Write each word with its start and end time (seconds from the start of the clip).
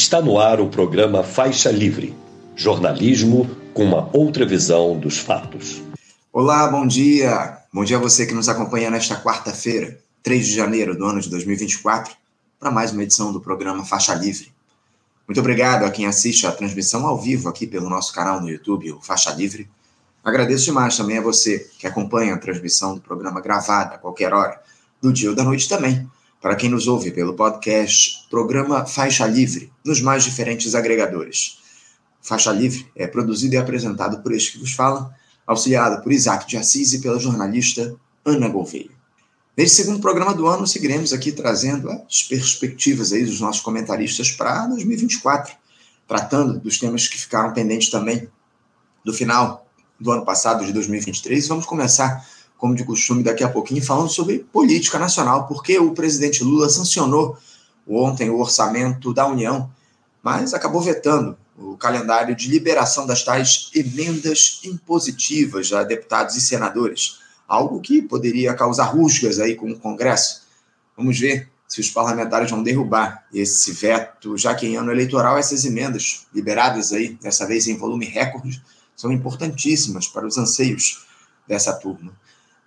Está 0.00 0.22
no 0.22 0.38
ar 0.38 0.60
o 0.60 0.68
programa 0.68 1.24
Faixa 1.24 1.72
Livre 1.72 2.16
jornalismo 2.54 3.50
com 3.74 3.82
uma 3.82 4.08
outra 4.16 4.46
visão 4.46 4.96
dos 4.96 5.18
fatos. 5.18 5.82
Olá, 6.32 6.68
bom 6.68 6.86
dia. 6.86 7.58
Bom 7.72 7.82
dia 7.82 7.96
a 7.96 8.00
você 8.00 8.24
que 8.24 8.32
nos 8.32 8.48
acompanha 8.48 8.92
nesta 8.92 9.20
quarta-feira, 9.20 9.98
3 10.22 10.46
de 10.46 10.54
janeiro 10.54 10.96
do 10.96 11.04
ano 11.04 11.20
de 11.20 11.28
2024, 11.28 12.14
para 12.60 12.70
mais 12.70 12.92
uma 12.92 13.02
edição 13.02 13.32
do 13.32 13.40
programa 13.40 13.84
Faixa 13.84 14.14
Livre. 14.14 14.52
Muito 15.26 15.40
obrigado 15.40 15.82
a 15.82 15.90
quem 15.90 16.06
assiste 16.06 16.46
a 16.46 16.52
transmissão 16.52 17.04
ao 17.04 17.20
vivo 17.20 17.48
aqui 17.48 17.66
pelo 17.66 17.90
nosso 17.90 18.14
canal 18.14 18.40
no 18.40 18.48
YouTube, 18.48 18.92
o 18.92 19.00
Faixa 19.00 19.32
Livre. 19.32 19.68
Agradeço 20.22 20.66
demais 20.66 20.96
também 20.96 21.18
a 21.18 21.22
você 21.22 21.68
que 21.76 21.88
acompanha 21.88 22.34
a 22.34 22.38
transmissão 22.38 22.94
do 22.94 23.00
programa 23.00 23.40
gravada 23.40 23.96
a 23.96 23.98
qualquer 23.98 24.32
hora, 24.32 24.62
do 25.02 25.12
dia 25.12 25.30
ou 25.30 25.34
da 25.34 25.42
noite 25.42 25.68
também, 25.68 26.08
para 26.40 26.54
quem 26.56 26.70
nos 26.70 26.86
ouve 26.86 27.10
pelo 27.10 27.34
podcast 27.34 28.26
Programa 28.30 28.86
Faixa 28.86 29.26
Livre, 29.26 29.72
nos 29.84 30.00
mais 30.00 30.24
diferentes 30.24 30.74
agregadores. 30.74 31.58
Faixa 32.20 32.52
Livre 32.52 32.86
é 32.94 33.06
produzido 33.06 33.54
e 33.54 33.58
apresentado 33.58 34.22
por 34.22 34.32
este 34.32 34.52
que 34.52 34.58
vos 34.58 34.72
fala, 34.72 35.14
auxiliado 35.46 36.02
por 36.02 36.12
Isaac 36.12 36.46
de 36.46 36.56
Assis 36.56 36.92
e 36.92 37.00
pela 37.00 37.18
jornalista 37.18 37.96
Ana 38.24 38.48
Gouveia. 38.48 38.90
Neste 39.56 39.76
segundo 39.76 39.98
programa 39.98 40.32
do 40.34 40.46
ano, 40.46 40.66
seguiremos 40.66 41.12
aqui 41.12 41.32
trazendo 41.32 41.90
as 41.90 42.22
perspectivas 42.22 43.12
aí 43.12 43.24
dos 43.24 43.40
nossos 43.40 43.60
comentaristas 43.60 44.30
para 44.30 44.66
2024, 44.68 45.56
tratando 46.06 46.60
dos 46.60 46.78
temas 46.78 47.08
que 47.08 47.18
ficaram 47.18 47.52
pendentes 47.52 47.90
também 47.90 48.28
do 49.04 49.12
final 49.12 49.66
do 49.98 50.12
ano 50.12 50.24
passado, 50.24 50.64
de 50.64 50.72
2023. 50.72 51.48
Vamos 51.48 51.66
começar, 51.66 52.24
como 52.58 52.74
de 52.74 52.84
costume, 52.84 53.22
daqui 53.22 53.44
a 53.44 53.48
pouquinho, 53.48 53.82
falando 53.82 54.10
sobre 54.10 54.40
política 54.40 54.98
nacional, 54.98 55.46
porque 55.46 55.78
o 55.78 55.92
presidente 55.92 56.42
Lula 56.42 56.68
sancionou 56.68 57.38
ontem 57.86 58.28
o 58.28 58.38
orçamento 58.38 59.14
da 59.14 59.26
União, 59.26 59.70
mas 60.22 60.52
acabou 60.52 60.82
vetando 60.82 61.38
o 61.56 61.76
calendário 61.76 62.34
de 62.34 62.48
liberação 62.48 63.06
das 63.06 63.22
tais 63.24 63.70
emendas 63.74 64.60
impositivas 64.64 65.72
a 65.72 65.84
deputados 65.84 66.36
e 66.36 66.40
senadores, 66.40 67.18
algo 67.46 67.80
que 67.80 68.02
poderia 68.02 68.52
causar 68.54 68.84
rusgas 68.86 69.38
aí 69.38 69.54
com 69.54 69.70
o 69.70 69.78
Congresso. 69.78 70.42
Vamos 70.96 71.18
ver 71.18 71.48
se 71.66 71.80
os 71.80 71.90
parlamentares 71.90 72.50
vão 72.50 72.62
derrubar 72.62 73.24
esse 73.32 73.72
veto, 73.72 74.36
já 74.36 74.54
que 74.54 74.66
em 74.66 74.76
ano 74.76 74.90
eleitoral 74.90 75.38
essas 75.38 75.64
emendas 75.64 76.26
liberadas 76.34 76.92
aí, 76.92 77.14
dessa 77.22 77.46
vez 77.46 77.68
em 77.68 77.76
volume 77.76 78.06
recorde, 78.06 78.62
são 78.96 79.12
importantíssimas 79.12 80.08
para 80.08 80.26
os 80.26 80.36
anseios 80.36 81.06
dessa 81.46 81.72
turma. 81.72 82.12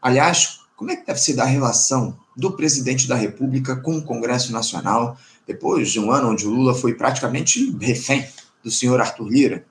Aliás, 0.01 0.61
como 0.75 0.89
é 0.89 0.95
que 0.95 1.05
deve 1.05 1.19
se 1.19 1.33
dar 1.33 1.43
a 1.43 1.47
relação 1.47 2.17
do 2.35 2.51
presidente 2.53 3.07
da 3.07 3.15
República 3.15 3.75
com 3.75 3.97
o 3.97 4.01
Congresso 4.01 4.51
Nacional, 4.51 5.17
depois 5.45 5.91
de 5.91 5.99
um 5.99 6.11
ano 6.11 6.31
onde 6.31 6.47
o 6.47 6.49
Lula 6.49 6.73
foi 6.73 6.93
praticamente 6.93 7.75
refém 7.79 8.27
do 8.63 8.71
senhor 8.71 8.99
Arthur 8.99 9.27
Lira, 9.27 9.65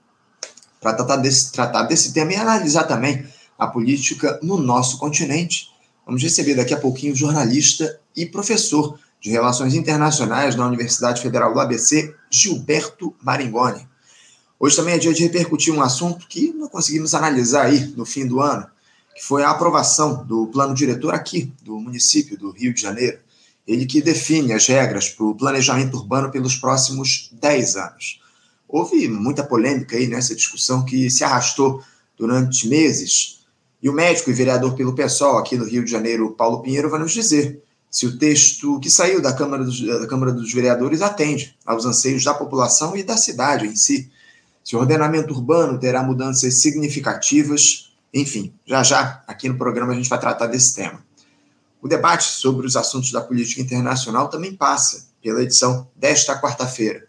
para 0.80 0.94
tratar 0.94 1.16
desse, 1.16 1.52
tratar 1.52 1.82
desse 1.84 2.12
tema 2.12 2.32
e 2.32 2.36
analisar 2.36 2.84
também 2.84 3.26
a 3.58 3.66
política 3.66 4.38
no 4.42 4.56
nosso 4.56 4.98
continente. 4.98 5.70
Vamos 6.06 6.22
receber 6.22 6.54
daqui 6.54 6.72
a 6.72 6.80
pouquinho 6.80 7.12
o 7.12 7.16
jornalista 7.16 8.00
e 8.16 8.24
professor 8.24 8.98
de 9.20 9.30
Relações 9.30 9.74
Internacionais 9.74 10.54
da 10.54 10.66
Universidade 10.66 11.20
Federal 11.20 11.52
do 11.52 11.60
ABC, 11.60 12.14
Gilberto 12.30 13.14
Maringoni. 13.22 13.86
Hoje 14.58 14.76
também 14.76 14.94
é 14.94 14.98
dia 14.98 15.12
de 15.12 15.22
repercutir 15.22 15.74
um 15.74 15.82
assunto 15.82 16.26
que 16.26 16.52
não 16.52 16.68
conseguimos 16.68 17.14
analisar 17.14 17.66
aí 17.66 17.92
no 17.96 18.06
fim 18.06 18.26
do 18.26 18.40
ano, 18.40 18.66
que 19.14 19.22
foi 19.22 19.42
a 19.42 19.50
aprovação 19.50 20.24
do 20.24 20.46
plano 20.46 20.74
diretor 20.74 21.14
aqui 21.14 21.52
do 21.62 21.78
município 21.78 22.38
do 22.38 22.50
Rio 22.50 22.72
de 22.72 22.80
Janeiro, 22.80 23.18
ele 23.66 23.86
que 23.86 24.02
define 24.02 24.52
as 24.52 24.66
regras 24.66 25.08
para 25.08 25.26
o 25.26 25.34
planejamento 25.34 25.96
urbano 25.96 26.30
pelos 26.30 26.56
próximos 26.56 27.30
10 27.32 27.76
anos. 27.76 28.20
Houve 28.68 29.08
muita 29.08 29.44
polêmica 29.44 29.96
aí 29.96 30.06
nessa 30.06 30.34
discussão 30.34 30.84
que 30.84 31.10
se 31.10 31.24
arrastou 31.24 31.82
durante 32.16 32.68
meses. 32.68 33.40
E 33.82 33.88
o 33.88 33.92
médico 33.92 34.30
e 34.30 34.34
vereador 34.34 34.74
pelo 34.74 34.94
PSOL 34.94 35.38
aqui 35.38 35.56
no 35.56 35.64
Rio 35.64 35.84
de 35.84 35.90
Janeiro, 35.90 36.32
Paulo 36.32 36.62
Pinheiro, 36.62 36.90
vai 36.90 37.00
nos 37.00 37.12
dizer 37.12 37.62
se 37.90 38.06
o 38.06 38.16
texto 38.16 38.78
que 38.78 38.88
saiu 38.88 39.20
da 39.20 39.32
Câmara 39.32 39.64
dos, 39.64 39.80
da 39.80 40.06
Câmara 40.06 40.32
dos 40.32 40.52
Vereadores 40.52 41.02
atende 41.02 41.56
aos 41.66 41.84
anseios 41.84 42.22
da 42.22 42.32
população 42.32 42.96
e 42.96 43.02
da 43.02 43.16
cidade 43.16 43.66
em 43.66 43.74
si. 43.74 44.08
Se 44.62 44.76
o 44.76 44.78
ordenamento 44.78 45.34
urbano 45.34 45.78
terá 45.78 46.02
mudanças 46.02 46.54
significativas, 46.60 47.89
enfim, 48.12 48.54
já 48.66 48.82
já 48.82 49.22
aqui 49.26 49.48
no 49.48 49.56
programa 49.56 49.92
a 49.92 49.96
gente 49.96 50.08
vai 50.08 50.18
tratar 50.18 50.46
desse 50.46 50.74
tema. 50.74 51.02
O 51.82 51.88
debate 51.88 52.24
sobre 52.24 52.66
os 52.66 52.76
assuntos 52.76 53.10
da 53.10 53.20
política 53.20 53.62
internacional 53.62 54.28
também 54.28 54.54
passa 54.54 55.08
pela 55.22 55.42
edição 55.42 55.88
desta 55.96 56.38
quarta-feira. 56.40 57.06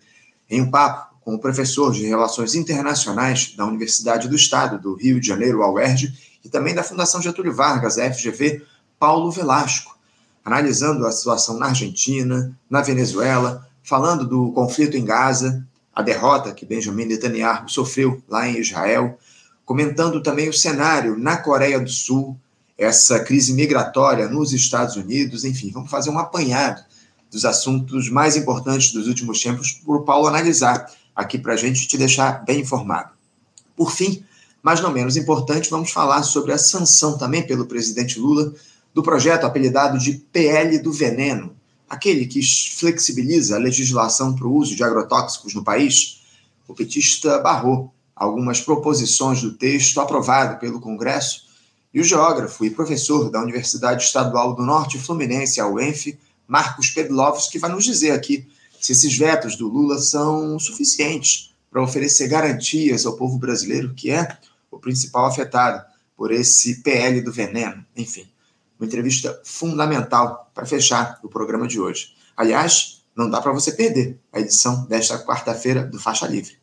Em 0.49 0.61
um 0.61 0.69
papo 0.69 1.15
com 1.21 1.35
o 1.35 1.39
professor 1.39 1.91
de 1.91 2.05
Relações 2.05 2.55
Internacionais 2.55 3.53
da 3.55 3.65
Universidade 3.65 4.27
do 4.27 4.35
Estado 4.35 4.79
do 4.79 4.95
Rio 4.95 5.19
de 5.19 5.27
Janeiro, 5.27 5.59
UERJ, 5.59 6.13
e 6.43 6.49
também 6.49 6.73
da 6.73 6.83
Fundação 6.83 7.21
Getúlio 7.21 7.53
Vargas, 7.53 7.97
a 7.97 8.11
FGV, 8.11 8.63
Paulo 8.97 9.31
Velasco, 9.31 9.97
analisando 10.43 11.05
a 11.05 11.11
situação 11.11 11.57
na 11.57 11.67
Argentina, 11.67 12.57
na 12.69 12.81
Venezuela, 12.81 13.67
falando 13.83 14.27
do 14.27 14.51
conflito 14.51 14.97
em 14.97 15.05
Gaza, 15.05 15.65
a 15.93 16.01
derrota 16.01 16.53
que 16.53 16.65
Benjamin 16.65 17.05
Netanyahu 17.05 17.69
sofreu 17.69 18.21
lá 18.27 18.47
em 18.47 18.57
Israel, 18.57 19.19
comentando 19.65 20.21
também 20.21 20.49
o 20.49 20.53
cenário 20.53 21.17
na 21.17 21.37
Coreia 21.37 21.79
do 21.79 21.89
Sul, 21.89 22.37
essa 22.77 23.19
crise 23.19 23.53
migratória 23.53 24.27
nos 24.27 24.53
Estados 24.53 24.95
Unidos, 24.95 25.45
enfim, 25.45 25.69
vamos 25.71 25.89
fazer 25.89 26.09
um 26.09 26.17
apanhado 26.17 26.83
dos 27.29 27.45
assuntos 27.45 28.09
mais 28.09 28.35
importantes 28.35 28.91
dos 28.91 29.07
últimos 29.07 29.41
tempos 29.41 29.71
para 29.71 29.95
o 29.95 30.03
Paulo 30.03 30.27
analisar 30.27 30.91
aqui 31.15 31.37
para 31.37 31.53
a 31.53 31.57
gente 31.57 31.87
te 31.87 31.97
deixar 31.97 32.43
bem 32.43 32.61
informado. 32.61 33.11
Por 33.75 33.91
fim, 33.91 34.23
mas 34.61 34.81
não 34.81 34.91
menos 34.91 35.15
importante, 35.15 35.69
vamos 35.69 35.91
falar 35.91 36.23
sobre 36.23 36.51
a 36.51 36.57
sanção 36.57 37.17
também 37.17 37.45
pelo 37.45 37.65
presidente 37.65 38.19
Lula 38.19 38.53
do 38.93 39.01
projeto 39.01 39.45
apelidado 39.45 39.97
de 39.97 40.13
PL 40.13 40.79
do 40.79 40.91
Veneno, 40.91 41.55
aquele 41.89 42.25
que 42.25 42.41
flexibiliza 42.75 43.55
a 43.55 43.59
legislação 43.59 44.35
para 44.35 44.47
o 44.47 44.55
uso 44.55 44.75
de 44.75 44.83
agrotóxicos 44.83 45.53
no 45.53 45.63
país. 45.63 46.21
O 46.67 46.73
petista 46.73 47.39
barrou 47.39 47.93
algumas 48.21 48.61
proposições 48.61 49.41
do 49.41 49.53
texto 49.53 49.99
aprovado 49.99 50.59
pelo 50.59 50.79
Congresso 50.79 51.47
e 51.91 51.99
o 51.99 52.03
geógrafo 52.03 52.63
e 52.63 52.69
professor 52.69 53.31
da 53.31 53.41
Universidade 53.41 54.03
Estadual 54.03 54.53
do 54.53 54.63
Norte 54.63 54.99
Fluminense, 54.99 55.59
a 55.59 55.67
UENF, 55.67 56.15
Marcos 56.47 56.91
Pedlovski, 56.91 57.57
vai 57.57 57.71
nos 57.71 57.83
dizer 57.83 58.11
aqui 58.11 58.47
se 58.79 58.91
esses 58.91 59.17
vetos 59.17 59.55
do 59.55 59.67
Lula 59.67 59.97
são 59.97 60.59
suficientes 60.59 61.51
para 61.71 61.81
oferecer 61.81 62.27
garantias 62.27 63.07
ao 63.07 63.15
povo 63.15 63.39
brasileiro, 63.39 63.91
que 63.95 64.11
é 64.11 64.37
o 64.69 64.77
principal 64.77 65.25
afetado 65.25 65.83
por 66.15 66.31
esse 66.31 66.83
PL 66.83 67.21
do 67.21 67.31
veneno. 67.31 67.83
Enfim, 67.97 68.27
uma 68.79 68.85
entrevista 68.85 69.41
fundamental 69.43 70.51
para 70.53 70.67
fechar 70.67 71.19
o 71.23 71.27
programa 71.27 71.67
de 71.67 71.79
hoje. 71.79 72.13
Aliás, 72.37 73.01
não 73.15 73.27
dá 73.27 73.41
para 73.41 73.51
você 73.51 73.71
perder 73.71 74.19
a 74.31 74.39
edição 74.39 74.85
desta 74.85 75.17
quarta-feira 75.17 75.83
do 75.83 75.99
Faixa 75.99 76.27
Livre. 76.27 76.60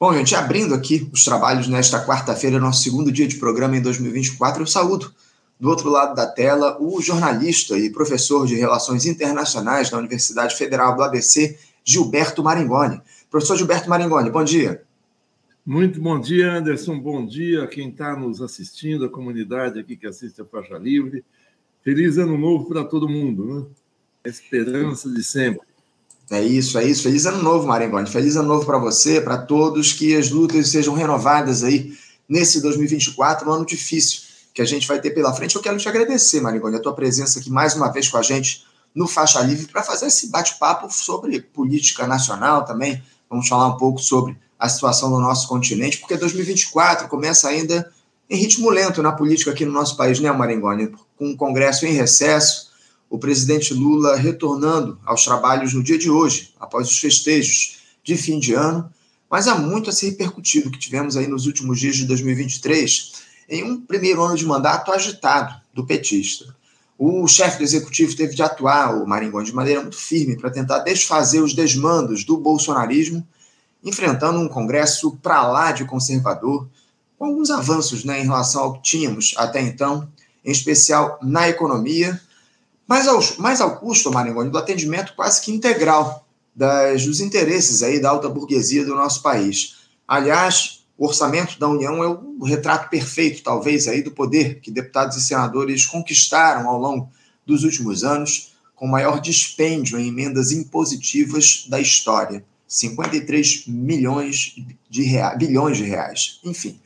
Bom, 0.00 0.14
gente, 0.14 0.32
abrindo 0.36 0.76
aqui 0.76 1.10
os 1.12 1.24
trabalhos 1.24 1.66
nesta 1.66 2.06
quarta-feira, 2.06 2.60
nosso 2.60 2.84
segundo 2.84 3.10
dia 3.10 3.26
de 3.26 3.34
programa 3.34 3.76
em 3.76 3.82
2024, 3.82 4.62
eu 4.62 4.66
saúdo 4.68 5.12
do 5.58 5.68
outro 5.68 5.90
lado 5.90 6.14
da 6.14 6.24
tela, 6.24 6.80
o 6.80 7.02
jornalista 7.02 7.76
e 7.76 7.90
professor 7.90 8.46
de 8.46 8.54
Relações 8.54 9.06
Internacionais 9.06 9.90
da 9.90 9.98
Universidade 9.98 10.54
Federal 10.54 10.94
do 10.94 11.02
ABC, 11.02 11.58
Gilberto 11.82 12.44
Maringoni. 12.44 13.02
Professor 13.28 13.56
Gilberto 13.56 13.90
Maringoni, 13.90 14.30
bom 14.30 14.44
dia. 14.44 14.84
Muito 15.66 16.00
bom 16.00 16.20
dia, 16.20 16.52
Anderson. 16.52 16.96
Bom 17.00 17.26
dia 17.26 17.64
a 17.64 17.66
quem 17.66 17.88
está 17.88 18.14
nos 18.14 18.40
assistindo, 18.40 19.04
a 19.04 19.10
comunidade 19.10 19.80
aqui 19.80 19.96
que 19.96 20.06
assiste 20.06 20.40
a 20.40 20.44
Faixa 20.44 20.78
Livre. 20.78 21.24
Feliz 21.82 22.18
ano 22.18 22.38
novo 22.38 22.68
para 22.68 22.84
todo 22.84 23.08
mundo, 23.08 23.44
né? 23.44 23.66
Esperança 24.24 25.10
de 25.10 25.24
sempre. 25.24 25.67
É 26.30 26.42
isso, 26.42 26.78
é 26.78 26.84
isso. 26.84 27.02
Feliz 27.02 27.24
ano 27.24 27.42
novo, 27.42 27.66
Maringoni. 27.66 28.08
Feliz 28.08 28.36
ano 28.36 28.48
novo 28.48 28.66
para 28.66 28.78
você, 28.78 29.20
para 29.20 29.38
todos, 29.38 29.92
que 29.92 30.14
as 30.14 30.30
lutas 30.30 30.68
sejam 30.68 30.94
renovadas 30.94 31.64
aí 31.64 31.96
nesse 32.28 32.60
2024, 32.60 33.48
um 33.48 33.52
ano 33.52 33.64
difícil 33.64 34.28
que 34.52 34.60
a 34.60 34.64
gente 34.64 34.86
vai 34.86 35.00
ter 35.00 35.10
pela 35.10 35.32
frente. 35.32 35.56
Eu 35.56 35.62
quero 35.62 35.78
te 35.78 35.88
agradecer, 35.88 36.40
Marigoni, 36.40 36.76
a 36.76 36.80
tua 36.80 36.92
presença 36.92 37.38
aqui 37.38 37.50
mais 37.50 37.74
uma 37.74 37.90
vez 37.90 38.08
com 38.08 38.18
a 38.18 38.22
gente 38.22 38.66
no 38.94 39.06
Faixa 39.06 39.40
Livre 39.40 39.66
para 39.66 39.82
fazer 39.82 40.06
esse 40.06 40.28
bate-papo 40.28 40.92
sobre 40.92 41.40
política 41.40 42.06
nacional 42.06 42.64
também. 42.64 43.02
Vamos 43.30 43.48
falar 43.48 43.68
um 43.68 43.76
pouco 43.76 44.00
sobre 44.00 44.36
a 44.58 44.68
situação 44.68 45.08
no 45.08 45.20
nosso 45.20 45.48
continente, 45.48 45.98
porque 45.98 46.16
2024 46.16 47.08
começa 47.08 47.48
ainda 47.48 47.90
em 48.28 48.36
ritmo 48.36 48.68
lento 48.68 49.02
na 49.02 49.12
política 49.12 49.52
aqui 49.52 49.64
no 49.64 49.72
nosso 49.72 49.96
país, 49.96 50.20
né, 50.20 50.30
Maringoni? 50.32 50.92
Com 51.16 51.30
o 51.30 51.36
Congresso 51.36 51.86
em 51.86 51.92
recesso, 51.92 52.67
o 53.10 53.18
presidente 53.18 53.72
Lula 53.72 54.16
retornando 54.16 54.98
aos 55.04 55.24
trabalhos 55.24 55.72
no 55.72 55.82
dia 55.82 55.98
de 55.98 56.10
hoje, 56.10 56.52
após 56.60 56.88
os 56.88 56.98
festejos 56.98 57.78
de 58.02 58.16
fim 58.16 58.38
de 58.38 58.54
ano, 58.54 58.90
mas 59.30 59.46
há 59.46 59.54
muito 59.54 59.90
a 59.90 59.92
ser 59.92 60.10
repercutido 60.10 60.70
que 60.70 60.78
tivemos 60.78 61.16
aí 61.16 61.26
nos 61.26 61.46
últimos 61.46 61.78
dias 61.78 61.96
de 61.96 62.06
2023 62.06 63.12
em 63.48 63.64
um 63.64 63.80
primeiro 63.80 64.22
ano 64.22 64.36
de 64.36 64.46
mandato 64.46 64.92
agitado 64.92 65.54
do 65.72 65.86
petista. 65.86 66.54
o 66.98 67.26
chefe 67.28 67.58
do 67.58 67.64
executivo 67.64 68.16
teve 68.16 68.34
de 68.34 68.42
atuar, 68.42 69.00
o 69.00 69.06
Maringoni, 69.06 69.46
de 69.46 69.54
maneira 69.54 69.80
muito 69.80 69.96
firme 69.96 70.36
para 70.36 70.50
tentar 70.50 70.80
desfazer 70.80 71.40
os 71.40 71.54
desmandos 71.54 72.24
do 72.24 72.36
bolsonarismo, 72.36 73.26
enfrentando 73.84 74.40
um 74.40 74.48
Congresso 74.48 75.16
para 75.22 75.46
lá 75.46 75.70
de 75.70 75.84
conservador, 75.84 76.68
com 77.16 77.26
alguns 77.26 77.50
avanços 77.50 78.04
né, 78.04 78.20
em 78.20 78.24
relação 78.24 78.62
ao 78.62 78.74
que 78.74 78.82
tínhamos 78.82 79.34
até 79.36 79.60
então, 79.60 80.08
em 80.44 80.50
especial 80.50 81.18
na 81.22 81.48
economia, 81.48 82.20
mas 82.88 83.06
ao, 83.06 83.20
mais 83.38 83.60
ao 83.60 83.78
custo, 83.78 84.10
Maringoni, 84.10 84.50
do 84.50 84.56
atendimento 84.56 85.12
quase 85.14 85.42
que 85.42 85.52
integral 85.52 86.26
das, 86.56 87.04
dos 87.04 87.20
interesses 87.20 87.82
aí 87.82 88.00
da 88.00 88.08
alta 88.08 88.30
burguesia 88.30 88.84
do 88.84 88.94
nosso 88.94 89.22
país. 89.22 89.76
Aliás, 90.08 90.80
o 90.96 91.06
orçamento 91.06 91.60
da 91.60 91.68
União 91.68 92.02
é 92.02 92.08
o 92.08 92.44
retrato 92.44 92.88
perfeito, 92.88 93.42
talvez, 93.42 93.86
aí 93.86 94.02
do 94.02 94.10
poder 94.10 94.60
que 94.60 94.70
deputados 94.70 95.18
e 95.18 95.20
senadores 95.20 95.84
conquistaram 95.84 96.66
ao 96.66 96.78
longo 96.78 97.10
dos 97.46 97.62
últimos 97.62 98.02
anos, 98.02 98.54
com 98.74 98.86
o 98.86 98.90
maior 98.90 99.20
dispêndio 99.20 99.98
em 99.98 100.08
emendas 100.08 100.50
impositivas 100.50 101.66
da 101.68 101.78
história. 101.78 102.42
53 102.66 103.66
milhões 103.66 104.54
de 104.90 105.02
reais, 105.02 105.38
bilhões 105.38 105.76
de 105.78 105.84
reais. 105.84 106.40
Enfim, 106.44 106.78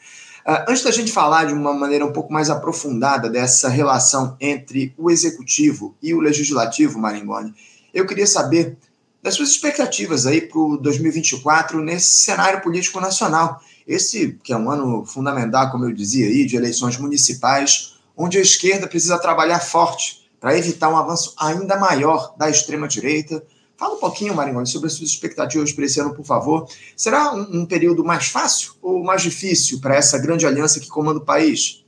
antes 0.46 0.82
da 0.82 0.90
gente 0.90 1.12
falar 1.12 1.46
de 1.46 1.52
uma 1.52 1.72
maneira 1.72 2.04
um 2.04 2.12
pouco 2.12 2.32
mais 2.32 2.50
aprofundada 2.50 3.28
dessa 3.28 3.68
relação 3.68 4.36
entre 4.40 4.94
o 4.96 5.10
executivo 5.10 5.94
e 6.02 6.14
o 6.14 6.20
legislativo, 6.20 6.98
Maringoni, 6.98 7.54
eu 7.92 8.06
queria 8.06 8.26
saber 8.26 8.76
das 9.22 9.34
suas 9.34 9.50
expectativas 9.50 10.26
aí 10.26 10.40
para 10.40 10.58
o 10.58 10.76
2024 10.76 11.80
nesse 11.80 12.08
cenário 12.08 12.60
político 12.60 13.00
nacional 13.00 13.60
esse 13.86 14.38
que 14.42 14.52
é 14.52 14.56
um 14.56 14.70
ano 14.70 15.04
fundamental, 15.04 15.70
como 15.70 15.84
eu 15.84 15.92
dizia 15.92 16.26
aí, 16.26 16.44
de 16.44 16.56
eleições 16.56 16.96
municipais, 16.96 17.94
onde 18.16 18.38
a 18.38 18.42
esquerda 18.42 18.86
precisa 18.86 19.18
trabalhar 19.18 19.60
forte 19.60 20.22
para 20.40 20.56
evitar 20.56 20.88
um 20.88 20.96
avanço 20.96 21.34
ainda 21.38 21.76
maior 21.76 22.34
da 22.36 22.50
extrema-direita. 22.50 23.44
Fala 23.82 23.96
um 23.96 23.98
pouquinho, 23.98 24.32
Maringoni, 24.32 24.64
sobre 24.64 24.86
as 24.86 24.92
suas 24.92 25.10
expectativas 25.10 25.72
para 25.72 25.84
esse 25.84 25.98
ano, 25.98 26.14
por 26.14 26.24
favor. 26.24 26.68
Será 26.96 27.34
um, 27.34 27.62
um 27.62 27.66
período 27.66 28.04
mais 28.04 28.28
fácil 28.28 28.74
ou 28.80 29.02
mais 29.02 29.22
difícil 29.22 29.80
para 29.80 29.96
essa 29.96 30.16
grande 30.20 30.46
aliança 30.46 30.78
que 30.78 30.86
comanda 30.86 31.18
o 31.18 31.24
país? 31.24 31.84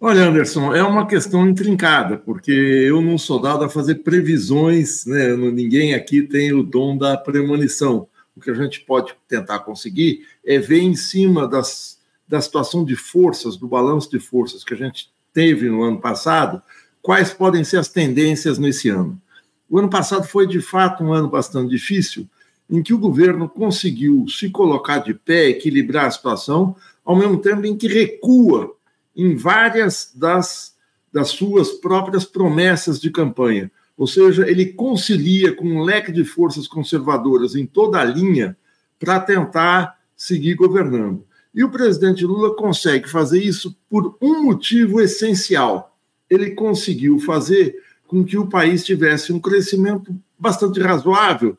Olha, 0.00 0.28
Anderson, 0.28 0.74
é 0.74 0.82
uma 0.82 1.06
questão 1.06 1.48
intrincada, 1.48 2.16
porque 2.16 2.50
eu 2.50 3.00
não 3.00 3.16
sou 3.16 3.40
dado 3.40 3.62
a 3.62 3.68
fazer 3.68 4.02
previsões, 4.02 5.06
né? 5.06 5.36
ninguém 5.36 5.94
aqui 5.94 6.22
tem 6.22 6.52
o 6.52 6.64
dom 6.64 6.98
da 6.98 7.16
premonição 7.16 8.08
o 8.36 8.40
que 8.40 8.50
a 8.50 8.54
gente 8.54 8.80
pode 8.80 9.14
tentar 9.28 9.60
conseguir 9.60 10.26
é 10.44 10.58
ver 10.58 10.80
em 10.80 10.96
cima 10.96 11.46
das, 11.46 12.00
da 12.26 12.40
situação 12.40 12.84
de 12.84 12.96
forças, 12.96 13.56
do 13.56 13.68
balanço 13.68 14.10
de 14.10 14.18
forças 14.18 14.64
que 14.64 14.74
a 14.74 14.76
gente 14.76 15.12
teve 15.32 15.68
no 15.68 15.82
ano 15.82 16.00
passado, 16.00 16.60
quais 17.00 17.32
podem 17.32 17.62
ser 17.62 17.76
as 17.76 17.88
tendências 17.88 18.58
nesse 18.58 18.88
ano. 18.88 19.20
O 19.68 19.78
ano 19.78 19.90
passado 19.90 20.26
foi, 20.26 20.46
de 20.46 20.60
fato, 20.60 21.04
um 21.04 21.12
ano 21.12 21.28
bastante 21.28 21.70
difícil, 21.70 22.26
em 22.70 22.82
que 22.82 22.94
o 22.94 22.98
governo 22.98 23.48
conseguiu 23.48 24.26
se 24.28 24.50
colocar 24.50 24.98
de 24.98 25.14
pé, 25.14 25.48
equilibrar 25.48 26.06
a 26.06 26.10
situação, 26.10 26.76
ao 27.04 27.16
mesmo 27.16 27.38
tempo 27.38 27.66
em 27.66 27.76
que 27.76 27.88
recua 27.88 28.74
em 29.16 29.34
várias 29.34 30.12
das, 30.14 30.74
das 31.12 31.28
suas 31.28 31.72
próprias 31.72 32.24
promessas 32.24 33.00
de 33.00 33.10
campanha. 33.10 33.70
Ou 33.96 34.06
seja, 34.06 34.48
ele 34.48 34.66
concilia 34.66 35.54
com 35.54 35.64
um 35.64 35.82
leque 35.82 36.12
de 36.12 36.24
forças 36.24 36.68
conservadoras 36.68 37.56
em 37.56 37.66
toda 37.66 37.98
a 37.98 38.04
linha 38.04 38.56
para 38.98 39.18
tentar 39.18 39.98
seguir 40.16 40.54
governando. 40.54 41.24
E 41.54 41.64
o 41.64 41.70
presidente 41.70 42.24
Lula 42.24 42.54
consegue 42.54 43.08
fazer 43.08 43.42
isso 43.42 43.76
por 43.90 44.16
um 44.20 44.44
motivo 44.44 45.00
essencial. 45.00 45.96
Ele 46.30 46.50
conseguiu 46.50 47.18
fazer 47.18 47.74
com 48.08 48.24
que 48.24 48.36
o 48.36 48.48
país 48.48 48.84
tivesse 48.84 49.32
um 49.32 49.38
crescimento 49.38 50.12
bastante 50.36 50.80
razoável 50.80 51.56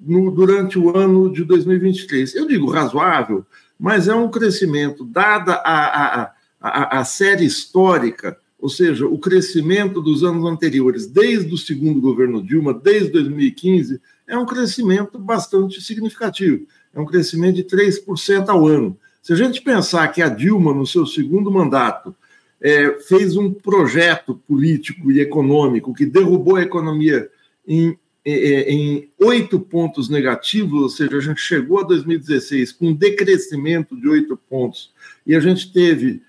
no, 0.00 0.30
durante 0.30 0.78
o 0.78 0.96
ano 0.96 1.30
de 1.30 1.44
2023. 1.44 2.34
Eu 2.34 2.46
digo 2.46 2.70
razoável, 2.70 3.44
mas 3.78 4.08
é 4.08 4.14
um 4.14 4.30
crescimento, 4.30 5.04
dada 5.04 5.54
a, 5.54 6.22
a, 6.22 6.32
a, 6.60 7.00
a 7.00 7.04
série 7.04 7.44
histórica 7.44 8.38
ou 8.58 8.68
seja, 8.68 9.06
o 9.06 9.18
crescimento 9.18 10.02
dos 10.02 10.24
anos 10.24 10.44
anteriores, 10.44 11.06
desde 11.06 11.54
o 11.54 11.56
segundo 11.56 12.00
governo 12.00 12.42
Dilma, 12.42 12.74
desde 12.74 13.10
2015, 13.10 14.00
é 14.26 14.36
um 14.36 14.44
crescimento 14.44 15.16
bastante 15.16 15.80
significativo. 15.80 16.66
É 16.92 16.98
um 16.98 17.06
crescimento 17.06 17.54
de 17.54 17.64
3% 17.64 18.48
ao 18.48 18.66
ano. 18.66 18.98
Se 19.22 19.32
a 19.32 19.36
gente 19.36 19.62
pensar 19.62 20.08
que 20.08 20.20
a 20.20 20.28
Dilma, 20.28 20.74
no 20.74 20.86
seu 20.86 21.06
segundo 21.06 21.52
mandato, 21.52 22.14
é, 22.60 22.98
fez 23.00 23.36
um 23.36 23.52
projeto 23.52 24.34
político 24.46 25.12
e 25.12 25.20
econômico 25.20 25.94
que 25.94 26.04
derrubou 26.04 26.56
a 26.56 26.62
economia 26.62 27.30
em, 27.66 27.96
em 28.24 29.08
oito 29.20 29.60
pontos 29.60 30.08
negativos, 30.08 30.82
ou 30.82 30.88
seja, 30.88 31.16
a 31.16 31.20
gente 31.20 31.40
chegou 31.40 31.80
a 31.80 31.84
2016 31.84 32.72
com 32.72 32.88
um 32.88 32.94
decrescimento 32.94 33.98
de 33.98 34.08
oito 34.08 34.36
pontos, 34.36 34.92
e 35.26 35.34
a 35.34 35.40
gente 35.40 35.72
teve 35.72 36.22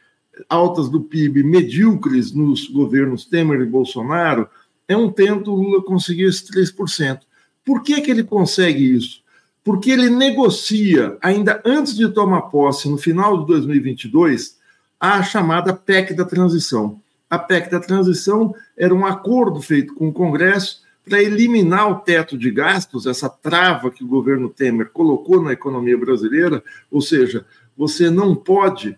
altas 0.48 0.88
do 0.90 1.02
PIB 1.02 1.44
medíocres 1.44 2.32
nos 2.32 2.68
governos 2.68 3.25
Temer 3.25 3.62
e 3.62 3.66
Bolsonaro, 3.66 4.48
é 4.88 4.96
um 4.96 5.12
tento 5.12 5.52
Lula 5.52 5.84
conseguir 5.84 6.24
esse 6.24 6.46
3%. 6.52 7.20
Por 7.66 7.84
que, 7.84 8.02
que 8.02 8.10
ele 8.10 8.24
consegue 8.24 8.96
isso? 8.96 9.22
Porque 9.64 9.92
ele 9.92 10.10
negocia, 10.10 11.18
ainda 11.22 11.62
antes 11.66 11.96
de 11.96 12.08
tomar 12.10 12.44
posse, 12.44 12.90
no 12.90 12.98
final 12.98 13.40
de 13.40 13.48
2022, 13.48 14.58
a 15.00 15.24
chamada 15.24 15.74
PEC 15.74 16.13
da 16.13 16.25
transição. 16.25 17.00
A 17.30 17.38
PEC 17.38 17.69
da 17.69 17.80
transição 17.80 18.54
era 18.75 18.94
um 18.94 19.06
acordo 19.06 19.62
feito 19.62 19.94
com 19.94 20.10
o 20.10 20.13
Congresso 20.13 20.81
para 21.07 21.22
eliminar 21.22 21.90
o 21.90 22.00
teto 22.00 22.38
de 22.38 22.51
gastos, 22.51 23.07
essa 23.07 23.30
trava 23.30 23.90
que 23.90 24.04
o 24.04 24.07
governo 24.07 24.50
Temer 24.50 24.90
colocou 24.90 25.42
na 25.42 25.54
economia 25.54 25.98
brasileira, 25.98 26.63
ou 26.92 27.01
seja, 27.01 27.46
você 27.75 28.10
não 28.10 28.36
pode 28.36 28.98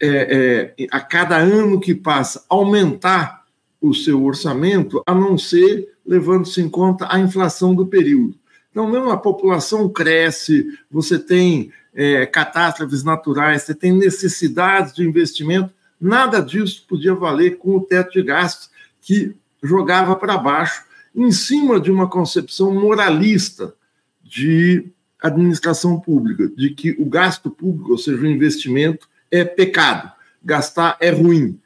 é, 0.00 0.72
é, 0.78 0.86
a 0.90 1.00
cada 1.00 1.36
ano 1.36 1.78
que 1.80 1.94
passa, 1.94 2.44
aumentar 2.48 3.44
o 3.80 3.92
seu 3.92 4.24
orçamento, 4.24 5.02
a 5.06 5.14
não 5.14 5.36
ser 5.36 5.94
levando-se 6.06 6.60
em 6.60 6.68
conta 6.68 7.06
a 7.10 7.18
inflação 7.18 7.74
do 7.74 7.86
período. 7.86 8.34
Então, 8.70 8.90
mesmo 8.90 9.10
a 9.10 9.16
população 9.16 9.88
cresce, 9.88 10.66
você 10.90 11.18
tem 11.18 11.70
é, 11.94 12.26
catástrofes 12.26 13.04
naturais, 13.04 13.62
você 13.62 13.74
tem 13.74 13.92
necessidades 13.92 14.92
de 14.92 15.06
investimento, 15.06 15.72
nada 16.00 16.40
disso 16.40 16.84
podia 16.88 17.14
valer 17.14 17.56
com 17.58 17.76
o 17.76 17.80
teto 17.80 18.12
de 18.12 18.22
gastos 18.22 18.68
que 19.00 19.34
jogava 19.62 20.16
para 20.16 20.36
baixo, 20.36 20.84
em 21.14 21.30
cima 21.30 21.78
de 21.78 21.90
uma 21.90 22.08
concepção 22.08 22.74
moralista 22.74 23.74
de 24.22 24.86
administração 25.22 25.98
pública, 26.00 26.48
de 26.48 26.70
que 26.70 26.90
o 26.98 27.04
gasto 27.06 27.50
público, 27.50 27.92
ou 27.92 27.98
seja, 27.98 28.20
o 28.20 28.26
investimento, 28.26 29.08
é 29.30 29.44
pecado, 29.44 30.12
gastar 30.42 30.96
é 31.00 31.10
ruim. 31.10 31.58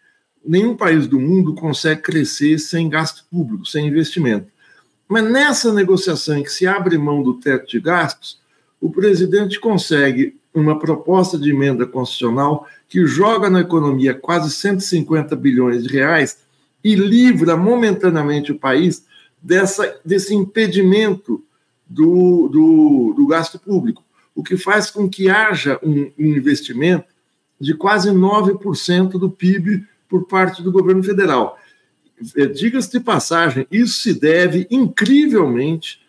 Nenhum 0.44 0.76
país 0.76 1.06
do 1.06 1.18
mundo 1.18 1.54
consegue 1.54 2.02
crescer 2.02 2.58
sem 2.58 2.88
gasto 2.88 3.24
público, 3.30 3.66
sem 3.66 3.88
investimento. 3.88 4.46
Mas 5.08 5.24
nessa 5.24 5.72
negociação 5.72 6.38
em 6.38 6.42
que 6.42 6.52
se 6.52 6.66
abre 6.66 6.98
mão 6.98 7.22
do 7.22 7.34
teto 7.34 7.66
de 7.66 7.80
gastos, 7.80 8.38
o 8.80 8.90
presidente 8.90 9.58
consegue 9.58 10.36
uma 10.54 10.78
proposta 10.78 11.38
de 11.38 11.50
emenda 11.50 11.86
constitucional 11.86 12.66
que 12.88 13.06
joga 13.06 13.50
na 13.50 13.60
economia 13.60 14.14
quase 14.14 14.50
150 14.50 15.36
bilhões 15.36 15.84
de 15.84 15.92
reais 15.92 16.38
e 16.82 16.94
livra 16.94 17.56
momentaneamente 17.56 18.52
o 18.52 18.58
país 18.58 19.04
dessa, 19.42 20.00
desse 20.04 20.34
impedimento 20.34 21.42
do, 21.88 22.48
do, 22.48 23.14
do 23.16 23.26
gasto 23.26 23.58
público, 23.58 24.02
o 24.34 24.42
que 24.42 24.56
faz 24.56 24.90
com 24.90 25.08
que 25.08 25.28
haja 25.28 25.78
um, 25.82 26.10
um 26.18 26.26
investimento 26.26 27.06
de 27.60 27.74
quase 27.74 28.10
9% 28.10 29.10
do 29.12 29.30
PIB 29.30 29.84
por 30.08 30.26
parte 30.26 30.62
do 30.62 30.72
governo 30.72 31.02
federal. 31.02 31.58
É, 32.36 32.46
diga-se 32.46 32.90
de 32.90 33.00
passagem, 33.00 33.66
isso 33.70 34.00
se 34.00 34.14
deve 34.14 34.66
incrivelmente 34.70 36.00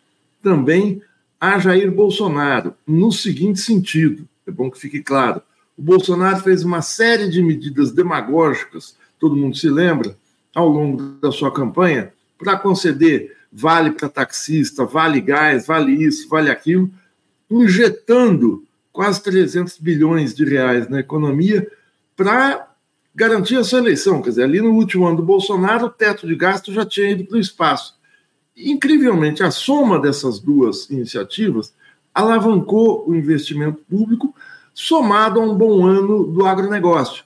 também 0.42 1.02
a 1.40 1.58
Jair 1.58 1.92
Bolsonaro, 1.92 2.74
no 2.86 3.12
seguinte 3.12 3.60
sentido: 3.60 4.28
é 4.46 4.52
bom 4.52 4.70
que 4.70 4.80
fique 4.80 5.02
claro. 5.02 5.42
O 5.78 5.82
Bolsonaro 5.82 6.44
fez 6.44 6.64
uma 6.64 6.82
série 6.82 7.30
de 7.30 7.42
medidas 7.42 7.92
demagógicas, 7.92 8.96
todo 9.18 9.36
mundo 9.36 9.56
se 9.56 9.70
lembra, 9.70 10.18
ao 10.54 10.68
longo 10.68 11.02
da 11.22 11.32
sua 11.32 11.54
campanha, 11.54 12.12
para 12.38 12.58
conceder 12.58 13.38
vale 13.52 13.92
para 13.92 14.10
taxista, 14.10 14.86
vale 14.86 15.22
gás, 15.22 15.66
vale 15.66 15.92
isso, 15.92 16.28
vale 16.30 16.52
aquilo, 16.52 16.90
injetando 17.50 18.64
quase 18.92 19.24
300 19.24 19.78
bilhões 19.78 20.36
de 20.36 20.46
reais 20.46 20.88
na 20.88 21.00
economia 21.00 21.68
para 22.16 22.68
garantir 23.16 23.56
a 23.56 23.64
sua 23.64 23.80
eleição. 23.80 24.22
Quer 24.22 24.30
dizer, 24.30 24.44
ali 24.44 24.62
no 24.62 24.72
último 24.72 25.08
ano 25.08 25.18
do 25.18 25.24
Bolsonaro, 25.24 25.88
o 25.88 25.90
teto 25.90 26.28
de 26.28 26.36
gasto 26.36 26.72
já 26.74 26.86
tinha 26.86 27.12
ido 27.12 27.26
para 27.26 27.38
o 27.38 27.42
espaço. 27.42 27.98
Incrivelmente, 28.62 29.42
a 29.42 29.52
soma 29.52 30.00
dessas 30.00 30.40
duas 30.40 30.90
iniciativas 30.90 31.74
alavancou 32.14 33.08
o 33.08 33.16
investimento 33.16 33.82
público, 33.90 34.36
somado 34.74 35.40
a 35.40 35.44
um 35.44 35.56
bom 35.56 35.86
ano 35.86 36.26
do 36.26 36.46
agronegócio. 36.46 37.24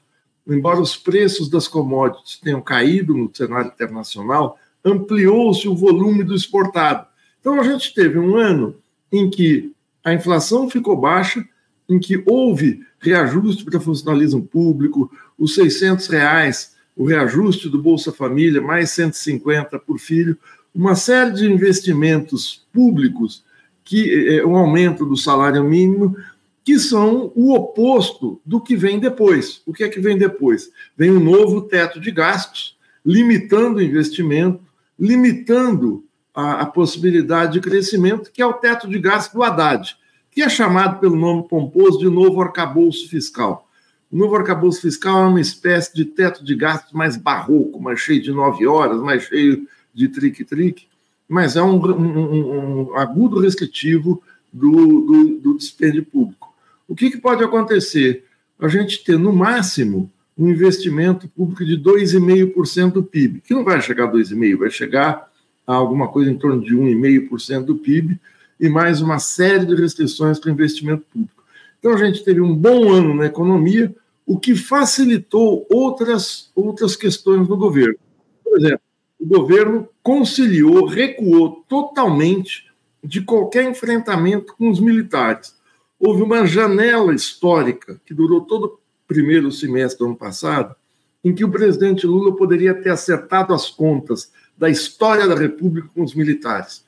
Embora 0.48 0.80
os 0.80 0.96
preços 0.96 1.50
das 1.50 1.68
commodities 1.68 2.38
tenham 2.38 2.62
caído 2.62 3.16
no 3.16 3.32
cenário 3.34 3.72
internacional, 3.74 4.60
ampliou-se 4.86 5.68
o 5.68 5.76
volume 5.76 6.24
do 6.24 6.36
exportado. 6.36 7.08
Então, 7.40 7.60
a 7.60 7.64
gente 7.64 7.94
teve 7.94 8.20
um 8.20 8.36
ano 8.36 8.76
em 9.12 9.30
que 9.30 9.74
a 10.04 10.14
inflação 10.14 10.70
ficou 10.70 10.96
baixa, 10.96 11.44
em 11.90 12.00
que 12.00 12.22
houve 12.26 12.86
reajuste 13.00 13.64
para 13.64 13.80
funcionalismo 13.80 14.44
público, 14.44 15.12
os 15.38 15.56
600 15.56 16.08
reais, 16.08 16.76
o 16.96 17.06
reajuste 17.06 17.70
do 17.70 17.82
Bolsa 17.82 18.12
Família, 18.12 18.62
mais 18.62 18.92
150 18.92 19.80
por 19.80 19.98
filho, 19.98 20.38
uma 20.74 20.96
série 20.96 21.32
de 21.32 21.52
investimentos 21.52 22.66
públicos, 22.74 23.44
que 23.84 24.38
é, 24.38 24.46
um 24.46 24.56
aumento 24.56 25.06
do 25.06 25.16
salário 25.16 25.64
mínimo, 25.64 26.16
que 26.64 26.80
são 26.80 27.32
o 27.36 27.54
oposto 27.54 28.42
do 28.46 28.60
que 28.60 28.76
vem 28.76 29.00
depois. 29.00 29.62
O 29.66 29.74
que 29.74 29.84
é 29.84 29.90
que 29.90 30.00
vem 30.00 30.18
depois? 30.18 30.70
Vem 30.98 31.12
um 31.12 31.20
novo 31.20 31.62
teto 31.62 32.00
de 32.00 32.10
gastos, 32.10 32.78
limitando 33.06 33.78
o 33.78 33.82
investimento, 33.82 34.62
limitando 34.98 36.06
a, 36.34 36.62
a 36.62 36.66
possibilidade 36.66 37.54
de 37.54 37.60
crescimento, 37.60 38.32
que 38.32 38.42
é 38.42 38.46
o 38.46 38.54
teto 38.54 38.88
de 38.88 38.98
gastos 38.98 39.34
do 39.34 39.44
Haddad, 39.44 39.96
que 40.32 40.42
é 40.42 40.50
chamado 40.50 41.00
pelo 41.00 41.16
nome 41.16 41.48
pomposo 41.48 42.00
de 42.00 42.10
novo 42.10 42.42
arcabouço 42.42 43.08
fiscal. 43.10 43.68
O 44.12 44.18
novo 44.18 44.36
arcabouço 44.36 44.82
fiscal 44.82 45.26
é 45.26 45.28
uma 45.28 45.42
espécie 45.42 45.94
de 45.94 46.06
teto 46.06 46.44
de 46.44 46.56
gastos 46.56 46.94
mais 46.94 47.18
barroco, 47.18 47.82
mais 47.82 48.00
cheio 48.00 48.22
de 48.22 48.32
nove 48.32 48.66
horas, 48.66 49.02
mais 49.02 49.24
cheio 49.24 49.68
de 49.94 50.08
trique-trique, 50.08 50.88
mas 51.28 51.56
é 51.56 51.62
um, 51.62 51.76
um, 51.76 52.90
um 52.90 52.98
agudo 52.98 53.40
restritivo 53.40 54.22
do, 54.52 55.40
do, 55.42 55.58
do 55.58 56.04
público. 56.04 56.54
O 56.88 56.96
que, 56.96 57.10
que 57.10 57.18
pode 57.18 57.44
acontecer? 57.44 58.26
A 58.60 58.68
gente 58.68 59.04
ter, 59.04 59.18
no 59.18 59.34
máximo, 59.34 60.12
um 60.38 60.50
investimento 60.50 61.28
público 61.28 61.66
de 61.66 61.78
2,5% 61.78 62.92
do 62.92 63.04
PIB, 63.04 63.42
que 63.42 63.54
não 63.54 63.64
vai 63.64 63.82
chegar 63.82 64.06
a 64.06 64.12
2,5%, 64.12 64.58
vai 64.58 64.70
chegar 64.70 65.32
a 65.66 65.74
alguma 65.74 66.08
coisa 66.08 66.30
em 66.30 66.38
torno 66.38 66.62
de 66.62 66.76
1,5% 66.76 67.64
do 67.64 67.76
PIB, 67.76 68.20
e 68.60 68.70
mais 68.70 69.02
uma 69.02 69.20
série 69.20 69.66
de 69.66 69.76
restrições 69.76 70.40
para 70.40 70.52
investimento 70.52 71.06
público. 71.12 71.44
Então, 71.80 71.94
a 71.94 71.98
gente 71.98 72.24
teve 72.24 72.42
um 72.42 72.56
bom 72.56 72.92
ano 72.92 73.14
na 73.14 73.26
economia, 73.26 73.94
o 74.26 74.40
que 74.40 74.56
facilitou 74.56 75.68
outras, 75.70 76.50
outras 76.56 76.96
questões 76.96 77.48
no 77.48 77.58
governo. 77.58 77.98
Por 78.44 78.58
exemplo, 78.58 78.82
o 79.24 79.26
governo 79.26 79.88
conciliou, 80.04 80.86
recuou 80.86 81.64
totalmente 81.70 82.70
de 83.02 83.22
qualquer 83.22 83.64
enfrentamento 83.64 84.54
com 84.58 84.70
os 84.70 84.82
militares. 84.82 85.56
Houve 85.98 86.22
uma 86.22 86.46
janela 86.46 87.16
histórica 87.16 88.02
que 88.06 88.14
durou 88.14 88.42
todo 88.42 88.66
o 88.66 88.80
primeiro 89.08 89.50
semestre 89.50 90.00
do 90.00 90.08
ano 90.08 90.18
passado, 90.18 90.76
em 91.24 91.34
que 91.34 91.46
o 91.46 91.50
presidente 91.50 92.06
Lula 92.06 92.36
poderia 92.36 92.74
ter 92.74 92.90
acertado 92.90 93.54
as 93.54 93.70
contas 93.70 94.30
da 94.58 94.70
história 94.70 95.26
da 95.26 95.36
República 95.36 95.88
com 95.96 96.04
os 96.04 96.14
militares. 96.14 96.84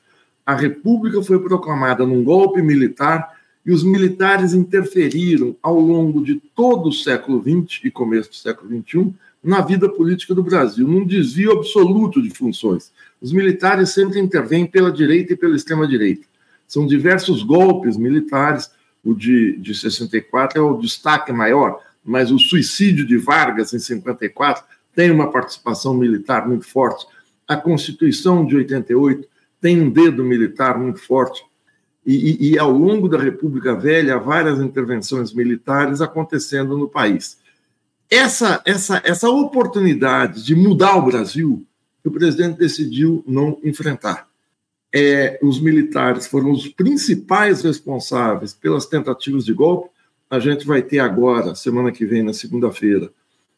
A 0.45 0.53
República 0.53 1.23
foi 1.23 1.39
proclamada 1.39 2.05
num 2.05 2.21
golpe 2.21 2.61
militar 2.61 3.39
e 3.65 3.71
os 3.71 3.81
militares 3.81 4.53
interferiram 4.53 5.55
ao 5.63 5.79
longo 5.79 6.21
de 6.21 6.35
todo 6.53 6.89
o 6.89 6.93
século 6.93 7.41
XX 7.41 7.85
e 7.85 7.89
começo 7.89 8.29
do 8.29 8.35
século 8.35 8.69
XXI 8.69 9.13
na 9.45 9.61
vida 9.61 9.87
política 9.87 10.33
do 10.33 10.41
Brasil, 10.41 10.87
num 10.87 11.05
desvio 11.05 11.51
absoluto 11.51 12.19
de 12.19 12.31
funções. 12.31 12.91
Os 13.21 13.31
militares 13.31 13.91
sempre 13.91 14.19
intervêm 14.19 14.65
pela 14.65 14.91
direita 14.91 15.33
e 15.33 15.35
pela 15.35 15.55
extrema-direita. 15.55 16.25
São 16.67 16.87
diversos 16.87 17.43
golpes 17.43 17.95
militares, 17.95 18.71
o 19.03 19.13
de, 19.13 19.55
de 19.57 19.75
64 19.75 20.57
é 20.57 20.61
o 20.61 20.77
destaque 20.77 21.31
maior, 21.31 21.79
mas 22.03 22.31
o 22.31 22.39
suicídio 22.39 23.05
de 23.05 23.17
Vargas 23.17 23.71
em 23.71 23.77
54 23.77 24.63
tem 24.95 25.11
uma 25.11 25.31
participação 25.31 25.93
militar 25.93 26.47
muito 26.47 26.65
forte. 26.65 27.05
A 27.47 27.55
Constituição 27.55 28.43
de 28.43 28.55
88 28.55 29.27
tem 29.61 29.79
um 29.79 29.91
dedo 29.91 30.23
militar 30.23 30.79
muito 30.79 30.99
forte. 30.99 31.45
E, 32.03 32.15
e, 32.15 32.51
e, 32.51 32.59
ao 32.59 32.71
longo 32.71 33.07
da 33.07 33.19
República 33.19 33.75
Velha, 33.75 34.17
várias 34.17 34.59
intervenções 34.59 35.33
militares 35.33 36.01
acontecendo 36.01 36.75
no 36.77 36.87
país 36.87 37.37
essa, 38.09 38.61
essa, 38.65 39.01
essa 39.03 39.29
oportunidade 39.29 40.43
de 40.43 40.55
mudar 40.55 40.95
o 40.95 41.05
Brasil, 41.05 41.65
o 42.03 42.11
presidente 42.11 42.59
decidiu 42.59 43.23
não 43.27 43.59
enfrentar. 43.63 44.27
É, 44.93 45.39
os 45.41 45.59
militares 45.59 46.27
foram 46.27 46.51
os 46.51 46.67
principais 46.67 47.61
responsáveis 47.63 48.53
pelas 48.53 48.85
tentativas 48.85 49.43
de 49.43 49.53
golpe. 49.53 49.89
A 50.29 50.39
gente 50.39 50.65
vai 50.65 50.81
ter 50.81 50.99
agora, 50.99 51.55
semana 51.55 51.91
que 51.91 52.05
vem, 52.05 52.23
na 52.23 52.33
segunda-feira, 52.33 53.11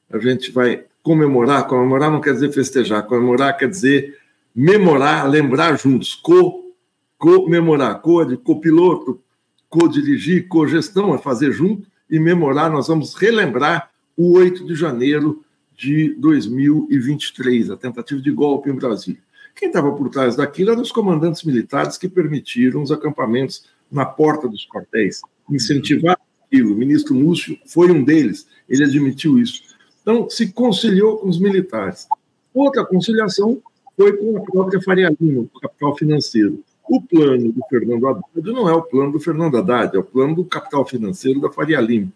a 0.09 0.17
gente 0.17 0.51
vai 0.51 0.85
comemorar. 1.03 1.67
Comemorar 1.67 2.09
não 2.09 2.21
quer 2.21 2.33
dizer 2.33 2.51
festejar, 2.51 3.03
comemorar 3.03 3.57
quer 3.57 3.69
dizer 3.69 4.17
memorar, 4.55 5.29
lembrar 5.29 5.77
juntos. 5.77 6.15
Co, 6.15 6.73
comemorar, 7.17 8.01
co 8.01 8.21
é 8.21 8.25
de 8.25 8.37
copiloto, 8.37 9.21
co-dirigir, 9.69 10.47
co-gestão 10.47 11.13
é 11.13 11.17
fazer 11.17 11.51
junto, 11.51 11.87
e 12.09 12.19
memorar, 12.19 12.71
nós 12.71 12.87
vamos 12.87 13.13
relembrar 13.13 13.91
o 14.17 14.33
8 14.33 14.65
de 14.65 14.73
janeiro 14.73 15.43
de 15.77 16.15
2023, 16.15 17.69
a 17.69 17.77
tentativa 17.77 18.19
de 18.19 18.31
golpe 18.31 18.67
em 18.67 18.73
Brasília. 18.73 19.21
Quem 19.55 19.67
estava 19.67 19.91
por 19.91 20.09
trás 20.09 20.35
daquilo 20.35 20.71
eram 20.71 20.81
os 20.81 20.91
comandantes 20.91 21.43
militares 21.43 21.97
que 21.97 22.09
permitiram 22.09 22.81
os 22.81 22.91
acampamentos 22.91 23.65
na 23.91 24.05
porta 24.05 24.47
dos 24.47 24.67
quartéis, 24.67 25.21
incentivar 25.49 26.19
aquilo. 26.45 26.73
O 26.73 26.77
ministro 26.77 27.13
Múcio 27.13 27.57
foi 27.67 27.91
um 27.91 28.03
deles, 28.03 28.47
ele 28.67 28.83
admitiu 28.83 29.39
isso. 29.39 29.61
Então, 30.01 30.27
se 30.29 30.51
conciliou 30.51 31.17
com 31.17 31.29
os 31.29 31.39
militares. 31.39 32.07
Outra 32.53 32.83
conciliação 32.83 33.61
foi 33.95 34.17
com 34.17 34.37
a 34.37 34.41
própria 34.41 34.81
Faria 34.81 35.15
Lima, 35.19 35.41
o 35.53 35.59
capital 35.59 35.95
financeiro. 35.95 36.63
O 36.89 37.01
plano 37.01 37.51
do 37.51 37.61
Fernando 37.69 38.07
Haddad 38.07 38.23
não 38.35 38.69
é 38.69 38.73
o 38.73 38.81
plano 38.81 39.11
do 39.11 39.19
Fernando 39.19 39.57
Haddad, 39.57 39.95
é 39.95 39.99
o 39.99 40.03
plano 40.03 40.35
do 40.35 40.45
capital 40.45 40.87
financeiro 40.87 41.39
da 41.39 41.51
Faria 41.51 41.79
Lima 41.81 42.11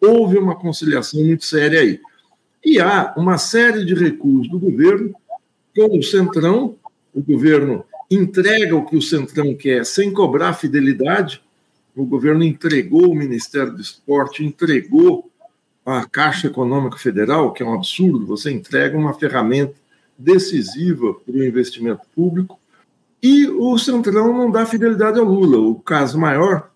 houve 0.00 0.38
uma 0.38 0.54
conciliação 0.54 1.22
muito 1.22 1.44
séria 1.44 1.80
aí. 1.80 2.00
E 2.64 2.80
há 2.80 3.12
uma 3.16 3.36
série 3.36 3.84
de 3.84 3.94
recursos 3.94 4.48
do 4.48 4.58
governo 4.58 5.14
com 5.76 5.98
o 5.98 6.02
Centrão, 6.02 6.76
o 7.12 7.20
governo 7.20 7.84
entrega 8.10 8.76
o 8.76 8.86
que 8.86 8.96
o 8.96 9.02
Centrão 9.02 9.54
quer 9.54 9.84
sem 9.84 10.12
cobrar 10.12 10.54
fidelidade, 10.54 11.42
o 11.94 12.04
governo 12.04 12.44
entregou 12.44 13.10
o 13.10 13.14
Ministério 13.14 13.74
do 13.74 13.80
Esporte, 13.80 14.44
entregou 14.44 15.30
a 15.84 16.06
Caixa 16.06 16.46
Econômica 16.46 16.96
Federal, 16.96 17.52
que 17.52 17.62
é 17.62 17.66
um 17.66 17.74
absurdo, 17.74 18.26
você 18.26 18.50
entrega 18.50 18.96
uma 18.96 19.14
ferramenta 19.14 19.74
decisiva 20.18 21.14
para 21.14 21.34
o 21.34 21.44
investimento 21.44 22.02
público, 22.14 22.58
e 23.22 23.46
o 23.48 23.76
Centrão 23.78 24.36
não 24.36 24.50
dá 24.50 24.66
fidelidade 24.66 25.18
ao 25.18 25.24
Lula. 25.24 25.58
O 25.58 25.76
caso 25.76 26.18
maior 26.18 26.70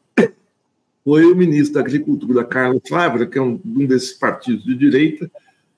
foi 1.09 1.25
o 1.25 1.35
ministro 1.35 1.73
da 1.73 1.81
Agricultura, 1.81 2.45
Carlos 2.45 2.83
Fávera, 2.87 3.25
que 3.25 3.39
é 3.39 3.41
um, 3.41 3.59
um 3.65 3.87
desses 3.87 4.13
partidos 4.13 4.63
de 4.63 4.75
direita, 4.75 5.31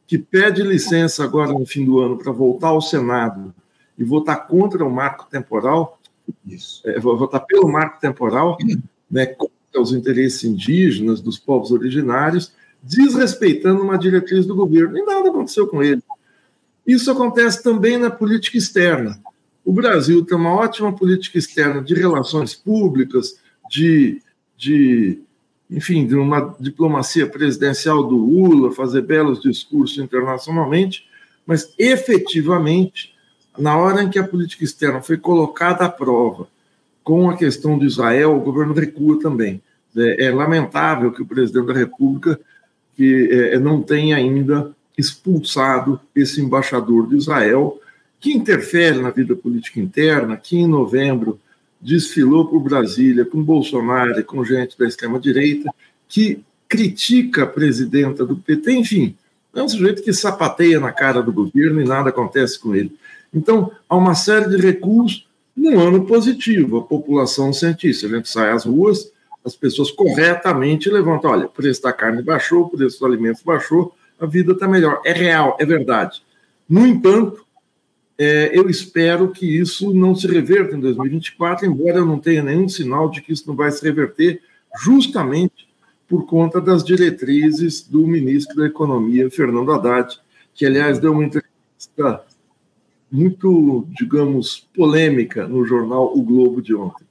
que 0.05 0.19
pede 0.19 0.61
licença 0.61 1.23
agora 1.23 1.53
no 1.53 1.65
fim 1.65 1.85
do 1.85 2.01
ano 2.01 2.19
para 2.19 2.33
voltar 2.33 2.71
ao 2.71 2.83
Senado 2.83 3.55
e 3.97 4.03
votar 4.03 4.49
contra 4.49 4.85
o 4.85 4.91
marco 4.91 5.29
temporal, 5.31 6.01
Isso. 6.45 6.83
É, 6.85 6.99
votar 6.99 7.47
pelo 7.47 7.71
marco 7.71 8.01
temporal, 8.01 8.59
né, 9.09 9.25
contra 9.27 9.81
os 9.81 9.93
interesses 9.93 10.43
indígenas, 10.43 11.21
dos 11.21 11.39
povos 11.39 11.71
originários, 11.71 12.53
desrespeitando 12.83 13.85
uma 13.85 13.97
diretriz 13.97 14.45
do 14.47 14.57
governo. 14.57 14.99
E 14.99 15.05
nada 15.05 15.29
aconteceu 15.29 15.69
com 15.69 15.81
ele. 15.81 16.03
Isso 16.85 17.09
acontece 17.09 17.63
também 17.63 17.97
na 17.97 18.11
política 18.11 18.59
externa. 18.59 19.23
O 19.65 19.73
Brasil 19.73 20.25
tem 20.25 20.37
uma 20.37 20.53
ótima 20.53 20.93
política 20.93 21.39
externa 21.39 21.81
de 21.81 21.95
relações 21.95 22.53
públicas, 22.53 23.37
de 23.71 24.21
de, 24.61 25.19
enfim, 25.71 26.07
de 26.07 26.15
uma 26.15 26.55
diplomacia 26.61 27.27
presidencial 27.27 28.05
do 28.05 28.15
Lula, 28.15 28.71
fazer 28.71 29.01
belos 29.01 29.41
discursos 29.41 29.97
internacionalmente, 29.97 31.09
mas 31.47 31.73
efetivamente, 31.79 33.15
na 33.59 33.79
hora 33.79 34.03
em 34.03 34.11
que 34.11 34.19
a 34.19 34.27
política 34.27 34.63
externa 34.63 35.01
foi 35.01 35.17
colocada 35.17 35.87
à 35.87 35.89
prova 35.89 36.47
com 37.03 37.31
a 37.31 37.37
questão 37.37 37.79
de 37.79 37.87
Israel, 37.87 38.37
o 38.37 38.41
governo 38.41 38.75
recua 38.75 39.19
também. 39.19 39.63
É, 39.97 40.27
é 40.27 40.31
lamentável 40.31 41.11
que 41.11 41.23
o 41.23 41.27
presidente 41.27 41.67
da 41.67 41.73
República 41.73 42.39
que 42.95 43.31
é, 43.33 43.59
não 43.59 43.81
tenha 43.81 44.17
ainda 44.17 44.71
expulsado 44.97 45.99
esse 46.15 46.43
embaixador 46.43 47.09
de 47.09 47.17
Israel, 47.17 47.81
que 48.21 48.35
interfere 48.35 49.01
na 49.01 49.09
vida 49.09 49.35
política 49.35 49.81
interna, 49.81 50.37
que 50.37 50.59
em 50.59 50.67
novembro 50.67 51.41
desfilou 51.81 52.47
por 52.47 52.61
Brasília 52.61 53.25
com 53.25 53.43
Bolsonaro 53.43 54.21
e 54.21 54.25
com 54.25 54.45
gente 54.45 54.79
da 54.79 54.87
extrema-direita, 54.87 55.73
que 56.09 56.45
critica 56.69 57.45
a 57.45 57.47
presidenta 57.47 58.25
do 58.25 58.37
PT, 58.37 58.73
enfim, 58.73 59.17
é 59.55 59.63
um 59.63 59.69
sujeito 59.69 60.03
que 60.03 60.13
sapateia 60.13 60.79
na 60.79 60.93
cara 60.93 61.23
do 61.23 61.33
governo 61.33 61.81
e 61.81 61.85
nada 61.85 62.11
acontece 62.11 62.59
com 62.59 62.75
ele. 62.75 62.97
Então, 63.35 63.73
há 63.89 63.97
uma 63.97 64.15
série 64.15 64.49
de 64.49 64.57
recursos 64.57 65.27
num 65.57 65.79
ano 65.81 66.07
positivo. 66.07 66.79
A 66.79 66.83
população 66.83 67.51
isso. 67.83 68.07
A 68.07 68.09
gente 68.09 68.29
sai 68.29 68.51
às 68.51 68.65
ruas, 68.65 69.11
as 69.45 69.57
pessoas 69.57 69.91
corretamente 69.91 70.89
levantam: 70.89 71.31
olha, 71.31 71.47
o 71.47 71.51
preço 71.51 71.83
da 71.83 71.93
carne 71.93 72.23
baixou, 72.23 72.63
o 72.63 72.69
preço 72.69 73.01
dos 73.01 73.09
alimentos 73.09 73.43
baixou, 73.43 73.95
a 74.19 74.27
vida 74.27 74.53
está 74.53 74.69
melhor. 74.69 75.01
É 75.05 75.13
real, 75.13 75.57
é 75.59 75.67
verdade. 75.67 76.23
No 76.69 76.87
entanto, 76.87 77.45
é, 78.23 78.51
eu 78.53 78.69
espero 78.69 79.31
que 79.31 79.47
isso 79.47 79.95
não 79.95 80.15
se 80.15 80.27
reverta 80.27 80.77
em 80.77 80.81
2024, 80.81 81.65
embora 81.65 81.97
eu 81.97 82.05
não 82.05 82.19
tenha 82.19 82.43
nenhum 82.43 82.69
sinal 82.69 83.11
de 83.11 83.23
que 83.23 83.33
isso 83.33 83.49
não 83.49 83.57
vai 83.57 83.73
se 83.73 83.83
reverter, 83.83 84.43
justamente 84.79 85.67
por 86.07 86.27
conta 86.27 86.61
das 86.61 86.85
diretrizes 86.85 87.81
do 87.81 88.07
ministro 88.07 88.55
da 88.57 88.67
Economia, 88.67 89.31
Fernando 89.31 89.73
Haddad, 89.73 90.21
que, 90.55 90.67
aliás, 90.67 90.99
deu 90.99 91.13
uma 91.13 91.25
entrevista 91.25 92.23
muito, 93.11 93.89
digamos, 93.99 94.69
polêmica 94.77 95.49
no 95.49 95.65
jornal 95.65 96.13
O 96.15 96.23
Globo 96.23 96.61
de 96.61 96.75
ontem. 96.75 97.07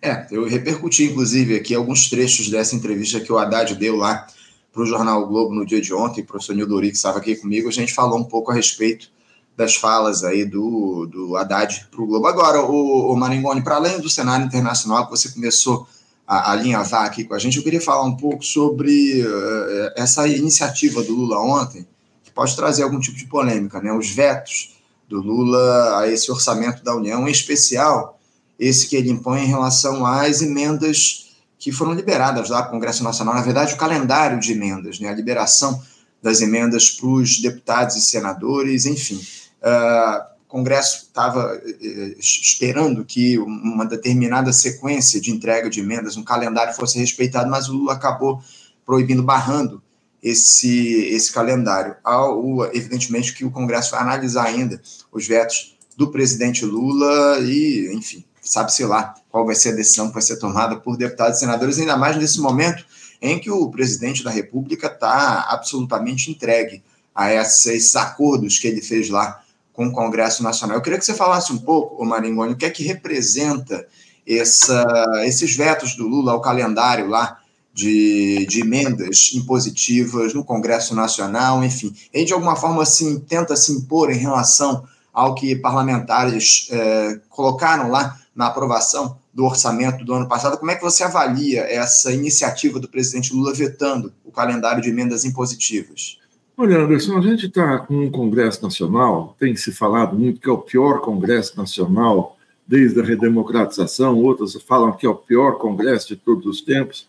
É, 0.00 0.26
eu 0.30 0.46
repercuti, 0.46 1.04
inclusive, 1.04 1.54
aqui 1.54 1.74
alguns 1.74 2.08
trechos 2.08 2.48
dessa 2.48 2.74
entrevista 2.74 3.20
que 3.20 3.30
o 3.30 3.36
Haddad 3.36 3.74
deu 3.74 3.94
lá 3.94 4.26
para 4.72 4.82
o 4.82 4.86
jornal 4.86 5.22
o 5.22 5.26
Globo 5.26 5.54
no 5.54 5.66
dia 5.66 5.82
de 5.82 5.92
ontem, 5.92 6.22
o 6.22 6.26
professor 6.26 6.54
Nildo 6.54 6.80
que 6.80 6.86
estava 6.86 7.18
aqui 7.18 7.36
comigo, 7.36 7.68
a 7.68 7.72
gente 7.72 7.92
falou 7.92 8.18
um 8.18 8.24
pouco 8.24 8.50
a 8.50 8.54
respeito 8.54 9.14
das 9.56 9.74
falas 9.74 10.22
aí 10.22 10.44
do, 10.44 11.06
do 11.06 11.36
Haddad 11.36 11.86
para 11.90 12.02
o 12.02 12.06
Globo. 12.06 12.26
Agora, 12.26 12.60
o, 12.62 13.12
o 13.12 13.62
para 13.62 13.76
além 13.76 13.98
do 14.00 14.10
cenário 14.10 14.44
internacional 14.44 15.04
que 15.06 15.10
você 15.10 15.30
começou 15.30 15.88
a, 16.26 16.52
alinhavar 16.52 17.06
aqui 17.06 17.24
com 17.24 17.34
a 17.34 17.38
gente, 17.38 17.56
eu 17.56 17.64
queria 17.64 17.80
falar 17.80 18.04
um 18.04 18.16
pouco 18.16 18.44
sobre 18.44 19.22
uh, 19.22 19.92
essa 19.96 20.28
iniciativa 20.28 21.02
do 21.02 21.14
Lula 21.14 21.40
ontem, 21.40 21.86
que 22.22 22.30
pode 22.30 22.54
trazer 22.54 22.82
algum 22.82 23.00
tipo 23.00 23.16
de 23.16 23.26
polêmica, 23.26 23.80
né? 23.80 23.92
Os 23.92 24.10
vetos 24.10 24.76
do 25.08 25.22
Lula 25.22 26.00
a 26.00 26.08
esse 26.08 26.30
orçamento 26.30 26.84
da 26.84 26.94
União, 26.94 27.26
em 27.26 27.30
especial 27.30 28.20
esse 28.58 28.88
que 28.88 28.96
ele 28.96 29.10
impõe 29.10 29.42
em 29.42 29.46
relação 29.46 30.04
às 30.04 30.42
emendas 30.42 31.26
que 31.58 31.72
foram 31.72 31.92
liberadas 31.92 32.50
lá 32.50 32.64
no 32.64 32.70
Congresso 32.70 33.02
Nacional, 33.02 33.34
na 33.34 33.42
verdade, 33.42 33.74
o 33.74 33.78
calendário 33.78 34.38
de 34.38 34.52
emendas, 34.52 35.00
né? 35.00 35.08
a 35.08 35.14
liberação 35.14 35.80
das 36.22 36.40
emendas 36.40 36.90
para 36.90 37.08
os 37.08 37.40
deputados 37.40 37.96
e 37.96 38.00
senadores, 38.02 38.84
enfim. 38.84 39.20
Uh, 39.62 40.36
o 40.46 40.48
Congresso 40.48 41.06
estava 41.08 41.60
eh, 41.66 42.14
esperando 42.20 43.04
que 43.04 43.36
uma 43.36 43.84
determinada 43.84 44.52
sequência 44.52 45.20
de 45.20 45.32
entrega 45.32 45.68
de 45.68 45.80
emendas, 45.80 46.16
um 46.16 46.22
calendário 46.22 46.72
fosse 46.72 46.98
respeitado, 47.00 47.50
mas 47.50 47.68
o 47.68 47.72
Lula 47.72 47.94
acabou 47.94 48.40
proibindo, 48.86 49.24
barrando 49.24 49.82
esse, 50.22 51.06
esse 51.06 51.32
calendário. 51.32 51.96
Ao, 52.02 52.64
evidentemente 52.72 53.34
que 53.34 53.44
o 53.44 53.50
Congresso 53.50 53.90
vai 53.90 54.00
analisar 54.00 54.44
ainda 54.44 54.80
os 55.10 55.26
vetos 55.26 55.76
do 55.96 56.12
presidente 56.12 56.64
Lula 56.64 57.40
e, 57.40 57.92
enfim, 57.92 58.24
sabe-se 58.40 58.84
lá 58.84 59.14
qual 59.28 59.44
vai 59.44 59.56
ser 59.56 59.70
a 59.70 59.76
decisão 59.76 60.08
que 60.08 60.14
vai 60.14 60.22
ser 60.22 60.36
tomada 60.36 60.76
por 60.76 60.96
deputados 60.96 61.38
e 61.38 61.40
senadores, 61.40 61.78
ainda 61.78 61.96
mais 61.96 62.16
nesse 62.16 62.40
momento 62.40 62.84
em 63.20 63.38
que 63.40 63.50
o 63.50 63.68
presidente 63.68 64.22
da 64.22 64.30
República 64.30 64.86
está 64.86 65.46
absolutamente 65.48 66.30
entregue 66.30 66.84
a 67.14 67.32
esses 67.32 67.96
acordos 67.96 68.58
que 68.58 68.68
ele 68.68 68.80
fez 68.80 69.08
lá 69.08 69.42
com 69.76 69.86
o 69.86 69.92
Congresso 69.92 70.42
Nacional. 70.42 70.78
Eu 70.78 70.82
queria 70.82 70.98
que 70.98 71.04
você 71.04 71.12
falasse 71.12 71.52
um 71.52 71.58
pouco, 71.58 72.02
Maringoni, 72.02 72.54
o 72.54 72.56
que 72.56 72.64
é 72.64 72.70
que 72.70 72.82
representa 72.82 73.86
essa, 74.26 74.84
esses 75.26 75.54
vetos 75.54 75.94
do 75.94 76.08
Lula 76.08 76.32
ao 76.32 76.40
calendário 76.40 77.06
lá 77.06 77.38
de, 77.74 78.46
de, 78.46 78.62
emendas 78.62 79.32
impositivas 79.34 80.32
no 80.32 80.42
Congresso 80.42 80.94
Nacional, 80.94 81.62
enfim. 81.62 81.94
Ele, 82.10 82.24
de 82.24 82.32
alguma 82.32 82.56
forma, 82.56 82.82
assim, 82.82 83.20
tenta 83.20 83.54
se 83.54 83.70
impor 83.70 84.10
em 84.10 84.16
relação 84.16 84.84
ao 85.12 85.34
que 85.34 85.54
parlamentares 85.54 86.68
é, 86.70 87.20
colocaram 87.28 87.90
lá 87.90 88.18
na 88.34 88.46
aprovação 88.46 89.18
do 89.32 89.44
orçamento 89.44 90.06
do 90.06 90.14
ano 90.14 90.26
passado. 90.26 90.56
Como 90.56 90.70
é 90.70 90.74
que 90.74 90.82
você 90.82 91.04
avalia 91.04 91.60
essa 91.70 92.10
iniciativa 92.10 92.80
do 92.80 92.88
presidente 92.88 93.34
Lula 93.34 93.52
vetando 93.52 94.12
o 94.24 94.32
calendário 94.32 94.82
de 94.82 94.88
emendas 94.88 95.26
impositivas? 95.26 96.18
Olha, 96.58 96.78
Anderson, 96.78 97.18
a 97.18 97.20
gente 97.20 97.48
está 97.48 97.80
com 97.80 98.06
um 98.06 98.10
Congresso 98.10 98.62
Nacional, 98.62 99.36
tem 99.38 99.54
se 99.54 99.70
falado 99.70 100.18
muito 100.18 100.40
que 100.40 100.48
é 100.48 100.52
o 100.52 100.56
pior 100.56 101.02
Congresso 101.02 101.54
Nacional 101.54 102.34
desde 102.66 102.98
a 102.98 103.04
redemocratização, 103.04 104.18
outros 104.22 104.54
falam 104.62 104.90
que 104.92 105.04
é 105.04 105.08
o 105.08 105.14
pior 105.14 105.58
Congresso 105.58 106.08
de 106.08 106.16
todos 106.16 106.46
os 106.46 106.62
tempos. 106.62 107.06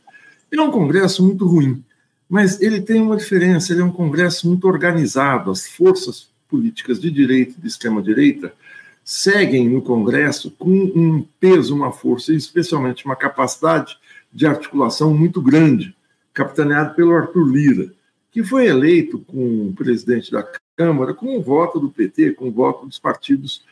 Ele 0.52 0.60
é 0.60 0.64
um 0.66 0.70
Congresso 0.70 1.24
muito 1.24 1.48
ruim, 1.48 1.82
mas 2.30 2.60
ele 2.60 2.82
tem 2.82 3.02
uma 3.02 3.16
diferença, 3.16 3.72
ele 3.72 3.80
é 3.80 3.86
um 3.86 3.92
Congresso 3.92 4.50
muito 4.50 4.68
organizado, 4.68 5.50
as 5.50 5.66
forças 5.66 6.28
políticas 6.50 7.00
de 7.00 7.10
direita 7.10 7.56
e 7.58 7.62
de 7.62 7.68
extrema-direita 7.70 8.54
seguem 9.02 9.70
no 9.70 9.82
Congresso 9.82 10.52
com 10.60 10.92
um 10.94 11.26
peso, 11.40 11.74
uma 11.74 11.94
força, 11.94 12.34
e 12.34 12.36
especialmente 12.36 13.06
uma 13.06 13.16
capacidade 13.16 13.98
de 14.30 14.46
articulação 14.46 15.14
muito 15.14 15.42
grande, 15.42 15.96
capitaneado 16.34 16.96
pelo 16.96 17.14
Arthur 17.14 17.46
Lira 17.46 17.97
que 18.38 18.44
foi 18.44 18.68
eleito 18.68 19.18
com 19.18 19.70
o 19.70 19.74
presidente 19.74 20.32
da 20.32 20.48
Câmara 20.76 21.12
com 21.12 21.36
o 21.36 21.42
voto 21.42 21.80
do 21.80 21.90
PT, 21.90 22.34
com 22.34 22.50
o 22.50 22.52
voto 22.52 22.86
dos 22.86 23.00
partidos 23.00 23.64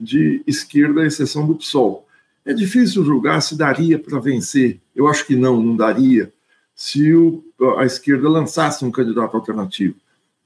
de 0.00 0.42
esquerda, 0.44 1.02
à 1.02 1.06
exceção 1.06 1.46
do 1.46 1.54
PSOL. 1.54 2.04
É 2.44 2.52
difícil 2.52 3.04
julgar 3.04 3.40
se 3.40 3.56
daria 3.56 3.96
para 3.96 4.18
vencer. 4.18 4.80
Eu 4.92 5.06
acho 5.06 5.24
que 5.24 5.36
não, 5.36 5.62
não 5.62 5.76
daria, 5.76 6.32
se 6.74 7.14
o, 7.14 7.44
a 7.78 7.84
esquerda 7.84 8.28
lançasse 8.28 8.84
um 8.84 8.90
candidato 8.90 9.36
alternativo. 9.36 9.94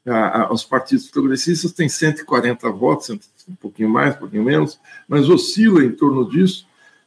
A, 0.07 0.43
a, 0.43 0.53
os 0.53 0.65
partidos 0.65 1.11
progressistas 1.11 1.73
têm 1.73 1.89
140 1.89 2.71
votos, 2.73 3.09
um 3.49 3.55
pouquinho 3.55 3.89
mais, 3.89 4.15
um 4.17 4.19
pouquinho 4.19 4.45
menos, 4.45 4.79
mas 5.09 5.31
oscila 5.31 5.83
em 5.83 5.93
torno 5.93 6.29
disso, 6.29 6.67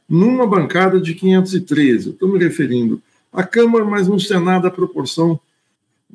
numa 0.10 0.47
bancada 0.47 0.99
de 0.99 1.13
513. 1.13 2.10
Estou 2.10 2.28
me 2.28 2.39
referindo 2.39 2.99
à 3.32 3.43
Câmara, 3.43 3.86
mas 3.86 4.08
no 4.08 4.19
Senado 4.19 4.65
a 4.65 4.71
proporção 4.71 5.39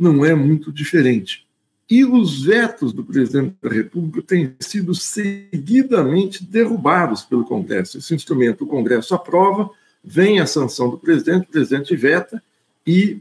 não 0.00 0.24
é 0.24 0.34
muito 0.34 0.72
diferente. 0.72 1.46
E 1.88 2.04
os 2.04 2.42
vetos 2.42 2.92
do 2.92 3.04
presidente 3.04 3.54
da 3.60 3.68
República 3.68 4.22
têm 4.22 4.54
sido 4.58 4.94
seguidamente 4.94 6.42
derrubados 6.42 7.22
pelo 7.22 7.44
Congresso. 7.44 7.98
Esse 7.98 8.14
instrumento, 8.14 8.64
o 8.64 8.66
Congresso 8.66 9.14
aprova, 9.14 9.68
vem 10.02 10.40
a 10.40 10.46
sanção 10.46 10.88
do 10.88 10.96
presidente, 10.96 11.44
o 11.44 11.50
presidente 11.50 11.94
veta 11.94 12.42
e 12.86 13.20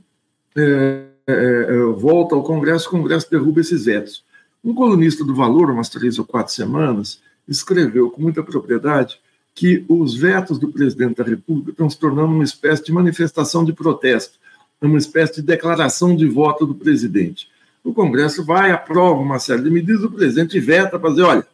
é, 0.55 1.07
é, 1.27 1.33
é, 1.33 1.77
volta 1.97 2.35
ao 2.35 2.43
Congresso, 2.43 2.87
o 2.87 2.91
Congresso 2.91 3.29
derruba 3.29 3.59
esses 3.59 3.85
vetos. 3.85 4.23
Um 4.63 4.73
colunista 4.73 5.25
do 5.25 5.35
Valor, 5.35 5.69
umas 5.71 5.89
três 5.89 6.17
ou 6.17 6.25
quatro 6.25 6.53
semanas, 6.53 7.19
escreveu 7.47 8.09
com 8.09 8.21
muita 8.21 8.43
propriedade 8.43 9.19
que 9.53 9.83
os 9.89 10.15
vetos 10.15 10.57
do 10.57 10.71
presidente 10.71 11.17
da 11.17 11.23
República 11.23 11.71
estão 11.71 11.89
se 11.89 11.99
tornando 11.99 12.33
uma 12.33 12.43
espécie 12.43 12.85
de 12.85 12.93
manifestação 12.93 13.65
de 13.65 13.73
protesto 13.73 14.38
uma 14.81 14.97
espécie 14.97 15.35
de 15.35 15.41
declaração 15.41 16.15
de 16.15 16.27
voto 16.27 16.65
do 16.65 16.73
presidente. 16.73 17.49
O 17.83 17.93
Congresso 17.93 18.45
vai, 18.45 18.71
aprova 18.71 19.19
uma 19.19 19.39
série 19.39 19.63
de 19.63 19.69
medidas, 19.69 20.03
o 20.03 20.11
presidente 20.11 20.59
veta 20.59 20.97
para 20.97 21.09
dizer, 21.09 21.23
olha, 21.23 21.47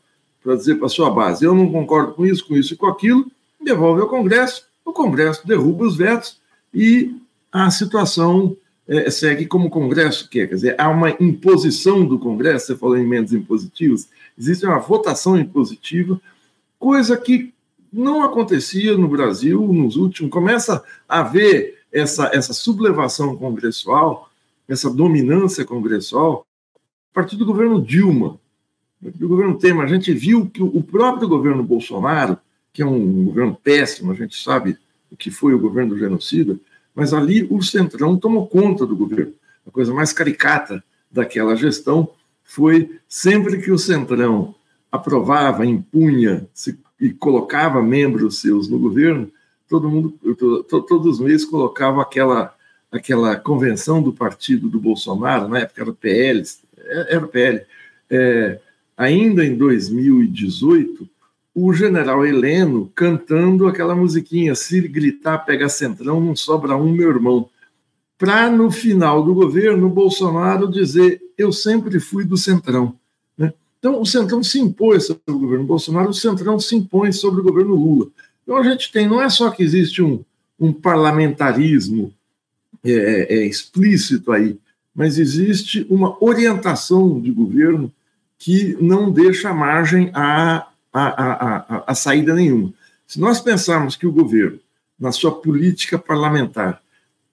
para 0.44 0.56
dizer 0.56 0.76
para 0.76 0.86
a 0.86 0.90
sua 0.90 1.10
base, 1.10 1.44
eu 1.44 1.56
não 1.56 1.72
concordo 1.72 2.14
com 2.14 2.26
isso, 2.26 2.48
com 2.48 2.56
isso 2.56 2.74
e 2.74 2.78
com 2.78 2.88
aquilo, 2.88 3.26
devolve 3.60 4.02
ao 4.02 4.08
Congresso, 4.08 4.64
o 4.84 4.94
Congresso 4.94 5.48
derruba 5.48 5.86
os 5.86 5.96
vetos 5.96 6.40
e 6.74 7.16
a 7.52 7.72
situação 7.72 8.56
é, 8.88 9.10
segue 9.10 9.48
como 9.48 9.68
o 9.68 9.72
Congresso 9.72 10.30
quer. 10.30 10.48
Quer 10.48 10.56
dizer, 10.56 10.76
há 10.78 10.90
uma 10.90 11.10
imposição 11.20 12.06
do 12.06 12.20
Congresso, 12.20 12.68
você 12.68 12.76
falou 12.76 12.98
em 12.98 13.04
emendas 13.04 13.34
impositivas, 13.34 14.08
existe 14.38 14.66
uma 14.66 14.80
votação 14.80 15.38
impositiva, 15.40 16.22
coisa 16.78 17.18
que 17.18 17.52
não 17.92 18.24
acontecia 18.24 18.96
no 18.98 19.08
Brasil 19.08 19.66
nos 19.72 19.96
últimos. 19.96 20.32
Começa 20.32 20.84
a 21.08 21.22
haver 21.22 21.75
essa, 21.96 22.30
essa 22.34 22.54
sublevação 22.54 23.38
congressual, 23.38 24.30
essa 24.68 24.90
dominância 24.90 25.64
congressual, 25.64 26.46
a 26.76 27.16
partir 27.16 27.38
do 27.38 27.46
governo 27.46 27.82
Dilma, 27.82 28.38
do 29.02 29.30
governo 29.30 29.58
Temer. 29.58 29.86
A 29.86 29.88
gente 29.88 30.12
viu 30.14 30.46
que 30.48 30.62
o 30.62 30.84
próprio 30.84 31.30
governo 31.30 31.64
Bolsonaro, 31.64 32.38
que 32.74 32.82
é 32.82 32.86
um 32.86 33.24
governo 33.24 33.56
péssimo, 33.56 34.12
a 34.12 34.16
gente 34.16 34.44
sabe 34.44 34.78
o 35.10 35.16
que 35.16 35.32
foi 35.32 35.54
o 35.54 35.60
governo 35.60 35.92
do 35.92 35.98
genocida, 35.98 36.60
mas 36.94 37.14
ali 37.14 37.48
o 37.50 37.62
Centrão 37.62 38.18
tomou 38.18 38.46
conta 38.46 38.86
do 38.86 38.96
governo. 38.96 39.34
A 39.66 39.72
coisa 39.72 39.94
mais 39.94 40.12
caricata 40.12 40.84
daquela 41.10 41.56
gestão 41.56 42.10
foi 42.44 43.00
sempre 43.08 43.62
que 43.62 43.72
o 43.72 43.80
Centrão 43.80 44.54
aprovava, 44.92 45.66
impunha 45.66 46.46
se, 46.54 46.78
e 47.00 47.10
colocava 47.10 47.82
membros 47.82 48.42
seus 48.42 48.68
no 48.68 48.78
governo, 48.78 49.32
todo 49.68 49.90
mundo, 49.90 50.14
todos 50.68 51.06
os 51.06 51.20
meses 51.20 51.46
colocava 51.46 52.02
aquela, 52.02 52.56
aquela 52.92 53.36
convenção 53.36 54.02
do 54.02 54.14
partido 54.14 54.70
do 54.70 54.80
Bolsonaro, 54.80 55.48
na 55.48 55.60
época 55.60 55.82
era 55.82 55.94
PL, 55.94 56.44
era 57.10 57.26
o 57.26 57.28
PL. 57.28 57.66
É, 58.10 58.60
ainda 58.96 59.44
em 59.44 59.56
2018, 59.56 61.08
o 61.54 61.74
general 61.74 62.26
Heleno 62.26 62.92
cantando 62.94 63.68
aquela 63.68 63.96
musiquinha, 63.96 64.54
se 64.56 64.82
gritar, 64.88 65.40
pega 65.40 65.70
centrão, 65.70 66.20
não 66.20 66.36
sobra 66.36 66.76
um, 66.76 66.92
meu 66.92 67.10
irmão. 67.10 67.50
Para, 68.18 68.50
no 68.50 68.70
final 68.70 69.24
do 69.24 69.34
governo, 69.34 69.90
Bolsonaro 69.90 70.68
dizer, 70.70 71.22
eu 71.38 71.52
sempre 71.52 72.00
fui 72.00 72.26
do 72.26 72.38
centrão. 72.38 72.96
Né? 73.38 73.54
Então, 73.80 74.02
o 74.02 74.06
centrão 74.06 74.44
se 74.44 74.60
impôs 74.60 75.06
sobre 75.06 75.22
o 75.28 75.40
governo 75.40 75.66
Bolsonaro, 75.66 76.10
o 76.10 76.14
centrão 76.14 76.60
se 76.60 76.76
impõe 76.76 77.12
sobre 77.12 77.40
o 77.40 77.44
governo 77.44 77.76
Lula. 77.76 78.08
Então 78.46 78.58
a 78.58 78.64
gente 78.64 78.92
tem, 78.92 79.08
não 79.08 79.22
é 79.22 79.28
só 79.28 79.50
que 79.50 79.62
existe 79.62 80.02
um, 80.02 80.24
um 80.58 80.72
parlamentarismo 80.72 82.14
é, 82.84 82.92
é, 82.92 83.34
é, 83.38 83.46
explícito 83.46 84.32
aí, 84.32 84.58
mas 84.96 85.18
existe 85.18 85.86
uma 85.90 86.16
orientação 86.24 87.20
de 87.20 87.32
governo 87.32 87.92
que 88.38 88.78
não 88.80 89.12
deixa 89.12 89.54
margem 89.54 90.10
a 90.14 90.68
a, 90.96 91.66
a, 91.78 91.84
a 91.88 91.96
saída 91.96 92.34
nenhuma. 92.34 92.74
Se 93.06 93.20
nós 93.20 93.42
pensarmos 93.42 93.98
que 93.98 94.08
o 94.08 94.12
governo, 94.12 94.60
na 94.98 95.12
sua 95.12 95.32
política 95.32 96.00
parlamentar, 96.00 96.82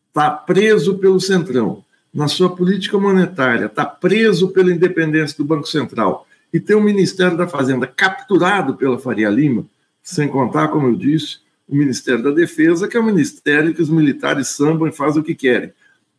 está 0.09 0.31
preso 0.31 0.98
pelo 0.98 1.20
Centrão, 1.20 1.85
na 2.12 2.27
sua 2.27 2.55
política 2.55 2.98
monetária, 2.98 3.66
está 3.66 3.87
preso 3.87 4.48
pela 4.48 4.72
independência 4.72 5.37
do 5.37 5.44
Banco 5.44 5.68
Central 5.68 6.27
e 6.53 6.59
tem 6.59 6.75
o 6.75 6.83
Ministério 6.83 7.37
da 7.37 7.46
Fazenda 7.46 7.87
capturado 7.87 8.75
pela 8.75 8.98
Faria 8.98 9.31
Lima, 9.31 9.64
sem 10.03 10.29
contar, 10.29 10.69
como 10.69 10.88
eu 10.88 10.97
disse, 10.97 11.38
o 11.69 11.77
Ministério 11.77 12.23
da 12.23 12.31
Defesa, 12.31 12.88
que 12.88 12.97
é 12.97 13.01
o 13.01 13.05
ministério 13.05 13.75
que 13.75 13.81
os 13.81 13.88
militares 13.88 14.49
sambam 14.49 14.88
e 14.88 14.93
fazem 14.93 15.23
o 15.23 15.25
que 15.25 15.35
querem. 15.35 15.73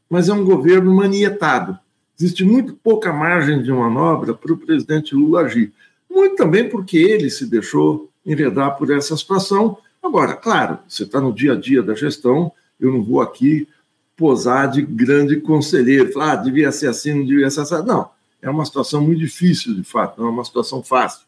Mas 0.09 0.29
é 0.29 0.33
um 0.33 0.43
governo 0.43 0.93
manietado. 0.93 1.77
Existe 2.17 2.43
muito 2.43 2.73
pouca 2.73 3.11
margem 3.11 3.61
de 3.61 3.71
manobra 3.71 4.33
para 4.33 4.53
o 4.53 4.57
presidente 4.57 5.13
Lula 5.13 5.41
agir. 5.41 5.73
Muito 6.09 6.35
também 6.35 6.69
porque 6.69 6.97
ele 6.97 7.29
se 7.29 7.45
deixou 7.45 8.09
enredar 8.25 8.77
por 8.77 8.89
essa 8.91 9.17
situação. 9.17 9.77
Agora, 10.01 10.33
claro, 10.35 10.79
você 10.87 11.03
está 11.03 11.19
no 11.19 11.33
dia 11.33 11.53
a 11.53 11.55
dia 11.55 11.81
da 11.81 11.95
gestão, 11.95 12.51
eu 12.79 12.91
não 12.91 13.03
vou 13.03 13.21
aqui 13.21 13.67
posar 14.15 14.69
de 14.69 14.81
grande 14.81 15.37
conselheiro, 15.37 16.11
falar, 16.11 16.33
ah, 16.33 16.35
devia 16.35 16.71
ser 16.71 16.87
assim, 16.87 17.13
não 17.13 17.25
devia 17.25 17.49
ser 17.49 17.61
assim. 17.61 17.75
Não, 17.85 18.09
é 18.41 18.49
uma 18.49 18.65
situação 18.65 19.01
muito 19.01 19.19
difícil, 19.19 19.73
de 19.73 19.83
fato, 19.83 20.19
não 20.19 20.27
é 20.27 20.31
uma 20.31 20.45
situação 20.45 20.83
fácil. 20.83 21.25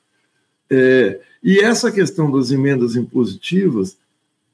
É, 0.70 1.20
e 1.46 1.60
essa 1.60 1.92
questão 1.92 2.32
das 2.32 2.50
emendas 2.50 2.96
impositivas, 2.96 3.96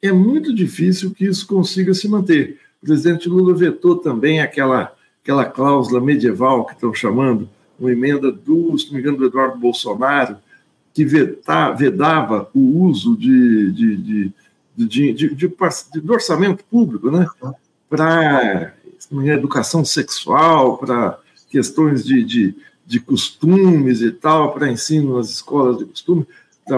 é 0.02 0.12
muito 0.12 0.54
difícil 0.54 1.12
que 1.12 1.24
isso 1.24 1.48
consiga 1.48 1.94
se 1.94 2.06
manter. 2.10 2.60
O 2.84 2.86
presidente 2.86 3.30
Lula 3.30 3.56
vetou 3.56 3.96
também 3.96 4.42
aquela, 4.42 4.94
aquela 5.24 5.46
cláusula 5.46 6.02
medieval 6.02 6.66
que 6.66 6.74
estão 6.74 6.94
chamando, 6.94 7.48
uma 7.80 7.94
emenda 7.94 8.30
do, 8.30 8.78
se 8.78 8.88
não 8.88 8.96
me 8.96 9.00
engano, 9.00 9.20
do 9.20 9.26
Eduardo 9.26 9.58
Bolsonaro, 9.58 10.36
que 10.94 11.06
veta, 11.06 11.72
vedava 11.72 12.50
o 12.54 12.84
uso 12.84 13.16
de, 13.16 13.72
de, 13.72 14.34
de, 14.76 15.14
de, 15.34 16.12
orçamento 16.12 16.62
público 16.66 17.10
né, 17.10 17.26
para 17.90 18.74
educação 19.28 19.86
sexual, 19.86 20.78
para 20.78 21.18
questões 21.50 22.04
de, 22.04 22.54
de, 22.86 23.00
costumes 23.00 24.02
e 24.02 24.12
tal, 24.12 24.54
para 24.54 24.70
ensino 24.70 25.16
nas 25.16 25.30
escolas 25.30 25.78
de 25.78 25.86
costume, 25.86 26.28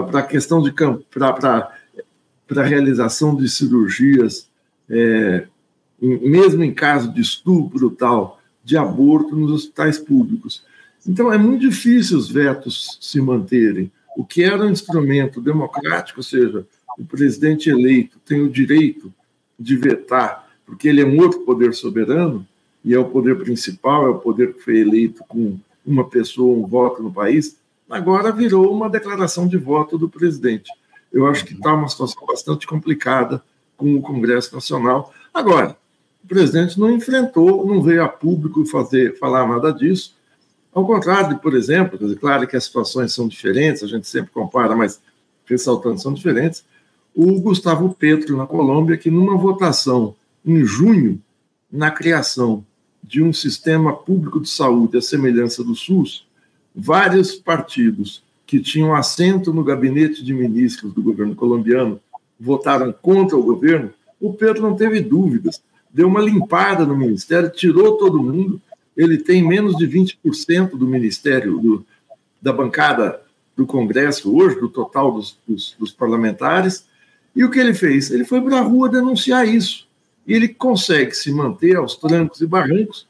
para 0.02 0.20
a 0.20 0.22
questão 0.22 0.62
de 0.62 0.72
para 0.72 1.70
a 2.56 2.62
realização 2.62 3.34
de 3.34 3.48
cirurgias, 3.48 4.48
é, 4.88 5.46
mesmo 6.00 6.62
em 6.62 6.72
caso 6.72 7.12
de 7.12 7.20
estupro 7.20 7.90
tal, 7.90 8.40
de 8.62 8.76
aborto 8.76 9.34
nos 9.34 9.50
hospitais 9.50 9.98
públicos. 9.98 10.64
Então 11.06 11.32
é 11.32 11.38
muito 11.38 11.60
difícil 11.68 12.18
os 12.18 12.30
vetos 12.30 12.98
se 13.00 13.20
manterem. 13.20 13.90
O 14.16 14.24
que 14.24 14.42
era 14.42 14.64
um 14.64 14.70
instrumento 14.70 15.40
democrático, 15.40 16.20
ou 16.20 16.24
seja, 16.24 16.66
o 16.98 17.04
presidente 17.04 17.68
eleito 17.68 18.18
tem 18.24 18.40
o 18.40 18.48
direito 18.48 19.12
de 19.58 19.76
vetar, 19.76 20.48
porque 20.64 20.88
ele 20.88 21.00
é 21.00 21.06
um 21.06 21.18
outro 21.18 21.40
poder 21.40 21.74
soberano, 21.74 22.46
e 22.84 22.92
é 22.92 22.98
o 22.98 23.06
poder 23.06 23.36
principal, 23.38 24.06
é 24.06 24.10
o 24.10 24.18
poder 24.18 24.52
que 24.52 24.60
foi 24.60 24.78
eleito 24.78 25.24
com 25.26 25.58
uma 25.84 26.08
pessoa, 26.08 26.56
um 26.56 26.66
voto 26.66 27.02
no 27.02 27.12
país, 27.12 27.56
agora 27.88 28.32
virou 28.32 28.72
uma 28.72 28.88
declaração 28.88 29.46
de 29.46 29.56
voto 29.56 29.98
do 29.98 30.08
presidente. 30.08 30.70
Eu 31.12 31.26
acho 31.26 31.44
que 31.44 31.54
está 31.54 31.72
uma 31.72 31.88
situação 31.88 32.26
bastante 32.26 32.66
complicada 32.66 33.42
com 33.76 33.94
o 33.94 34.02
Congresso 34.02 34.54
Nacional. 34.54 35.12
Agora, 35.32 35.76
o 36.22 36.26
presidente 36.26 36.78
não 36.78 36.90
enfrentou, 36.90 37.66
não 37.66 37.82
veio 37.82 38.02
a 38.02 38.08
público 38.08 38.64
fazer, 38.64 39.18
falar 39.18 39.46
nada 39.46 39.72
disso. 39.72 40.16
Ao 40.72 40.84
contrário, 40.84 41.34
de, 41.34 41.40
por 41.40 41.54
exemplo, 41.54 41.98
claro 42.16 42.48
que 42.48 42.56
as 42.56 42.64
situações 42.64 43.12
são 43.12 43.28
diferentes, 43.28 43.82
a 43.82 43.86
gente 43.86 44.08
sempre 44.08 44.32
compara, 44.32 44.74
mas 44.74 45.00
ressaltando 45.44 46.00
são 46.00 46.12
diferentes. 46.12 46.64
O 47.14 47.40
Gustavo 47.40 47.94
Petro, 47.94 48.36
na 48.36 48.46
Colômbia, 48.46 48.96
que 48.96 49.10
numa 49.10 49.36
votação 49.36 50.16
em 50.44 50.64
junho, 50.64 51.22
na 51.70 51.90
criação 51.90 52.64
de 53.02 53.22
um 53.22 53.32
sistema 53.32 53.92
público 53.92 54.40
de 54.40 54.48
saúde 54.48 54.96
à 54.96 55.02
semelhança 55.02 55.62
do 55.62 55.74
SUS, 55.74 56.23
vários 56.74 57.34
partidos 57.34 58.22
que 58.46 58.60
tinham 58.60 58.94
assento 58.94 59.52
no 59.52 59.64
gabinete 59.64 60.24
de 60.24 60.34
ministros 60.34 60.92
do 60.92 61.02
governo 61.02 61.34
colombiano 61.34 62.00
votaram 62.38 62.92
contra 62.92 63.36
o 63.36 63.42
governo, 63.42 63.90
o 64.20 64.32
Pedro 64.32 64.62
não 64.62 64.74
teve 64.74 65.00
dúvidas, 65.00 65.62
deu 65.92 66.08
uma 66.08 66.20
limpada 66.20 66.84
no 66.84 66.96
ministério, 66.96 67.50
tirou 67.50 67.96
todo 67.96 68.22
mundo, 68.22 68.60
ele 68.96 69.18
tem 69.18 69.46
menos 69.46 69.76
de 69.76 69.86
20% 69.86 70.70
do 70.70 70.86
ministério, 70.86 71.58
do, 71.58 71.86
da 72.40 72.52
bancada 72.52 73.20
do 73.56 73.66
Congresso 73.66 74.34
hoje, 74.36 74.58
do 74.58 74.68
total 74.68 75.12
dos, 75.12 75.38
dos, 75.46 75.76
dos 75.78 75.92
parlamentares, 75.92 76.86
e 77.34 77.44
o 77.44 77.50
que 77.50 77.58
ele 77.58 77.74
fez? 77.74 78.10
Ele 78.10 78.24
foi 78.24 78.40
para 78.40 78.58
a 78.58 78.62
rua 78.62 78.88
denunciar 78.88 79.46
isso. 79.46 79.86
E 80.26 80.32
ele 80.32 80.48
consegue 80.48 81.12
se 81.12 81.32
manter 81.32 81.76
aos 81.76 81.96
trancos 81.96 82.40
e 82.40 82.46
barrancos, 82.46 83.06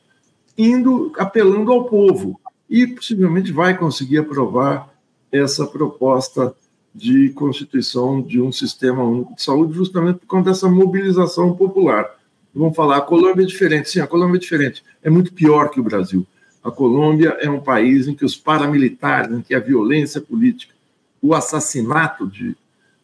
indo, 0.57 1.13
apelando 1.19 1.73
ao 1.73 1.85
povo, 1.85 2.41
e 2.75 2.89
possivelmente 2.89 3.53
vai 3.53 3.79
conseguir 3.79 4.19
aprovar 4.19 4.93
essa 5.31 5.65
proposta 5.65 6.53
de 6.93 7.29
constituição 7.29 8.21
de 8.21 8.41
um 8.41 8.51
sistema 8.51 9.05
único 9.05 9.33
de 9.37 9.45
saúde, 9.45 9.75
justamente 9.75 10.19
por 10.19 10.27
conta 10.27 10.51
dessa 10.51 10.69
mobilização 10.69 11.55
popular. 11.55 12.05
Vamos 12.53 12.75
falar, 12.75 12.97
a 12.97 13.01
Colômbia 13.01 13.45
é 13.45 13.47
diferente. 13.47 13.91
Sim, 13.91 14.01
a 14.01 14.09
Colômbia 14.09 14.39
é 14.39 14.41
diferente. 14.41 14.83
É 15.05 15.09
muito 15.09 15.33
pior 15.33 15.71
que 15.71 15.79
o 15.79 15.85
Brasil. 15.85 16.27
A 16.65 16.71
Colômbia 16.73 17.37
é 17.41 17.49
um 17.49 17.61
país 17.61 18.09
em 18.09 18.15
que 18.15 18.25
os 18.25 18.37
paramilitares, 18.37 19.31
em 19.31 19.41
que 19.41 19.55
a 19.55 19.61
violência 19.61 20.21
política, 20.21 20.75
o 21.23 21.33
assassinato 21.33 22.27
de, 22.27 22.57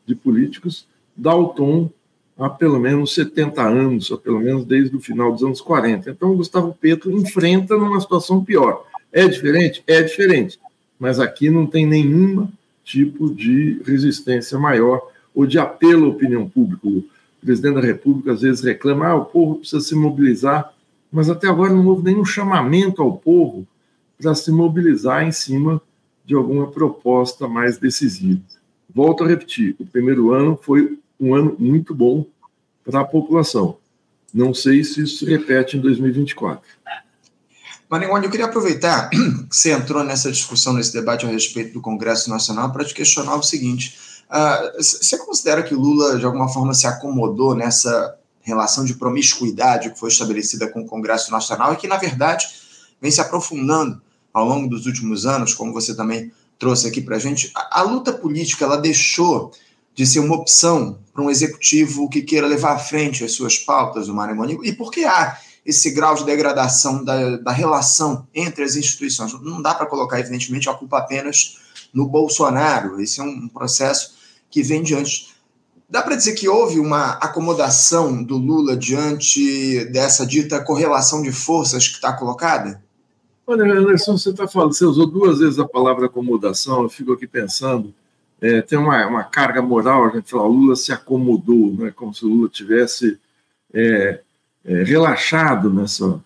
de 0.05 0.17
políticos, 0.17 0.85
dá 1.17 1.33
o 1.33 1.47
tom 1.47 1.89
há 2.37 2.51
pelo 2.51 2.81
menos 2.81 3.15
70 3.15 3.63
anos, 3.63 4.11
ou 4.11 4.19
pelo 4.19 4.41
menos 4.41 4.65
desde 4.65 4.97
o 4.97 5.01
final 5.01 5.31
dos 5.31 5.45
anos 5.45 5.61
40. 5.61 6.11
Então, 6.11 6.33
o 6.33 6.37
Gustavo 6.37 6.77
Petro 6.81 7.13
enfrenta 7.13 7.77
numa 7.77 8.01
situação 8.01 8.45
pior. 8.45 8.90
É 9.13 9.27
diferente? 9.27 9.83
É 9.87 10.03
diferente. 10.03 10.59
Mas 10.99 11.19
aqui 11.19 11.51
não 11.51 11.67
tem 11.67 11.87
nenhum 11.87 12.49
tipo 12.85 13.33
de 13.35 13.81
resistência 13.85 14.59
maior 14.59 15.01
ou 15.35 15.47
de 15.47 15.59
apelo 15.59 16.07
à 16.07 16.09
opinião 16.09 16.49
pública. 16.49 16.87
O 16.87 17.05
presidente 17.41 17.75
da 17.75 17.81
República 17.81 18.33
às 18.33 18.43
vezes 18.43 18.63
reclama: 18.63 19.07
ah, 19.07 19.17
o 19.17 19.25
povo 19.25 19.57
precisa 19.57 19.81
se 19.81 19.95
mobilizar, 19.95 20.73
mas 21.11 21.31
até 21.31 21.49
agora 21.49 21.73
não 21.73 21.87
houve 21.87 22.05
nenhum 22.05 22.25
chamamento 22.25 23.03
ao 23.03 23.17
povo 23.17 23.67
para 24.21 24.35
se 24.35 24.51
mobilizar 24.53 25.27
em 25.27 25.33
cima 25.33 25.81
de 26.25 26.35
alguma 26.35 26.71
proposta 26.71 27.49
mais 27.49 27.79
decisiva. 27.79 28.41
Volto 28.95 29.25
a 29.25 29.27
repetir: 29.27 29.75
o 29.79 29.87
primeiro 29.87 30.33
ano 30.33 30.59
foi 30.61 30.99
um 31.19 31.35
ano 31.35 31.57
muito 31.59 31.95
bom 31.95 32.27
para 32.85 33.01
a 33.01 33.05
população. 33.05 33.77
Não 34.33 34.55
sei 34.55 34.85
se 34.85 35.03
isso 35.03 35.19
se 35.19 35.25
repete 35.25 35.77
em 35.77 35.81
2024. 35.81 36.63
Maringoni, 37.91 38.27
eu 38.27 38.31
queria 38.31 38.47
aproveitar 38.47 39.11
que 39.11 39.19
você 39.51 39.73
entrou 39.73 40.05
nessa 40.05 40.31
discussão, 40.31 40.73
nesse 40.73 40.93
debate 40.93 41.27
a 41.27 41.29
respeito 41.29 41.73
do 41.73 41.81
Congresso 41.81 42.31
Nacional, 42.31 42.73
para 42.73 42.85
te 42.85 42.95
questionar 42.95 43.35
o 43.35 43.43
seguinte: 43.43 43.99
uh, 44.31 44.81
você 44.81 45.19
considera 45.19 45.61
que 45.61 45.75
Lula, 45.75 46.17
de 46.17 46.25
alguma 46.25 46.49
forma, 46.49 46.73
se 46.73 46.87
acomodou 46.87 47.53
nessa 47.53 48.17
relação 48.43 48.85
de 48.85 48.95
promiscuidade 48.95 49.91
que 49.91 49.99
foi 49.99 50.09
estabelecida 50.09 50.69
com 50.69 50.83
o 50.83 50.87
Congresso 50.87 51.33
Nacional 51.33 51.73
e 51.73 51.77
que, 51.77 51.89
na 51.89 51.97
verdade, 51.97 52.47
vem 53.03 53.11
se 53.11 53.21
aprofundando 53.21 54.01
ao 54.33 54.47
longo 54.47 54.69
dos 54.69 54.87
últimos 54.87 55.27
anos, 55.27 55.53
como 55.53 55.73
você 55.73 55.93
também 55.93 56.31
trouxe 56.61 56.87
aqui 56.87 57.01
para 57.01 57.17
a 57.17 57.19
gente? 57.19 57.51
A 57.73 57.83
luta 57.83 58.13
política 58.13 58.65
ela 58.65 58.77
deixou 58.77 59.51
de 59.97 60.07
ser 60.07 60.21
uma 60.21 60.37
opção 60.37 61.01
para 61.13 61.25
um 61.25 61.29
executivo 61.29 62.09
que 62.09 62.23
queira 62.23 62.47
levar 62.47 62.75
à 62.75 62.79
frente 62.79 63.25
as 63.25 63.33
suas 63.33 63.59
pautas, 63.59 64.09
o 64.09 64.15
Monigo, 64.15 64.65
e 64.65 64.73
por 64.73 64.93
que 64.93 65.05
há 65.05 65.37
esse 65.65 65.91
grau 65.91 66.15
de 66.15 66.25
degradação 66.25 67.05
da, 67.05 67.37
da 67.37 67.53
relação 67.53 68.27
entre 68.35 68.65
as 68.65 68.77
instituições? 68.77 69.33
Não 69.43 69.61
dá 69.61 69.75
para 69.75 69.87
colocar, 69.87 70.19
evidentemente, 70.21 70.69
a 70.69 70.75
culpa 70.75 70.99
apenas 70.99 71.59
no 71.93 72.07
Bolsonaro, 72.07 73.01
esse 73.01 73.21
é 73.21 73.23
um 73.23 73.49
processo 73.49 74.15
que 74.51 74.63
vem 74.63 74.83
diante. 74.83 75.35
Dá 75.89 76.03
para 76.03 76.17
dizer 76.17 76.35
que 76.35 76.49
houve 76.49 76.79
uma 76.79 77.13
acomodação 77.15 78.23
do 78.23 78.37
Lula 78.37 78.77
diante 78.77 79.85
dessa 79.87 80.25
dita 80.25 80.63
correlação 80.63 81.23
de 81.23 81.33
forças 81.33 81.89
que 81.89 81.95
está 81.95 82.13
colocada? 82.13 82.83
Olha, 83.47 83.65
Anderson, 83.65 84.17
você 84.17 84.31
está 84.31 84.47
falando, 84.47 84.73
você 84.73 84.85
usou 84.85 85.07
duas 85.07 85.41
vezes 85.41 85.59
a 85.59 85.67
palavra 85.67 86.07
acomodação, 86.07 86.83
eu 86.83 86.89
fico 86.89 87.13
aqui 87.13 87.27
pensando 87.27 87.93
é, 88.41 88.63
tem 88.63 88.79
uma, 88.79 89.07
uma, 89.07 89.25
carga 89.25 89.61
moral, 89.61 90.07
a 90.07 90.11
gente 90.11 90.31
fala, 90.31 90.45
o 90.45 90.53
Lula 90.53 90.75
se 90.75 90.93
acomodou, 90.93 91.75
né, 91.75 91.93
como 91.95 92.15
se 92.15 92.25
o 92.25 92.29
Lula 92.29 92.49
tivesse 92.49 93.19
é, 93.73 94.21
é, 94.65 94.83
relaxado 94.83 95.73
nessa, 95.73 96.23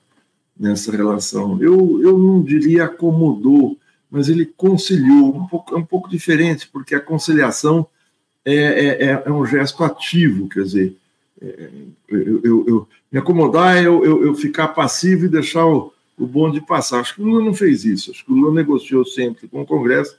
nessa 0.59 0.91
relação. 0.93 1.63
Eu, 1.63 2.01
eu 2.03 2.19
não 2.19 2.43
diria 2.43 2.85
acomodou, 2.85 3.79
mas 4.11 4.29
ele 4.29 4.45
conciliou, 4.45 5.37
um 5.37 5.47
pouco, 5.47 5.75
é 5.75 5.79
um 5.79 5.85
pouco 5.85 6.09
diferente, 6.09 6.69
porque 6.73 6.95
a 6.95 7.01
conciliação 7.01 7.87
é, 8.45 8.55
é, 8.55 9.05
é, 9.07 9.23
é 9.27 9.33
um 9.33 9.45
gesto 9.47 9.83
ativo, 9.83 10.49
quer 10.49 10.63
dizer, 10.63 10.97
é, 11.41 11.69
eu, 12.09 12.41
eu, 12.45 12.65
eu, 12.67 12.89
me 13.11 13.19
acomodar 13.19 13.77
é 13.77 13.87
eu, 13.87 14.05
eu, 14.05 14.35
ficar 14.35 14.69
passivo 14.69 15.25
e 15.25 15.29
deixar 15.29 15.67
o, 15.67 15.93
o 16.19 16.27
bonde 16.27 16.61
passar. 16.61 17.01
Acho 17.01 17.15
que 17.15 17.23
o 17.23 17.25
Lula 17.25 17.45
não 17.45 17.55
fez 17.55 17.85
isso, 17.85 18.11
acho 18.11 18.25
que 18.25 18.33
o 18.33 18.35
Lula 18.35 18.55
negociou 18.55 19.05
sempre 19.05 19.49
com 19.49 19.63
o 19.63 19.67
Congresso, 19.67 20.17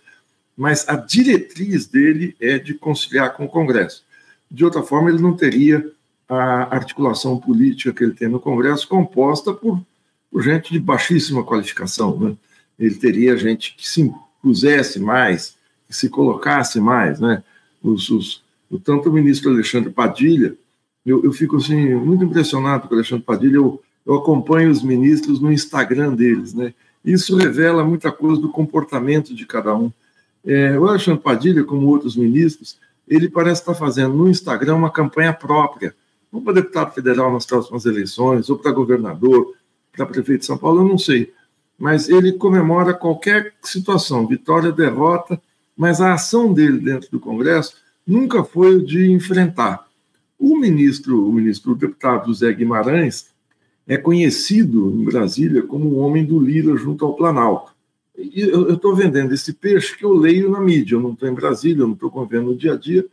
mas 0.58 0.88
a 0.88 0.95
diretriz 0.95 1.86
dele 1.86 2.36
é 2.39 2.58
de 2.58 2.73
conciliar 2.73 3.34
com 3.36 3.45
o 3.45 3.49
Congresso. 3.49 4.04
De 4.49 4.63
outra 4.63 4.82
forma, 4.82 5.10
ele 5.10 5.21
não 5.21 5.36
teria 5.36 5.86
a 6.27 6.75
articulação 6.75 7.38
política 7.38 7.93
que 7.93 8.03
ele 8.03 8.13
tem 8.13 8.27
no 8.27 8.39
Congresso 8.39 8.88
composta 8.88 9.53
por, 9.53 9.79
por 10.31 10.41
gente 10.41 10.71
de 10.71 10.79
baixíssima 10.79 11.43
qualificação. 11.43 12.17
Né? 12.19 12.35
Ele 12.79 12.95
teria 12.95 13.38
gente 13.38 13.75
que 13.75 13.88
se 13.88 14.01
impusesse 14.01 14.99
mais, 14.99 15.55
que 15.88 15.95
se 15.95 16.09
colocasse 16.09 16.79
mais. 16.79 17.19
Né? 17.19 17.43
Os, 17.81 18.09
os, 18.09 18.43
o, 18.69 18.79
tanto 18.79 19.09
o 19.09 19.13
ministro 19.13 19.51
Alexandre 19.51 19.91
Padilha, 19.91 20.55
eu, 21.05 21.23
eu 21.23 21.31
fico 21.31 21.57
assim, 21.57 21.93
muito 21.93 22.23
impressionado 22.23 22.88
com 22.88 22.95
o 22.95 22.97
Alexandre 22.97 23.23
Padilha, 23.23 23.57
eu, 23.57 23.81
eu 24.05 24.15
acompanho 24.15 24.71
os 24.71 24.81
ministros 24.81 25.39
no 25.39 25.51
Instagram 25.51 26.15
deles. 26.15 26.53
Né? 26.55 26.73
Isso 27.03 27.35
revela 27.35 27.83
muita 27.83 28.11
coisa 28.11 28.41
do 28.41 28.49
comportamento 28.49 29.33
de 29.33 29.45
cada 29.45 29.75
um. 29.75 29.91
É, 30.43 30.77
o 30.77 30.88
Alexandre 30.88 31.21
Padilha, 31.21 31.63
como 31.63 31.88
outros 31.88 32.15
ministros, 32.15 32.77
ele 33.07 33.29
parece 33.29 33.61
estar 33.61 33.75
fazendo 33.75 34.15
no 34.15 34.27
Instagram 34.27 34.75
uma 34.75 34.89
campanha 34.89 35.31
própria 35.31 35.93
ou 36.36 36.41
para 36.41 36.56
deputado 36.56 36.93
federal 36.93 37.32
nas 37.32 37.45
próximas 37.45 37.86
eleições, 37.86 38.50
ou 38.50 38.58
para 38.58 38.74
governador, 38.74 39.54
para 39.93 40.06
prefeito 40.06 40.41
de 40.41 40.45
São 40.45 40.58
Paulo, 40.58 40.82
eu 40.82 40.88
não 40.88 40.98
sei. 40.98 41.32
Mas 41.80 42.10
ele 42.10 42.34
comemora 42.34 42.93
qualquer 42.93 43.54
situação, 43.63 44.28
vitória, 44.28 44.69
derrota, 44.69 45.41
mas 45.78 46.02
a 46.02 46.13
ação 46.13 46.54
dele 46.54 46.78
dentro 46.78 47.10
do 47.10 47.21
Congresso 47.21 47.78
nunca 48.06 48.43
foi 48.43 48.82
de 48.84 49.10
enfrentar. 49.10 49.88
O 50.38 50.58
ministro, 50.58 51.26
o 51.26 51.32
ministro, 51.32 51.71
o 51.71 51.76
deputado 51.76 52.34
Zé 52.34 52.52
Guimarães, 52.52 53.28
é 53.88 53.95
conhecido 53.95 54.89
em 54.89 55.06
Brasília 55.06 55.62
como 55.62 55.88
o 55.88 56.00
homem 56.00 56.26
do 56.26 56.38
Lira 56.38 56.76
junto 56.76 57.06
ao 57.06 57.15
Planalto. 57.15 57.71
E 58.17 58.41
eu 58.41 58.74
estou 58.74 58.93
vendendo 58.93 59.34
esse 59.34 59.54
peixe 59.54 59.98
que 59.98 60.04
eu 60.04 60.13
leio 60.13 60.50
na 60.50 60.60
mídia, 60.60 60.95
eu 60.95 61.02
não 61.02 61.13
estou 61.13 61.30
em 61.30 61.34
Brasília, 61.34 61.84
eu 61.84 61.88
não 61.88 61.93
estou 61.93 62.12
convendo 62.12 62.48
no 62.48 62.58
dia 62.58 62.74
a 62.74 62.78
dia, 62.78 63.06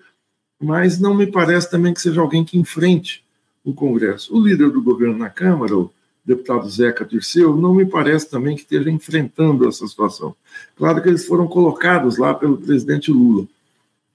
mas 0.63 0.99
não 0.99 1.15
me 1.15 1.27
parece 1.27 1.71
também 1.71 1.93
que 1.93 2.01
seja 2.01 2.21
alguém 2.21 2.45
que 2.45 2.59
enfrente 2.59 3.25
o 3.65 3.75
Congresso. 3.75 4.35
O 4.35 4.41
líder 4.41 4.71
do 4.71 4.81
governo 4.81 5.19
na 5.19 5.29
Câmara, 5.29 5.77
o 5.77 5.93
deputado 6.25 6.69
Zeca 6.71 7.05
Dirceu, 7.05 7.57
não 7.57 7.75
me 7.75 7.85
parece 7.85 8.31
também 8.31 8.55
que 8.55 8.63
esteja 8.63 8.91
enfrentando 8.91 9.69
essa 9.69 9.87
situação. 9.87 10.35
Claro 10.77 11.03
que 11.03 11.09
eles 11.09 11.27
foram 11.27 11.47
colocados 11.49 12.17
lá 12.17 12.33
pelo 12.33 12.57
presidente 12.57 13.11
Lula. 13.11 13.47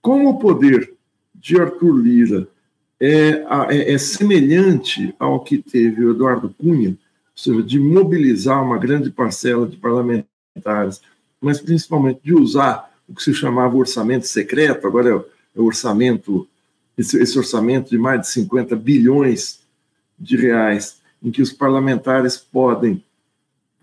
Como 0.01 0.29
o 0.29 0.39
poder 0.39 0.93
de 1.35 1.59
Arthur 1.59 1.97
Lira 1.97 2.47
é, 2.99 3.45
é, 3.69 3.93
é 3.93 3.97
semelhante 3.97 5.13
ao 5.19 5.41
que 5.41 5.57
teve 5.57 6.03
o 6.03 6.11
Eduardo 6.11 6.53
Cunha, 6.57 6.91
ou 6.91 6.97
seja, 7.35 7.61
de 7.61 7.79
mobilizar 7.79 8.63
uma 8.63 8.77
grande 8.77 9.11
parcela 9.11 9.67
de 9.67 9.75
parlamentares, 9.75 11.01
mas 11.39 11.59
principalmente 11.59 12.21
de 12.23 12.33
usar 12.33 12.91
o 13.07 13.13
que 13.13 13.23
se 13.23 13.33
chamava 13.33 13.77
orçamento 13.77 14.25
secreto, 14.25 14.87
agora 14.87 15.09
é 15.09 15.36
orçamento, 15.65 16.47
esse, 16.97 17.17
esse 17.19 17.37
orçamento 17.37 17.89
de 17.89 17.97
mais 17.97 18.21
de 18.21 18.27
50 18.27 18.75
bilhões 18.75 19.59
de 20.17 20.35
reais, 20.37 20.97
em 21.21 21.31
que 21.31 21.41
os 21.41 21.51
parlamentares 21.51 22.37
podem, 22.37 23.03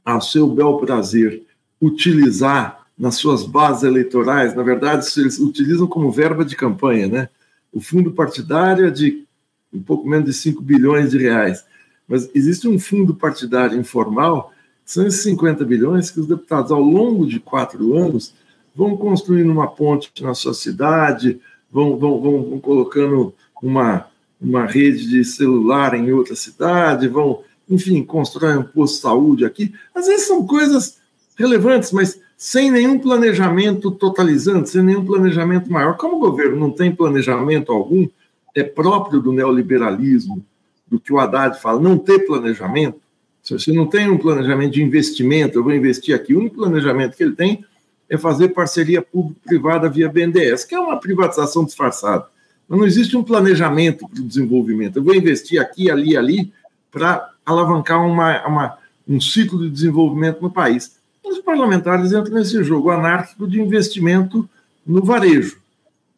ao 0.04 0.20
seu 0.20 0.48
bel 0.48 0.78
prazer, 0.78 1.42
utilizar 1.80 2.86
nas 2.96 3.16
suas 3.16 3.44
bases 3.44 3.82
eleitorais, 3.82 4.54
na 4.54 4.62
verdade, 4.62 5.06
eles 5.16 5.38
utilizam 5.38 5.86
como 5.86 6.12
verba 6.12 6.44
de 6.44 6.56
campanha, 6.56 7.08
né? 7.08 7.28
O 7.72 7.80
fundo 7.80 8.12
partidário 8.12 8.86
é 8.86 8.90
de 8.90 9.24
um 9.72 9.82
pouco 9.82 10.08
menos 10.08 10.26
de 10.26 10.32
5 10.32 10.62
bilhões 10.62 11.10
de 11.10 11.18
reais. 11.18 11.64
Mas 12.06 12.30
existe 12.34 12.68
um 12.68 12.78
fundo 12.78 13.14
partidário 13.14 13.78
informal, 13.78 14.52
são 14.84 15.06
esses 15.06 15.22
50 15.22 15.64
bilhões 15.64 16.10
que 16.10 16.20
os 16.20 16.26
deputados, 16.26 16.70
ao 16.70 16.80
longo 16.80 17.26
de 17.26 17.40
quatro 17.40 17.94
anos, 17.94 18.34
vão 18.74 18.96
construindo 18.96 19.50
uma 19.50 19.66
ponte 19.66 20.10
na 20.22 20.34
sua 20.34 20.54
cidade, 20.54 21.40
vão, 21.74 21.96
vão, 21.98 22.20
vão, 22.20 22.60
colocando 22.60 23.34
uma, 23.60 24.06
uma 24.40 24.64
rede 24.64 25.08
de 25.08 25.24
celular 25.24 25.92
em 25.94 26.12
outra 26.12 26.36
cidade, 26.36 27.08
vão, 27.08 27.42
enfim, 27.68 28.04
constroem 28.04 28.58
um 28.58 28.62
posto 28.62 28.94
de 28.94 29.00
saúde 29.00 29.44
aqui. 29.44 29.74
Às 29.92 30.06
vezes 30.06 30.28
são 30.28 30.46
coisas 30.46 30.98
relevantes, 31.36 31.90
mas 31.90 32.20
sem 32.36 32.70
nenhum 32.70 32.96
planejamento 32.96 33.90
totalizante, 33.90 34.70
sem 34.70 34.82
nenhum 34.82 35.04
planejamento 35.04 35.70
maior. 35.70 35.96
Como 35.96 36.16
o 36.16 36.20
governo 36.20 36.56
não 36.56 36.70
tem 36.70 36.94
planejamento 36.94 37.72
algum, 37.72 38.06
é 38.54 38.62
próprio 38.62 39.20
do 39.20 39.32
neoliberalismo, 39.32 40.44
do 40.86 41.00
que 41.00 41.12
o 41.12 41.18
Haddad 41.18 41.60
fala, 41.60 41.80
não 41.80 41.98
ter 41.98 42.20
planejamento. 42.20 43.00
Se 43.42 43.52
você 43.52 43.72
não 43.72 43.86
tem 43.86 44.08
um 44.08 44.16
planejamento 44.16 44.74
de 44.74 44.82
investimento, 44.82 45.58
eu 45.58 45.64
vou 45.64 45.74
investir 45.74 46.14
aqui, 46.14 46.34
o 46.34 46.38
único 46.38 46.56
planejamento 46.56 47.16
que 47.16 47.22
ele 47.24 47.34
tem 47.34 47.64
é 48.08 48.18
fazer 48.18 48.48
parceria 48.48 49.02
público-privada 49.02 49.88
via 49.88 50.08
BNDES, 50.08 50.64
que 50.64 50.74
é 50.74 50.80
uma 50.80 50.98
privatização 50.98 51.64
disfarçada. 51.64 52.26
Mas 52.68 52.78
não 52.78 52.86
existe 52.86 53.16
um 53.16 53.22
planejamento 53.22 54.08
para 54.08 54.20
o 54.20 54.24
desenvolvimento. 54.24 54.96
Eu 54.96 55.04
vou 55.04 55.14
investir 55.14 55.60
aqui, 55.60 55.90
ali, 55.90 56.16
ali, 56.16 56.52
para 56.90 57.30
alavancar 57.44 58.04
uma, 58.06 58.46
uma, 58.46 58.78
um 59.06 59.20
ciclo 59.20 59.58
de 59.60 59.70
desenvolvimento 59.70 60.40
no 60.40 60.50
país. 60.50 60.96
Os 61.24 61.38
parlamentares 61.38 62.12
entram 62.12 62.34
nesse 62.34 62.62
jogo 62.62 62.90
anárquico 62.90 63.46
de 63.46 63.60
investimento 63.60 64.48
no 64.86 65.02
varejo. 65.02 65.58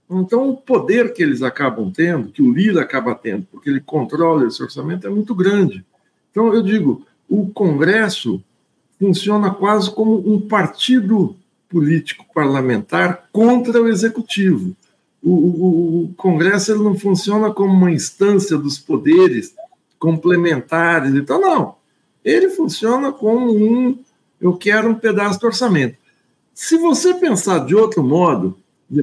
Então, 0.08 0.50
o 0.50 0.56
poder 0.56 1.12
que 1.12 1.22
eles 1.22 1.42
acabam 1.42 1.90
tendo, 1.90 2.28
que 2.28 2.42
o 2.42 2.52
Lira 2.52 2.82
acaba 2.82 3.14
tendo, 3.14 3.46
porque 3.50 3.68
ele 3.68 3.80
controla 3.80 4.46
esse 4.46 4.62
orçamento, 4.62 5.06
é 5.06 5.10
muito 5.10 5.34
grande. 5.34 5.84
Então, 6.30 6.54
eu 6.54 6.62
digo, 6.62 7.04
o 7.28 7.48
Congresso 7.48 8.40
funciona 8.98 9.50
quase 9.50 9.90
como 9.90 10.32
um 10.32 10.40
partido 10.40 11.36
político 11.68 12.24
parlamentar 12.34 13.28
contra 13.32 13.82
o 13.82 13.88
executivo. 13.88 14.74
O, 15.22 15.30
o, 15.30 16.04
o 16.04 16.14
Congresso 16.16 16.72
ele 16.72 16.84
não 16.84 16.96
funciona 16.96 17.52
como 17.52 17.72
uma 17.72 17.90
instância 17.90 18.56
dos 18.56 18.78
poderes 18.78 19.54
complementares 19.98 21.14
e 21.14 21.22
tal, 21.22 21.40
não. 21.40 21.74
Ele 22.24 22.50
funciona 22.50 23.12
como 23.12 23.52
um 23.52 23.98
eu 24.40 24.54
quero 24.56 24.90
um 24.90 24.94
pedaço 24.94 25.40
do 25.40 25.46
orçamento. 25.46 25.96
Se 26.54 26.76
você 26.76 27.14
pensar 27.14 27.64
de 27.64 27.74
outro 27.74 28.02
modo, 28.02 28.56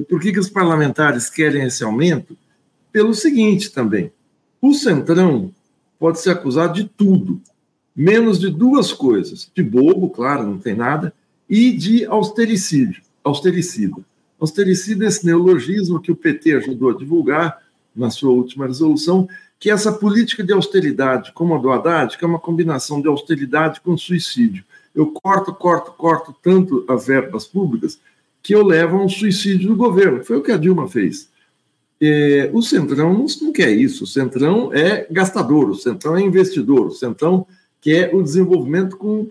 por 0.08 0.20
que, 0.20 0.32
que 0.32 0.38
os 0.38 0.48
parlamentares 0.48 1.28
querem 1.28 1.64
esse 1.64 1.84
aumento? 1.84 2.36
Pelo 2.92 3.14
seguinte 3.14 3.70
também: 3.70 4.12
o 4.60 4.72
Centrão 4.72 5.52
pode 5.98 6.20
ser 6.20 6.30
acusado 6.30 6.74
de 6.74 6.84
tudo, 6.84 7.40
menos 7.94 8.38
de 8.38 8.48
duas 8.48 8.92
coisas: 8.92 9.50
de 9.54 9.62
bobo, 9.62 10.08
claro, 10.10 10.44
não 10.44 10.58
tem 10.58 10.74
nada, 10.74 11.12
e 11.48 11.72
de 11.72 12.04
austericídio, 12.06 13.02
austericida. 13.22 13.96
Austericida 14.40 15.04
é 15.04 15.08
esse 15.08 15.24
neologismo 15.24 16.00
que 16.00 16.12
o 16.12 16.16
PT 16.16 16.54
ajudou 16.56 16.90
a 16.90 16.96
divulgar 16.96 17.62
na 17.94 18.10
sua 18.10 18.30
última 18.30 18.66
resolução, 18.66 19.28
que 19.58 19.70
é 19.70 19.72
essa 19.72 19.92
política 19.92 20.42
de 20.42 20.52
austeridade, 20.52 21.32
como 21.32 21.54
a 21.54 21.58
do 21.58 21.70
Haddad, 21.70 22.18
que 22.18 22.24
é 22.24 22.28
uma 22.28 22.40
combinação 22.40 23.00
de 23.00 23.08
austeridade 23.08 23.80
com 23.80 23.96
suicídio. 23.96 24.64
Eu 24.94 25.06
corto, 25.06 25.54
corto, 25.54 25.92
corto 25.92 26.34
tanto 26.42 26.84
as 26.88 27.06
verbas 27.06 27.46
públicas 27.46 27.98
que 28.42 28.54
eu 28.54 28.62
levo 28.62 28.96
a 28.96 29.04
um 29.04 29.08
suicídio 29.08 29.68
do 29.68 29.76
governo. 29.76 30.22
Foi 30.22 30.36
o 30.36 30.42
que 30.42 30.52
a 30.52 30.56
Dilma 30.56 30.88
fez. 30.88 31.30
É, 32.00 32.50
o 32.52 32.60
Centrão 32.60 33.14
não, 33.14 33.26
não 33.40 33.52
quer 33.52 33.70
isso. 33.70 34.04
O 34.04 34.06
Centrão 34.06 34.72
é 34.72 35.06
gastador, 35.10 35.70
o 35.70 35.74
Centrão 35.74 36.16
é 36.16 36.20
investidor, 36.20 36.88
o 36.88 36.90
Centrão 36.90 37.46
quer 37.80 38.14
o 38.14 38.22
desenvolvimento 38.22 38.96
com 38.96 39.30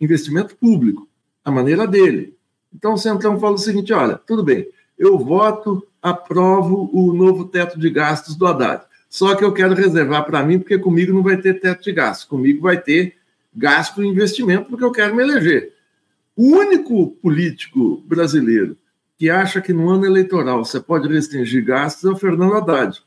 investimento 0.00 0.56
público 0.56 1.08
a 1.44 1.50
maneira 1.50 1.86
dele. 1.86 2.36
Então 2.74 2.94
o 2.94 2.98
Centrão 2.98 3.38
fala 3.38 3.54
o 3.54 3.58
seguinte: 3.58 3.92
olha, 3.92 4.16
tudo 4.26 4.42
bem, 4.42 4.68
eu 4.98 5.18
voto, 5.18 5.86
aprovo 6.00 6.90
o 6.92 7.12
novo 7.12 7.46
teto 7.46 7.78
de 7.78 7.90
gastos 7.90 8.34
do 8.34 8.46
Haddad. 8.46 8.84
Só 9.08 9.34
que 9.34 9.44
eu 9.44 9.52
quero 9.52 9.74
reservar 9.74 10.24
para 10.24 10.42
mim, 10.42 10.58
porque 10.58 10.78
comigo 10.78 11.12
não 11.12 11.22
vai 11.22 11.36
ter 11.36 11.60
teto 11.60 11.82
de 11.82 11.92
gastos, 11.92 12.24
comigo 12.24 12.62
vai 12.62 12.80
ter 12.80 13.16
gasto 13.54 14.02
e 14.02 14.06
investimento, 14.06 14.70
porque 14.70 14.84
eu 14.84 14.90
quero 14.90 15.14
me 15.14 15.22
eleger. 15.22 15.74
O 16.34 16.56
único 16.56 17.08
político 17.22 18.02
brasileiro 18.06 18.76
que 19.18 19.28
acha 19.28 19.60
que 19.60 19.72
no 19.72 19.88
ano 19.90 20.06
eleitoral 20.06 20.64
você 20.64 20.80
pode 20.80 21.06
restringir 21.06 21.64
gastos 21.64 22.04
é 22.04 22.12
o 22.12 22.16
Fernando 22.16 22.54
Haddad. 22.54 23.02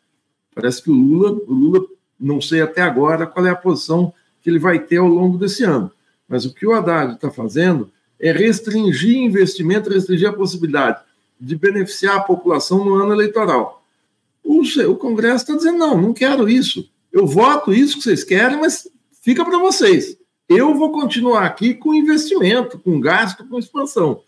Parece 0.54 0.82
que 0.82 0.92
o 0.92 0.94
Lula, 0.94 1.32
o 1.32 1.54
Lula, 1.54 1.86
não 2.20 2.40
sei 2.40 2.62
até 2.62 2.82
agora 2.82 3.26
qual 3.26 3.46
é 3.46 3.50
a 3.50 3.56
posição 3.56 4.14
que 4.42 4.50
ele 4.50 4.60
vai 4.60 4.80
ter 4.80 4.98
ao 4.98 5.08
longo 5.08 5.38
desse 5.38 5.64
ano. 5.64 5.92
Mas 6.30 6.46
o 6.46 6.54
que 6.54 6.66
o 6.66 6.74
Haddad 6.74 7.16
está 7.16 7.32
fazendo 7.32 7.92
é 8.20 8.32
restringir 8.32 9.18
investimento, 9.18 9.90
restringir 9.90 10.30
a 10.30 10.34
possibilidade 10.34 11.02
de 11.40 11.56
beneficiar 11.56 12.18
a 12.18 12.22
população 12.22 12.84
no 12.84 12.96
ano 12.96 13.14
eleitoral. 13.14 13.84
O, 14.44 14.62
o 14.62 14.96
Congresso 14.96 15.44
está 15.44 15.56
dizendo: 15.56 15.78
não, 15.78 16.02
não 16.02 16.14
quero 16.14 16.48
isso. 16.50 16.90
Eu 17.12 17.26
voto 17.26 17.74
isso 17.74 17.98
que 17.98 18.04
vocês 18.04 18.24
querem, 18.24 18.60
mas 18.60 18.88
fica 19.22 19.44
para 19.44 19.58
vocês. 19.58 20.18
Eu 20.48 20.76
vou 20.76 20.92
continuar 20.92 21.46
aqui 21.46 21.74
com 21.74 21.94
investimento, 21.94 22.78
com 22.78 23.00
gasto, 23.00 23.48
com 23.48 23.58
expansão. 23.58 24.22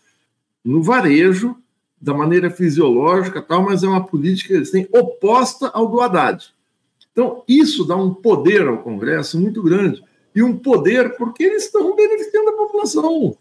No 0.64 0.82
varejo, 0.82 1.56
da 2.00 2.12
maneira 2.12 2.50
fisiológica, 2.50 3.40
tal, 3.40 3.62
mas 3.62 3.82
é 3.82 3.88
uma 3.88 4.04
política 4.04 4.48
que 4.48 4.54
eles 4.54 4.70
têm 4.70 4.88
oposta 4.92 5.68
ao 5.68 5.88
do 5.88 6.00
Haddad. 6.00 6.52
Então, 7.12 7.42
isso 7.48 7.84
dá 7.84 7.96
um 7.96 8.12
poder 8.12 8.66
ao 8.66 8.78
Congresso 8.78 9.38
muito 9.38 9.62
grande. 9.62 10.02
E 10.34 10.42
um 10.42 10.56
poder 10.56 11.16
porque 11.16 11.42
eles 11.42 11.64
estão 11.64 11.94
beneficiando 11.94 12.50
a 12.50 12.56
população 12.56 13.36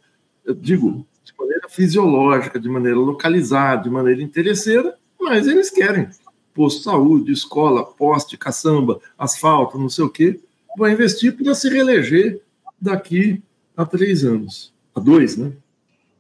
eu 0.47 0.55
digo, 0.55 1.05
de 1.23 1.33
maneira 1.37 1.69
fisiológica, 1.69 2.59
de 2.59 2.69
maneira 2.69 2.97
localizada, 2.97 3.83
de 3.83 3.89
maneira 3.89 4.21
interesseira, 4.21 4.95
mas 5.19 5.45
eles 5.45 5.69
querem 5.69 6.07
posto 6.53 6.77
de 6.77 6.83
saúde, 6.85 7.31
escola, 7.31 7.85
poste, 7.85 8.37
caçamba, 8.37 8.99
asfalto, 9.17 9.77
não 9.77 9.89
sei 9.89 10.05
o 10.05 10.09
quê, 10.09 10.39
vai 10.77 10.93
investir 10.93 11.35
para 11.35 11.53
se 11.53 11.69
reeleger 11.69 12.41
daqui 12.79 13.43
a 13.75 13.85
três 13.85 14.23
anos, 14.23 14.73
a 14.95 14.99
dois, 14.99 15.35
né? 15.37 15.51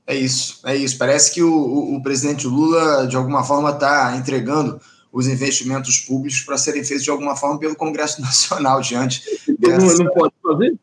É 0.05 0.15
isso, 0.15 0.59
é 0.65 0.75
isso. 0.75 0.97
Parece 0.97 1.33
que 1.33 1.41
o, 1.41 1.51
o, 1.51 1.95
o 1.95 2.03
presidente 2.03 2.47
Lula, 2.47 3.07
de 3.07 3.15
alguma 3.15 3.43
forma, 3.43 3.71
está 3.71 4.15
entregando 4.15 4.79
os 5.11 5.27
investimentos 5.27 5.99
públicos 5.99 6.41
para 6.41 6.57
serem 6.57 6.83
feitos 6.83 7.03
de 7.03 7.09
alguma 7.09 7.35
forma 7.35 7.59
pelo 7.59 7.75
Congresso 7.75 8.21
Nacional 8.21 8.81
diante 8.81 9.23
dessa... 9.57 9.97
Não, 9.97 10.05
não 10.05 10.13
pode 10.13 10.33
fazer? 10.41 10.75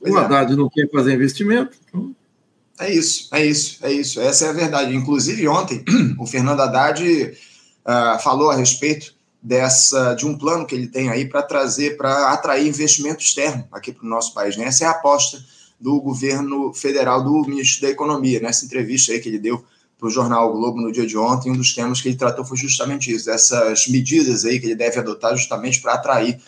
Pois 0.00 0.14
o 0.14 0.18
é. 0.18 0.24
Haddad 0.24 0.52
é. 0.52 0.56
não 0.56 0.68
quer 0.68 0.90
fazer 0.90 1.14
investimento. 1.14 1.76
Então... 1.88 2.14
É 2.80 2.90
isso, 2.90 3.28
é 3.30 3.44
isso, 3.44 3.78
é 3.84 3.92
isso. 3.92 4.20
Essa 4.20 4.46
é 4.46 4.48
a 4.48 4.52
verdade. 4.52 4.96
Inclusive, 4.96 5.46
ontem, 5.46 5.84
o 6.18 6.26
Fernando 6.26 6.60
Haddad 6.60 7.04
uh, 7.04 8.22
falou 8.22 8.50
a 8.50 8.56
respeito 8.56 9.14
dessa 9.42 10.14
de 10.14 10.26
um 10.26 10.36
plano 10.36 10.66
que 10.66 10.74
ele 10.74 10.86
tem 10.86 11.10
aí 11.10 11.26
para 11.26 11.42
trazer, 11.42 11.96
para 11.98 12.32
atrair 12.32 12.66
investimento 12.66 13.22
externo 13.22 13.66
aqui 13.70 13.92
para 13.92 14.04
o 14.04 14.08
nosso 14.08 14.32
país. 14.32 14.56
Né? 14.56 14.64
Essa 14.64 14.84
é 14.84 14.86
a 14.86 14.92
aposta 14.92 15.42
do 15.78 16.00
governo 16.00 16.72
federal, 16.72 17.22
do 17.22 17.48
ministro 17.48 17.82
da 17.82 17.90
Economia. 17.90 18.40
Nessa 18.40 18.64
entrevista 18.64 19.12
aí 19.12 19.20
que 19.20 19.28
ele 19.28 19.38
deu 19.38 19.62
para 19.98 20.08
o 20.08 20.10
jornal 20.10 20.48
o 20.48 20.52
Globo 20.52 20.80
no 20.80 20.90
dia 20.90 21.06
de 21.06 21.18
ontem, 21.18 21.50
um 21.50 21.56
dos 21.56 21.74
temas 21.74 22.00
que 22.00 22.08
ele 22.08 22.16
tratou 22.16 22.44
foi 22.46 22.56
justamente 22.56 23.12
isso, 23.12 23.30
essas 23.30 23.86
medidas 23.88 24.46
aí 24.46 24.58
que 24.58 24.64
ele 24.64 24.74
deve 24.74 24.98
adotar 24.98 25.36
justamente 25.36 25.80
para 25.82 25.94
atrair 25.94 26.40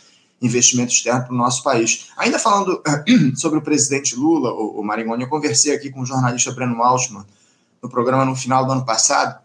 investimento 0.42 0.92
externo 0.92 1.24
para 1.24 1.32
o 1.32 1.36
nosso 1.36 1.62
país. 1.62 2.08
Ainda 2.16 2.38
falando 2.38 2.82
sobre 3.36 3.58
o 3.58 3.62
presidente 3.62 4.16
Lula, 4.16 4.52
o, 4.52 4.80
o 4.80 4.84
Maringoni, 4.84 5.22
eu 5.22 5.28
conversei 5.28 5.74
aqui 5.74 5.90
com 5.90 6.00
o 6.00 6.06
jornalista 6.06 6.52
Breno 6.52 6.82
Altman 6.82 7.24
no 7.82 7.88
programa 7.88 8.24
no 8.24 8.36
final 8.36 8.66
do 8.66 8.72
ano 8.72 8.84
passado. 8.84 9.40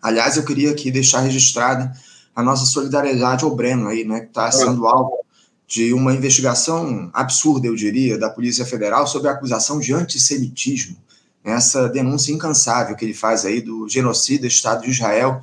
Aliás, 0.00 0.36
eu 0.36 0.44
queria 0.44 0.70
aqui 0.70 0.90
deixar 0.90 1.20
registrada 1.20 1.92
a 2.34 2.42
nossa 2.42 2.64
solidariedade 2.64 3.44
ao 3.44 3.54
Breno 3.54 3.88
aí, 3.88 4.04
né, 4.04 4.20
que 4.20 4.28
está 4.28 4.50
sendo 4.50 4.86
alvo 4.86 5.18
de 5.66 5.92
uma 5.92 6.14
investigação 6.14 7.10
absurda, 7.12 7.66
eu 7.66 7.74
diria, 7.74 8.16
da 8.16 8.30
Polícia 8.30 8.64
Federal 8.64 9.06
sobre 9.06 9.28
a 9.28 9.32
acusação 9.32 9.78
de 9.78 9.92
antissemitismo, 9.92 10.96
essa 11.44 11.88
denúncia 11.88 12.32
incansável 12.32 12.96
que 12.96 13.04
ele 13.04 13.12
faz 13.12 13.44
aí 13.44 13.60
do 13.60 13.88
genocida 13.88 14.46
Estado 14.46 14.82
de 14.82 14.90
Israel 14.90 15.42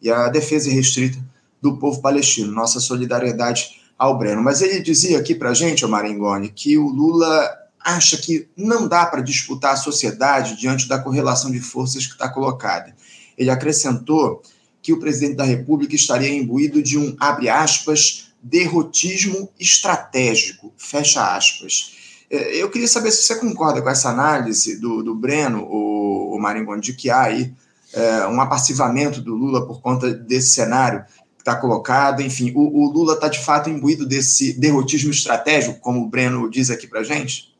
e 0.00 0.10
a 0.10 0.28
defesa 0.28 0.70
restrita 0.70 1.18
do 1.60 1.78
povo 1.78 2.02
palestino. 2.02 2.52
Nossa 2.52 2.80
solidariedade 2.80 3.81
ao 4.02 4.18
Breno. 4.18 4.42
Mas 4.42 4.60
ele 4.60 4.80
dizia 4.80 5.20
aqui 5.20 5.32
para 5.32 5.50
a 5.50 5.54
gente, 5.54 5.86
Maringoni, 5.86 6.48
que 6.48 6.76
o 6.76 6.88
Lula 6.88 7.48
acha 7.78 8.16
que 8.16 8.48
não 8.56 8.88
dá 8.88 9.06
para 9.06 9.20
disputar 9.20 9.74
a 9.74 9.76
sociedade 9.76 10.56
diante 10.56 10.88
da 10.88 10.98
correlação 10.98 11.52
de 11.52 11.60
forças 11.60 12.04
que 12.04 12.14
está 12.14 12.28
colocada. 12.28 12.92
Ele 13.38 13.48
acrescentou 13.48 14.42
que 14.82 14.92
o 14.92 14.98
presidente 14.98 15.36
da 15.36 15.44
República 15.44 15.94
estaria 15.94 16.34
imbuído 16.34 16.82
de 16.82 16.98
um, 16.98 17.14
abre 17.20 17.48
aspas, 17.48 18.32
derrotismo 18.42 19.48
estratégico, 19.58 20.72
fecha 20.76 21.36
aspas. 21.36 21.92
É, 22.28 22.56
eu 22.56 22.68
queria 22.70 22.88
saber 22.88 23.12
se 23.12 23.22
você 23.22 23.36
concorda 23.36 23.80
com 23.80 23.88
essa 23.88 24.08
análise 24.08 24.80
do, 24.80 25.04
do 25.04 25.14
Breno, 25.14 25.62
o, 25.62 26.34
o 26.34 26.40
Maringoni, 26.40 26.80
de 26.80 26.92
que 26.92 27.08
há 27.08 27.22
aí 27.22 27.54
é, 27.92 28.26
um 28.26 28.40
apassivamento 28.40 29.20
do 29.20 29.32
Lula 29.32 29.64
por 29.64 29.80
conta 29.80 30.12
desse 30.12 30.54
cenário 30.54 31.04
está 31.42 31.56
colocado. 31.56 32.22
Enfim, 32.22 32.52
o, 32.54 32.60
o 32.60 32.90
Lula 32.90 33.14
está 33.14 33.28
de 33.28 33.44
fato 33.44 33.68
imbuído 33.68 34.06
desse 34.06 34.58
derrotismo 34.58 35.10
estratégico, 35.10 35.80
como 35.80 36.02
o 36.02 36.08
Breno 36.08 36.48
diz 36.48 36.70
aqui 36.70 36.86
para 36.86 37.02
gente? 37.02 37.52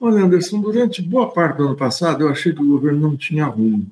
Olha, 0.00 0.24
Anderson, 0.24 0.60
durante 0.60 1.00
boa 1.00 1.30
parte 1.30 1.58
do 1.58 1.66
ano 1.66 1.76
passado 1.76 2.22
eu 2.22 2.28
achei 2.28 2.52
que 2.52 2.62
o 2.62 2.66
governo 2.66 3.00
não 3.00 3.16
tinha 3.16 3.46
rumo. 3.46 3.86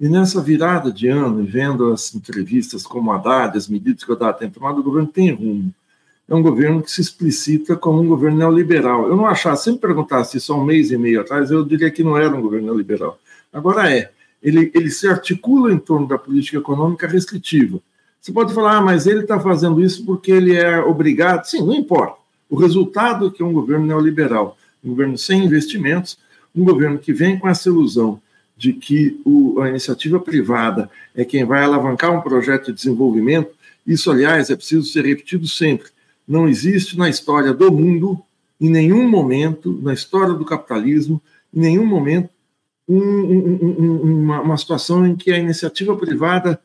E 0.00 0.08
nessa 0.08 0.40
virada 0.40 0.92
de 0.92 1.08
ano, 1.08 1.44
vendo 1.44 1.92
as 1.92 2.14
entrevistas 2.14 2.84
como 2.84 3.12
a 3.12 3.16
Haddad, 3.16 3.56
as 3.56 3.68
medidas 3.68 4.04
que 4.04 4.10
o 4.10 4.14
Haddad 4.14 4.38
tem 4.38 4.50
tomado, 4.50 4.78
o 4.80 4.82
governo 4.82 5.08
tem 5.08 5.32
rumo. 5.32 5.72
É 6.28 6.34
um 6.34 6.42
governo 6.42 6.82
que 6.82 6.90
se 6.90 7.00
explicita 7.00 7.76
como 7.76 8.00
um 8.00 8.06
governo 8.06 8.38
neoliberal. 8.38 9.08
Eu 9.08 9.16
não 9.16 9.26
achava, 9.26 9.56
se 9.56 9.70
me 9.70 9.78
perguntasse 9.78 10.38
isso 10.38 10.52
há 10.52 10.56
um 10.56 10.64
mês 10.64 10.90
e 10.90 10.96
meio 10.96 11.20
atrás, 11.20 11.50
eu 11.50 11.64
diria 11.64 11.90
que 11.90 12.02
não 12.02 12.16
era 12.16 12.34
um 12.34 12.40
governo 12.40 12.66
neoliberal. 12.66 13.18
Agora 13.52 13.92
é. 13.92 14.10
Ele, 14.42 14.70
ele 14.74 14.90
se 14.90 15.08
articula 15.08 15.72
em 15.72 15.78
torno 15.78 16.06
da 16.06 16.18
política 16.18 16.58
econômica 16.58 17.06
restritiva. 17.06 17.80
Você 18.24 18.32
pode 18.32 18.54
falar, 18.54 18.78
ah, 18.78 18.80
mas 18.80 19.06
ele 19.06 19.20
está 19.20 19.38
fazendo 19.38 19.84
isso 19.84 20.02
porque 20.02 20.32
ele 20.32 20.56
é 20.56 20.80
obrigado. 20.80 21.44
Sim, 21.44 21.58
não 21.58 21.74
importa. 21.74 22.16
O 22.48 22.56
resultado 22.56 23.26
é 23.26 23.30
que 23.30 23.42
é 23.42 23.44
um 23.44 23.52
governo 23.52 23.84
neoliberal, 23.84 24.56
um 24.82 24.88
governo 24.88 25.18
sem 25.18 25.44
investimentos, 25.44 26.16
um 26.56 26.64
governo 26.64 26.98
que 26.98 27.12
vem 27.12 27.38
com 27.38 27.46
essa 27.46 27.68
ilusão 27.68 28.18
de 28.56 28.72
que 28.72 29.20
o, 29.26 29.60
a 29.60 29.68
iniciativa 29.68 30.18
privada 30.18 30.88
é 31.14 31.22
quem 31.22 31.44
vai 31.44 31.62
alavancar 31.62 32.16
um 32.16 32.22
projeto 32.22 32.68
de 32.68 32.72
desenvolvimento, 32.72 33.50
isso, 33.86 34.10
aliás, 34.10 34.48
é 34.48 34.56
preciso 34.56 34.90
ser 34.90 35.04
repetido 35.04 35.46
sempre. 35.46 35.88
Não 36.26 36.48
existe 36.48 36.96
na 36.96 37.10
história 37.10 37.52
do 37.52 37.70
mundo, 37.70 38.18
em 38.58 38.70
nenhum 38.70 39.06
momento, 39.06 39.78
na 39.82 39.92
história 39.92 40.32
do 40.32 40.46
capitalismo, 40.46 41.20
em 41.52 41.60
nenhum 41.60 41.84
momento, 41.84 42.30
um, 42.88 42.96
um, 42.96 43.76
um, 43.78 44.22
uma, 44.22 44.40
uma, 44.40 44.56
situação 44.56 45.06
em 45.06 45.14
que 45.14 45.30
a 45.30 45.38
iniciativa 45.38 45.94
privada 45.94 46.58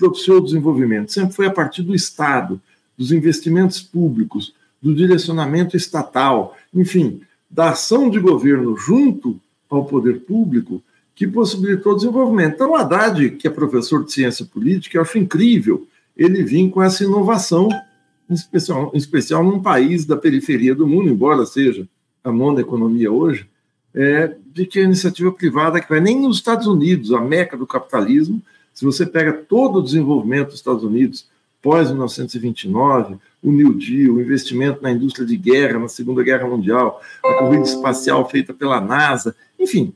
propiciou 0.00 0.38
o 0.38 0.44
desenvolvimento. 0.44 1.12
Sempre 1.12 1.34
foi 1.34 1.46
a 1.46 1.52
partir 1.52 1.82
do 1.82 1.94
Estado, 1.94 2.58
dos 2.96 3.12
investimentos 3.12 3.82
públicos, 3.82 4.54
do 4.80 4.94
direcionamento 4.94 5.76
estatal, 5.76 6.56
enfim, 6.74 7.20
da 7.50 7.70
ação 7.70 8.08
de 8.08 8.18
governo 8.18 8.76
junto 8.76 9.38
ao 9.68 9.84
poder 9.84 10.20
público 10.20 10.82
que 11.14 11.26
possibilitou 11.26 11.92
o 11.92 11.96
desenvolvimento. 11.96 12.54
Então, 12.54 12.70
o 12.70 12.76
Haddad, 12.76 13.30
que 13.32 13.46
é 13.46 13.50
professor 13.50 14.02
de 14.02 14.10
ciência 14.10 14.46
política, 14.46 14.96
eu 14.96 15.02
acho 15.02 15.18
incrível 15.18 15.86
ele 16.16 16.42
vir 16.42 16.70
com 16.70 16.82
essa 16.82 17.04
inovação, 17.04 17.68
em 18.28 18.34
especial, 18.34 18.90
em 18.94 18.96
especial 18.96 19.44
num 19.44 19.60
país 19.60 20.06
da 20.06 20.16
periferia 20.16 20.74
do 20.74 20.86
mundo, 20.86 21.10
embora 21.10 21.44
seja 21.44 21.86
a 22.24 22.32
nona 22.32 22.60
economia 22.60 23.12
hoje, 23.12 23.46
é, 23.94 24.34
de 24.46 24.64
que 24.64 24.78
a 24.78 24.84
iniciativa 24.84 25.30
privada, 25.30 25.80
que 25.80 25.88
vai 25.88 26.00
nem 26.00 26.18
nos 26.18 26.36
Estados 26.36 26.66
Unidos, 26.66 27.12
a 27.12 27.20
meca 27.20 27.56
do 27.56 27.66
capitalismo, 27.66 28.40
se 28.80 28.86
você 28.86 29.04
pega 29.04 29.34
todo 29.34 29.78
o 29.78 29.82
desenvolvimento 29.82 30.46
dos 30.46 30.54
Estados 30.54 30.82
Unidos 30.82 31.28
pós-1929, 31.60 33.18
o 33.42 33.52
New 33.52 33.74
Deal, 33.74 34.14
o 34.14 34.20
investimento 34.22 34.82
na 34.82 34.90
indústria 34.90 35.26
de 35.26 35.36
guerra, 35.36 35.80
na 35.80 35.88
Segunda 35.88 36.22
Guerra 36.22 36.48
Mundial, 36.48 36.98
a 37.22 37.34
corrida 37.34 37.64
espacial 37.64 38.26
feita 38.30 38.54
pela 38.54 38.80
NASA, 38.80 39.36
enfim, 39.58 39.92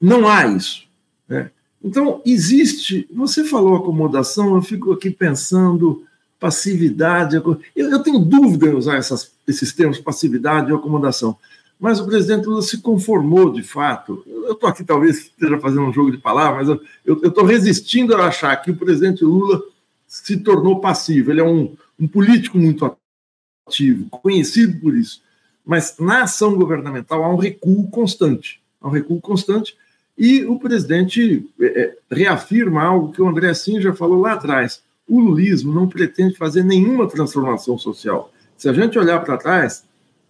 não 0.00 0.28
há 0.28 0.46
isso. 0.46 0.86
Né? 1.28 1.50
Então, 1.82 2.22
existe. 2.24 3.08
Você 3.12 3.42
falou 3.42 3.74
acomodação, 3.74 4.54
eu 4.54 4.62
fico 4.62 4.92
aqui 4.92 5.10
pensando 5.10 6.04
passividade. 6.38 7.34
Eu, 7.34 7.60
eu 7.74 8.00
tenho 8.00 8.20
dúvida 8.20 8.68
em 8.68 8.74
usar 8.74 8.94
essas, 8.94 9.32
esses 9.44 9.72
termos 9.72 9.98
passividade 9.98 10.70
e 10.70 10.72
acomodação. 10.72 11.36
Mas 11.84 12.00
o 12.00 12.06
presidente 12.06 12.46
Lula 12.46 12.62
se 12.62 12.80
conformou 12.80 13.52
de 13.52 13.62
fato. 13.62 14.24
Eu 14.26 14.52
estou 14.52 14.70
aqui, 14.70 14.82
talvez 14.82 15.18
esteja 15.18 15.60
fazendo 15.60 15.82
um 15.82 15.92
jogo 15.92 16.10
de 16.10 16.16
palavras, 16.16 16.66
mas 16.66 16.80
eu 17.04 17.20
estou 17.22 17.44
resistindo 17.44 18.16
a 18.16 18.26
achar 18.26 18.56
que 18.56 18.70
o 18.70 18.74
presidente 18.74 19.22
Lula 19.22 19.62
se 20.08 20.38
tornou 20.38 20.80
passivo. 20.80 21.30
Ele 21.30 21.42
é 21.42 21.44
um, 21.44 21.76
um 22.00 22.08
político 22.08 22.56
muito 22.56 22.90
ativo, 23.68 24.08
conhecido 24.08 24.80
por 24.80 24.96
isso. 24.96 25.20
Mas 25.62 25.94
na 26.00 26.22
ação 26.22 26.56
governamental 26.56 27.22
há 27.22 27.28
um 27.28 27.36
recuo 27.36 27.86
constante. 27.90 28.62
Há 28.80 28.88
um 28.88 28.90
recuo 28.90 29.20
constante 29.20 29.76
e 30.16 30.42
o 30.46 30.58
presidente 30.58 31.46
é, 31.60 31.66
é, 31.66 31.98
reafirma 32.10 32.82
algo 32.82 33.12
que 33.12 33.20
o 33.20 33.28
André 33.28 33.52
Sim 33.52 33.78
já 33.78 33.92
falou 33.92 34.22
lá 34.22 34.32
atrás. 34.32 34.82
O 35.06 35.20
lulismo 35.20 35.70
não 35.70 35.86
pretende 35.86 36.34
fazer 36.34 36.64
nenhuma 36.64 37.06
transformação 37.06 37.76
social. 37.76 38.32
Se 38.56 38.70
a 38.70 38.72
gente 38.72 38.98
olhar 38.98 39.22
para 39.22 39.36
trás, 39.36 39.84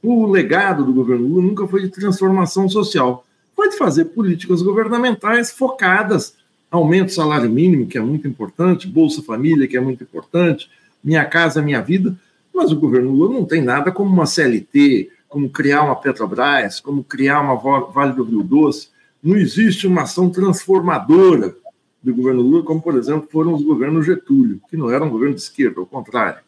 o 0.04 0.26
legado 0.26 0.84
do 0.84 0.92
governo 0.92 1.26
Lula 1.26 1.42
nunca 1.42 1.66
foi 1.66 1.82
de 1.82 1.88
transformação 1.88 2.68
social. 2.68 3.24
Foi 3.56 3.68
de 3.68 3.76
fazer 3.76 4.06
políticas 4.06 4.62
governamentais 4.62 5.50
focadas, 5.50 6.34
aumento 6.70 7.06
do 7.06 7.12
salário 7.12 7.48
mínimo, 7.48 7.86
que 7.86 7.96
é 7.96 8.00
muito 8.00 8.26
importante, 8.26 8.86
Bolsa 8.86 9.22
Família, 9.22 9.66
que 9.66 9.76
é 9.76 9.80
muito 9.80 10.02
importante, 10.02 10.70
Minha 11.02 11.24
Casa 11.24 11.62
Minha 11.62 11.80
Vida, 11.80 12.16
mas 12.52 12.70
o 12.70 12.78
governo 12.78 13.12
Lula 13.12 13.34
não 13.34 13.44
tem 13.44 13.62
nada 13.62 13.90
como 13.90 14.12
uma 14.12 14.26
CLT, 14.26 15.10
como 15.28 15.48
criar 15.48 15.82
uma 15.82 15.96
Petrobras, 15.96 16.80
como 16.80 17.02
criar 17.02 17.40
uma 17.40 17.56
Vale 17.90 18.12
do 18.12 18.24
Rio 18.24 18.42
Doce 18.42 18.94
não 19.24 19.38
existe 19.38 19.86
uma 19.86 20.02
ação 20.02 20.28
transformadora 20.28 21.56
do 22.02 22.14
governo 22.14 22.42
Lula, 22.42 22.62
como, 22.62 22.82
por 22.82 22.94
exemplo, 22.94 23.26
foram 23.32 23.54
os 23.54 23.62
governos 23.62 24.04
Getúlio, 24.04 24.60
que 24.68 24.76
não 24.76 24.90
eram 24.90 25.06
um 25.06 25.10
governo 25.10 25.34
de 25.34 25.40
esquerda, 25.40 25.80
ao 25.80 25.86
contrário. 25.86 26.40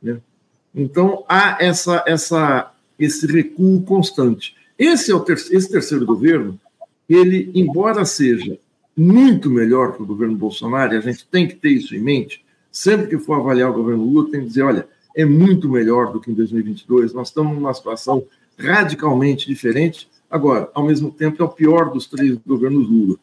Né? 0.00 0.18
Então, 0.72 1.24
há 1.28 1.56
essa, 1.58 2.04
essa, 2.06 2.71
esse 3.04 3.26
recuo 3.26 3.82
constante. 3.82 4.54
Esse, 4.78 5.12
é 5.12 5.18
ter 5.20 5.34
esse 5.34 5.70
terceiro 5.70 6.04
governo, 6.04 6.58
ele, 7.08 7.50
embora 7.54 8.04
seja 8.04 8.58
muito 8.96 9.50
melhor 9.50 9.94
que 9.94 10.02
o 10.02 10.06
governo 10.06 10.36
Bolsonaro, 10.36 10.94
e 10.94 10.96
a 10.96 11.00
gente 11.00 11.26
tem 11.26 11.46
que 11.46 11.54
ter 11.54 11.70
isso 11.70 11.94
em 11.94 12.00
mente, 12.00 12.44
sempre 12.70 13.06
que 13.06 13.18
for 13.18 13.34
avaliar 13.34 13.70
o 13.70 13.74
governo 13.74 14.04
Lula, 14.04 14.30
tem 14.30 14.40
que 14.40 14.46
dizer, 14.46 14.62
olha, 14.62 14.86
é 15.14 15.24
muito 15.24 15.68
melhor 15.68 16.12
do 16.12 16.20
que 16.20 16.30
em 16.30 16.34
2022, 16.34 17.12
nós 17.12 17.28
estamos 17.28 17.54
numa 17.54 17.74
situação 17.74 18.24
radicalmente 18.58 19.46
diferente, 19.46 20.08
Agora, 20.32 20.70
ao 20.72 20.86
mesmo 20.86 21.10
tempo, 21.10 21.42
é 21.42 21.44
o 21.44 21.50
pior 21.50 21.92
dos 21.92 22.06
três 22.06 22.38
governos 22.46 22.88
Lula. 22.88 23.16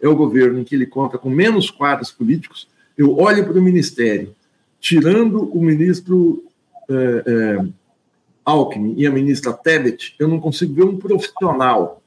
É 0.00 0.08
o 0.08 0.16
governo 0.16 0.58
em 0.58 0.64
que 0.64 0.74
ele 0.74 0.86
conta 0.86 1.18
com 1.18 1.28
menos 1.28 1.70
quadros 1.70 2.10
políticos. 2.10 2.66
Eu 2.96 3.18
olho 3.18 3.44
para 3.44 3.58
o 3.58 3.62
ministério, 3.62 4.34
tirando 4.80 5.44
o 5.54 5.62
ministro 5.62 6.42
é, 6.88 7.22
é, 7.26 7.66
Alckmin 8.44 8.94
e 8.96 9.06
a 9.06 9.10
ministra 9.10 9.52
Tebet, 9.52 10.14
eu 10.18 10.28
não 10.28 10.38
consigo 10.38 10.74
ver 10.74 10.84
um 10.84 10.96
profissional. 10.96 12.02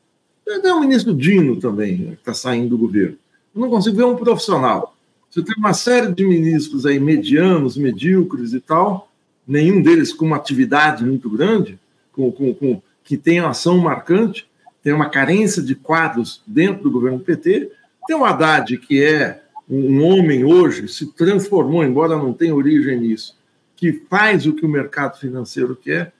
Até 0.47 0.71
o 0.71 0.79
ministro 0.79 1.13
Dino 1.13 1.57
também, 1.57 1.97
que 1.97 2.13
está 2.13 2.33
saindo 2.33 2.69
do 2.69 2.77
governo. 2.77 3.17
Eu 3.53 3.61
não 3.61 3.69
consigo 3.69 3.97
ver 3.97 4.05
um 4.05 4.15
profissional. 4.15 4.95
Você 5.29 5.43
tem 5.43 5.55
uma 5.57 5.73
série 5.73 6.11
de 6.13 6.25
ministros 6.25 6.85
aí 6.85 6.99
medianos, 6.99 7.75
medíocres 7.75 8.53
e 8.53 8.59
tal, 8.59 9.11
nenhum 9.47 9.81
deles 9.81 10.13
com 10.13 10.25
uma 10.25 10.37
atividade 10.37 11.03
muito 11.03 11.29
grande, 11.29 11.77
com, 12.11 12.31
com, 12.31 12.53
com 12.53 12.81
que 13.03 13.17
tem 13.17 13.39
ação 13.39 13.77
marcante, 13.77 14.47
tem 14.83 14.93
uma 14.93 15.09
carência 15.09 15.61
de 15.61 15.75
quadros 15.75 16.41
dentro 16.47 16.83
do 16.83 16.91
governo 16.91 17.19
PT. 17.19 17.71
Tem 18.07 18.15
o 18.15 18.23
Haddad, 18.23 18.77
que 18.77 19.03
é 19.03 19.43
um 19.69 20.01
homem 20.03 20.45
hoje, 20.45 20.87
se 20.87 21.13
transformou, 21.13 21.83
embora 21.83 22.15
não 22.15 22.31
tenha 22.31 22.55
origem 22.55 22.99
nisso, 22.99 23.37
que 23.75 23.91
faz 24.09 24.45
o 24.45 24.53
que 24.53 24.65
o 24.65 24.69
mercado 24.69 25.19
financeiro 25.19 25.75
quer. 25.75 26.13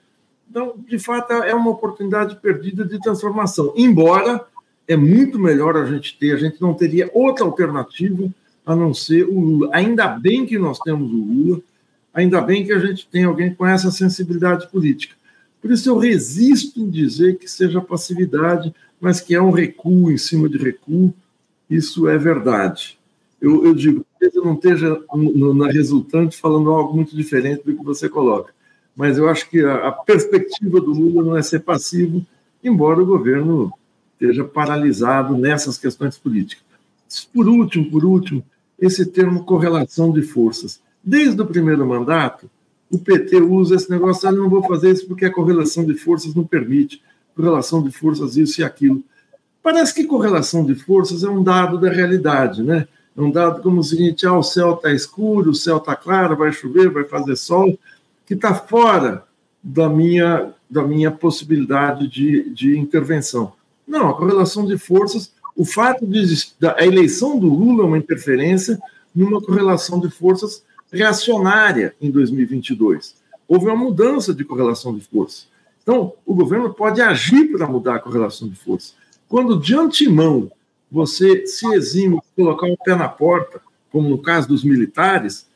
Então, 0.50 0.74
de 0.86 0.98
fato, 0.98 1.32
é 1.32 1.54
uma 1.54 1.70
oportunidade 1.70 2.36
perdida 2.36 2.84
de 2.84 2.98
transformação. 3.00 3.72
Embora 3.76 4.44
é 4.86 4.96
muito 4.96 5.38
melhor 5.38 5.76
a 5.76 5.84
gente 5.84 6.16
ter, 6.18 6.32
a 6.32 6.38
gente 6.38 6.60
não 6.60 6.72
teria 6.72 7.10
outra 7.12 7.44
alternativa 7.44 8.28
a 8.64 8.74
não 8.74 8.94
ser 8.94 9.24
o 9.24 9.38
Lula. 9.38 9.70
Ainda 9.72 10.08
bem 10.08 10.46
que 10.46 10.58
nós 10.58 10.78
temos 10.78 11.12
o 11.12 11.16
Lula, 11.16 11.60
ainda 12.14 12.40
bem 12.40 12.64
que 12.64 12.72
a 12.72 12.78
gente 12.78 13.06
tem 13.06 13.24
alguém 13.24 13.54
com 13.54 13.66
essa 13.66 13.90
sensibilidade 13.90 14.68
política. 14.68 15.14
Por 15.60 15.70
isso 15.70 15.88
eu 15.90 15.98
resisto 15.98 16.80
em 16.80 16.88
dizer 16.88 17.36
que 17.36 17.48
seja 17.48 17.80
passividade, 17.80 18.74
mas 18.98 19.20
que 19.20 19.34
é 19.34 19.42
um 19.42 19.50
recuo 19.50 20.10
em 20.10 20.16
cima 20.16 20.48
de 20.48 20.56
recuo, 20.56 21.12
isso 21.68 22.08
é 22.08 22.16
verdade. 22.16 22.98
Eu, 23.40 23.64
eu 23.66 23.74
digo, 23.74 24.04
talvez 24.12 24.34
eu 24.34 24.44
não 24.44 24.54
esteja 24.54 25.00
na 25.54 25.70
resultante 25.70 26.36
falando 26.36 26.70
algo 26.70 26.94
muito 26.94 27.14
diferente 27.14 27.62
do 27.64 27.76
que 27.76 27.84
você 27.84 28.08
coloca 28.08 28.57
mas 28.98 29.16
eu 29.16 29.28
acho 29.28 29.48
que 29.48 29.60
a, 29.60 29.86
a 29.86 29.92
perspectiva 29.92 30.80
do 30.80 30.90
Lula 30.90 31.22
não 31.22 31.36
é 31.36 31.40
ser 31.40 31.60
passivo, 31.60 32.26
embora 32.64 33.00
o 33.00 33.06
governo 33.06 33.72
esteja 34.14 34.42
paralisado 34.42 35.38
nessas 35.38 35.78
questões 35.78 36.18
políticas. 36.18 36.64
Por 37.32 37.46
último, 37.46 37.88
por 37.92 38.04
último, 38.04 38.44
esse 38.76 39.06
termo 39.06 39.44
correlação 39.44 40.10
de 40.10 40.22
forças. 40.22 40.80
Desde 41.02 41.40
o 41.40 41.46
primeiro 41.46 41.86
mandato, 41.86 42.50
o 42.90 42.98
PT 42.98 43.36
usa 43.36 43.76
esse 43.76 43.88
negócio, 43.88 44.28
ah, 44.28 44.32
não 44.32 44.50
vou 44.50 44.64
fazer 44.64 44.90
isso 44.90 45.06
porque 45.06 45.26
a 45.26 45.32
correlação 45.32 45.86
de 45.86 45.94
forças 45.94 46.34
não 46.34 46.42
permite. 46.42 47.00
Correlação 47.36 47.80
de 47.80 47.92
forças, 47.92 48.36
isso 48.36 48.60
e 48.60 48.64
aquilo. 48.64 49.00
Parece 49.62 49.94
que 49.94 50.08
correlação 50.08 50.64
de 50.64 50.74
forças 50.74 51.22
é 51.22 51.30
um 51.30 51.44
dado 51.44 51.78
da 51.78 51.88
realidade, 51.88 52.64
né? 52.64 52.88
É 53.16 53.20
um 53.20 53.30
dado 53.30 53.62
como 53.62 53.78
o 53.78 53.84
seguinte: 53.84 54.26
ah, 54.26 54.36
o 54.36 54.42
céu 54.42 54.74
está 54.74 54.90
escuro, 54.90 55.50
o 55.50 55.54
céu 55.54 55.76
está 55.76 55.94
claro, 55.94 56.36
vai 56.36 56.50
chover, 56.50 56.90
vai 56.90 57.04
fazer 57.04 57.36
sol 57.36 57.78
que 58.28 58.34
está 58.34 58.54
fora 58.54 59.24
da 59.64 59.88
minha, 59.88 60.52
da 60.68 60.82
minha 60.82 61.10
possibilidade 61.10 62.06
de, 62.06 62.50
de 62.50 62.78
intervenção. 62.78 63.54
Não, 63.86 64.10
a 64.10 64.14
correlação 64.14 64.66
de 64.66 64.76
forças, 64.76 65.32
o 65.56 65.64
fato 65.64 66.06
de 66.06 66.22
a 66.76 66.84
eleição 66.84 67.38
do 67.38 67.48
Lula 67.48 67.84
é 67.84 67.86
uma 67.86 67.96
interferência 67.96 68.78
numa 69.14 69.40
correlação 69.40 69.98
de 69.98 70.10
forças 70.10 70.62
reacionária 70.92 71.94
em 71.98 72.10
2022. 72.10 73.16
Houve 73.48 73.64
uma 73.64 73.76
mudança 73.76 74.34
de 74.34 74.44
correlação 74.44 74.94
de 74.94 75.02
forças. 75.06 75.48
Então, 75.82 76.12
o 76.26 76.34
governo 76.34 76.74
pode 76.74 77.00
agir 77.00 77.50
para 77.50 77.66
mudar 77.66 77.94
a 77.94 77.98
correlação 77.98 78.46
de 78.46 78.56
forças. 78.56 78.94
Quando 79.26 79.58
de 79.58 79.74
antemão 79.74 80.52
você 80.92 81.46
se 81.46 81.66
exime 81.72 82.16
de 82.16 82.44
colocar 82.44 82.66
o 82.66 82.76
pé 82.76 82.94
na 82.94 83.08
porta, 83.08 83.58
como 83.90 84.06
no 84.06 84.18
caso 84.18 84.48
dos 84.48 84.62
militares, 84.62 85.47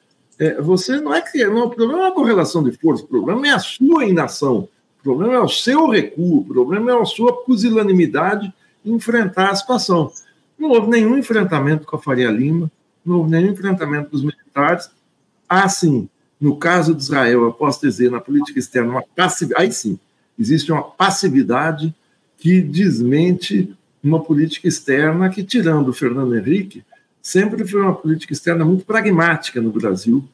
é, 0.43 0.61
você 0.61 1.01
não 1.01 1.15
é 1.15 1.21
que 1.21 1.45
não, 1.45 1.67
o 1.67 1.71
problema 1.71 2.03
é 2.03 2.09
a 2.09 2.13
correlação 2.13 2.65
de 2.65 2.73
força, 2.73 3.05
o 3.05 3.07
problema 3.07 3.47
é 3.47 3.51
a 3.51 3.61
sua 3.61 4.05
inação, 4.05 4.69
o 4.99 5.03
problema 5.05 5.35
é 5.35 5.39
o 5.39 5.49
seu 5.49 5.89
recuo, 5.89 6.41
o 6.41 6.45
problema 6.45 6.91
é 6.91 7.01
a 7.01 7.05
sua 7.05 7.45
pusilanimidade 7.45 8.53
em 8.85 8.93
enfrentar 8.95 9.51
a 9.51 9.55
situação. 9.55 10.11
Não 10.59 10.71
houve 10.71 10.89
nenhum 10.89 11.17
enfrentamento 11.17 11.87
com 11.87 11.95
a 11.95 11.99
Faria 12.01 12.29
Lima, 12.29 12.69
não 13.07 13.19
houve 13.19 13.31
nenhum 13.31 13.53
enfrentamento 13.53 14.11
com 14.11 14.17
os 14.17 14.23
militares. 14.25 14.91
Há 15.49 15.69
sim, 15.69 16.09
no 16.41 16.57
caso 16.57 16.93
de 16.93 17.03
Israel, 17.03 17.45
eu 17.45 17.53
posso 17.53 17.81
dizer, 17.81 18.11
na 18.11 18.21
política 18.21 18.59
externa, 18.59 18.91
uma 18.91 19.05
passividade, 19.15 19.63
aí 19.63 19.73
sim, 19.73 19.97
existe 20.37 20.73
uma 20.73 20.83
passividade 20.83 21.95
que 22.37 22.61
desmente 22.61 23.73
uma 24.03 24.21
política 24.21 24.67
externa 24.67 25.31
que, 25.31 25.45
tirando 25.45 25.91
o 25.91 25.93
Fernando 25.93 26.35
Henrique, 26.35 26.83
sempre 27.23 27.67
foi 27.67 27.81
uma 27.81 27.95
política 27.95 28.33
externa 28.33 28.65
muito 28.65 28.85
pragmática 28.85 29.61
no 29.61 29.71
Brasil, 29.71 30.25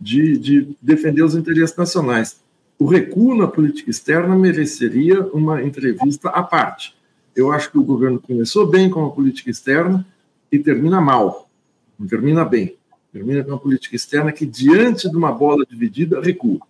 de, 0.00 0.38
de 0.38 0.68
defender 0.80 1.22
os 1.22 1.34
interesses 1.34 1.76
nacionais. 1.76 2.40
O 2.78 2.86
recuo 2.86 3.36
na 3.36 3.46
política 3.46 3.90
externa 3.90 4.34
mereceria 4.34 5.20
uma 5.34 5.62
entrevista 5.62 6.30
à 6.30 6.42
parte. 6.42 6.96
Eu 7.36 7.52
acho 7.52 7.70
que 7.70 7.78
o 7.78 7.84
governo 7.84 8.18
começou 8.18 8.66
bem 8.66 8.88
com 8.88 9.04
a 9.04 9.10
política 9.10 9.50
externa 9.50 10.06
e 10.50 10.58
termina 10.58 11.00
mal, 11.00 11.48
não 11.98 12.06
termina 12.06 12.44
bem. 12.44 12.74
Termina 13.12 13.42
com 13.44 13.50
uma 13.50 13.58
política 13.58 13.96
externa 13.96 14.32
que, 14.32 14.46
diante 14.46 15.10
de 15.10 15.16
uma 15.16 15.32
bola 15.32 15.66
dividida, 15.68 16.20
recua. 16.20 16.60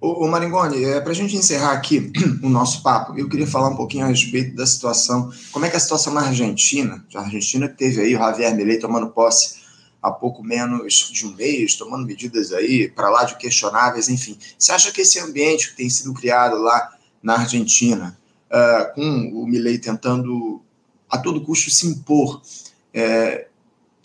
Ô, 0.00 0.24
ô 0.24 0.28
Maringoni, 0.28 0.84
é, 0.84 1.00
para 1.00 1.10
a 1.10 1.14
gente 1.14 1.36
encerrar 1.36 1.72
aqui 1.72 2.12
o 2.42 2.48
nosso 2.48 2.82
papo, 2.82 3.18
eu 3.18 3.28
queria 3.28 3.46
falar 3.46 3.70
um 3.70 3.76
pouquinho 3.76 4.04
a 4.04 4.08
respeito 4.08 4.54
da 4.54 4.64
situação, 4.64 5.32
como 5.50 5.64
é 5.64 5.68
que 5.68 5.74
é 5.74 5.78
a 5.78 5.80
situação 5.80 6.14
na 6.14 6.20
Argentina, 6.20 7.04
a 7.14 7.20
Argentina 7.20 7.68
que 7.68 7.76
teve 7.76 8.00
aí 8.00 8.14
o 8.14 8.18
Javier 8.18 8.54
Milei 8.54 8.78
tomando 8.78 9.08
posse 9.08 9.58
há 10.00 10.12
pouco 10.12 10.44
menos 10.44 11.10
de 11.12 11.26
um 11.26 11.34
mês, 11.34 11.74
tomando 11.74 12.06
medidas 12.06 12.52
aí 12.52 12.88
para 12.88 13.10
lá 13.10 13.24
de 13.24 13.36
questionáveis, 13.36 14.08
enfim. 14.08 14.38
Você 14.56 14.70
acha 14.70 14.92
que 14.92 15.00
esse 15.00 15.18
ambiente 15.18 15.70
que 15.70 15.76
tem 15.76 15.90
sido 15.90 16.14
criado 16.14 16.56
lá 16.58 16.96
na 17.20 17.34
Argentina, 17.40 18.16
uh, 18.48 18.94
com 18.94 19.32
o 19.34 19.46
Milei 19.46 19.78
tentando 19.78 20.62
a 21.10 21.18
todo 21.18 21.44
custo 21.44 21.70
se 21.70 21.88
impor, 21.88 22.40
é, 22.94 23.47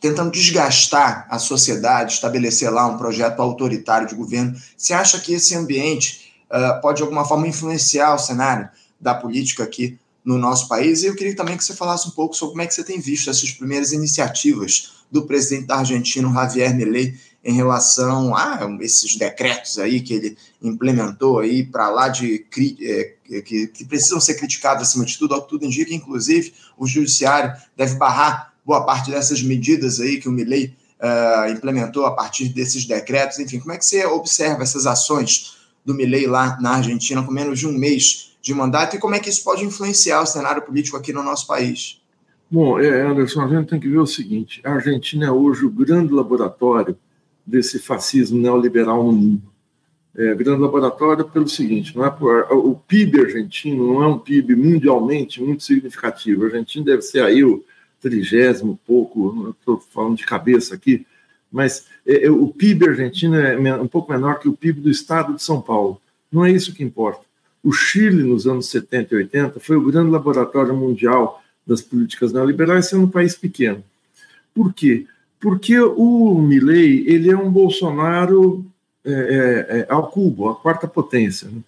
tentando 0.03 0.31
desgastar 0.31 1.25
a 1.29 1.39
sociedade, 1.39 2.15
estabelecer 2.15 2.69
lá 2.69 2.85
um 2.85 2.97
projeto 2.97 3.39
autoritário 3.39 4.05
de 4.05 4.13
governo. 4.13 4.53
Você 4.75 4.93
acha 4.93 5.17
que 5.17 5.33
esse 5.33 5.55
ambiente 5.55 6.33
uh, 6.51 6.81
pode, 6.81 6.97
de 6.97 7.03
alguma 7.03 7.23
forma, 7.23 7.47
influenciar 7.47 8.13
o 8.13 8.19
cenário 8.19 8.67
da 8.99 9.15
política 9.15 9.63
aqui 9.63 9.97
no 10.21 10.37
nosso 10.37 10.67
país? 10.67 11.03
E 11.03 11.05
eu 11.05 11.15
queria 11.15 11.33
também 11.33 11.55
que 11.55 11.63
você 11.63 11.73
falasse 11.73 12.05
um 12.05 12.11
pouco 12.11 12.35
sobre 12.35 12.51
como 12.51 12.63
é 12.63 12.67
que 12.67 12.73
você 12.73 12.83
tem 12.83 12.99
visto 12.99 13.29
essas 13.29 13.49
primeiras 13.51 13.93
iniciativas 13.93 14.91
do 15.09 15.21
presidente 15.21 15.67
da 15.67 15.77
Argentina, 15.77 16.29
Javier 16.33 16.75
Milei, 16.75 17.17
em 17.41 17.53
relação 17.53 18.35
a 18.35 18.59
esses 18.81 19.15
decretos 19.15 19.79
aí 19.79 20.01
que 20.01 20.13
ele 20.13 20.37
implementou 20.61 21.39
aí 21.39 21.63
para 21.63 21.89
lá 21.89 22.09
de 22.09 22.45
é, 22.81 23.13
que, 23.41 23.67
que 23.67 23.85
precisam 23.85 24.19
ser 24.19 24.33
criticados 24.33 24.83
acima 24.83 25.05
de 25.05 25.17
tudo, 25.17 25.33
ao 25.33 25.43
que 25.43 25.49
tudo 25.49 25.65
indica, 25.65 25.93
inclusive 25.93 26.53
o 26.77 26.85
judiciário 26.85 27.53
deve 27.77 27.95
barrar 27.95 28.52
boa 28.65 28.85
parte 28.85 29.11
dessas 29.11 29.41
medidas 29.41 29.99
aí 29.99 30.19
que 30.19 30.29
o 30.29 30.31
Milley 30.31 30.75
uh, 30.99 31.51
implementou 31.51 32.05
a 32.05 32.11
partir 32.11 32.49
desses 32.49 32.85
decretos, 32.85 33.39
enfim, 33.39 33.59
como 33.59 33.73
é 33.73 33.77
que 33.77 33.85
você 33.85 34.05
observa 34.05 34.63
essas 34.63 34.85
ações 34.85 35.57
do 35.85 35.93
Milley 35.93 36.27
lá 36.27 36.57
na 36.61 36.77
Argentina 36.77 37.21
com 37.23 37.31
menos 37.31 37.59
de 37.59 37.67
um 37.67 37.73
mês 37.73 38.37
de 38.41 38.53
mandato 38.53 38.95
e 38.95 38.99
como 38.99 39.15
é 39.15 39.19
que 39.19 39.29
isso 39.29 39.43
pode 39.43 39.63
influenciar 39.63 40.21
o 40.21 40.25
cenário 40.25 40.61
político 40.61 40.97
aqui 40.97 41.13
no 41.13 41.23
nosso 41.23 41.47
país? 41.47 42.01
Bom, 42.49 42.79
é, 42.79 43.01
Anderson, 43.01 43.41
a 43.41 43.47
gente 43.47 43.69
tem 43.69 43.79
que 43.79 43.89
ver 43.89 43.97
o 43.97 44.05
seguinte: 44.05 44.61
a 44.63 44.73
Argentina 44.73 45.25
é 45.25 45.31
hoje 45.31 45.65
o 45.65 45.69
grande 45.69 46.13
laboratório 46.13 46.97
desse 47.45 47.79
fascismo 47.79 48.39
neoliberal 48.39 49.03
no 49.03 49.11
mundo. 49.11 49.53
É, 50.15 50.35
grande 50.35 50.61
laboratório 50.61 51.25
pelo 51.25 51.47
seguinte: 51.47 51.95
não 51.95 52.05
é 52.05 52.11
por, 52.11 52.45
o 52.51 52.75
PIB 52.75 53.21
argentino 53.21 53.93
não 53.93 54.03
é 54.03 54.07
um 54.07 54.19
PIB 54.19 54.55
mundialmente 54.55 55.41
muito 55.41 55.63
significativo. 55.63 56.43
A 56.43 56.45
Argentina 56.47 56.85
deve 56.85 57.01
ser 57.01 57.23
aí 57.23 57.43
o 57.43 57.63
trigésimo 58.03 58.77
pouco, 58.85 59.55
estou 59.57 59.79
falando 59.79 60.17
de 60.17 60.25
cabeça 60.25 60.75
aqui, 60.75 61.07
mas 61.49 61.85
é, 62.05 62.25
é, 62.25 62.31
o 62.31 62.47
PIB 62.47 62.89
argentino 62.89 63.35
é 63.35 63.81
um 63.81 63.87
pouco 63.87 64.11
menor 64.11 64.39
que 64.39 64.49
o 64.49 64.53
PIB 64.53 64.81
do 64.81 64.89
estado 64.89 65.33
de 65.33 65.41
São 65.41 65.61
Paulo. 65.61 66.01
Não 66.29 66.43
é 66.43 66.51
isso 66.51 66.73
que 66.73 66.83
importa. 66.83 67.21
O 67.63 67.71
Chile, 67.71 68.23
nos 68.23 68.45
anos 68.45 68.67
70 68.67 69.13
e 69.13 69.17
80, 69.19 69.59
foi 69.61 69.77
o 69.77 69.85
grande 69.85 70.11
laboratório 70.11 70.75
mundial 70.75 71.41
das 71.65 71.81
políticas 71.81 72.33
neoliberais, 72.33 72.89
sendo 72.89 73.03
um 73.03 73.09
país 73.09 73.35
pequeno. 73.35 73.81
Por 74.53 74.73
quê? 74.73 75.07
Porque 75.39 75.79
o 75.79 76.39
Milley 76.41 77.05
ele 77.07 77.31
é 77.31 77.37
um 77.37 77.49
Bolsonaro 77.49 78.65
é, 79.05 79.11
é, 79.11 79.79
é, 79.79 79.87
ao 79.89 80.09
cubo, 80.09 80.49
a 80.49 80.55
quarta 80.55 80.87
potência. 80.87 81.47
Né? 81.47 81.61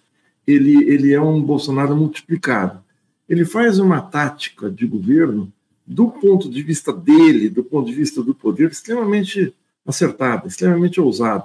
Ele, 0.46 0.84
ele 0.84 1.14
é 1.14 1.20
um 1.20 1.40
Bolsonaro 1.40 1.96
multiplicado. 1.96 2.82
Ele 3.28 3.44
faz 3.44 3.78
uma 3.78 4.00
tática 4.00 4.70
de 4.70 4.86
governo 4.86 5.50
do 5.86 6.08
ponto 6.08 6.50
de 6.50 6.62
vista 6.62 6.92
dele, 6.92 7.48
do 7.48 7.62
ponto 7.62 7.86
de 7.86 7.94
vista 7.94 8.22
do 8.22 8.34
poder, 8.34 8.70
extremamente 8.70 9.54
acertada, 9.86 10.48
extremamente 10.48 11.00
ousada. 11.00 11.44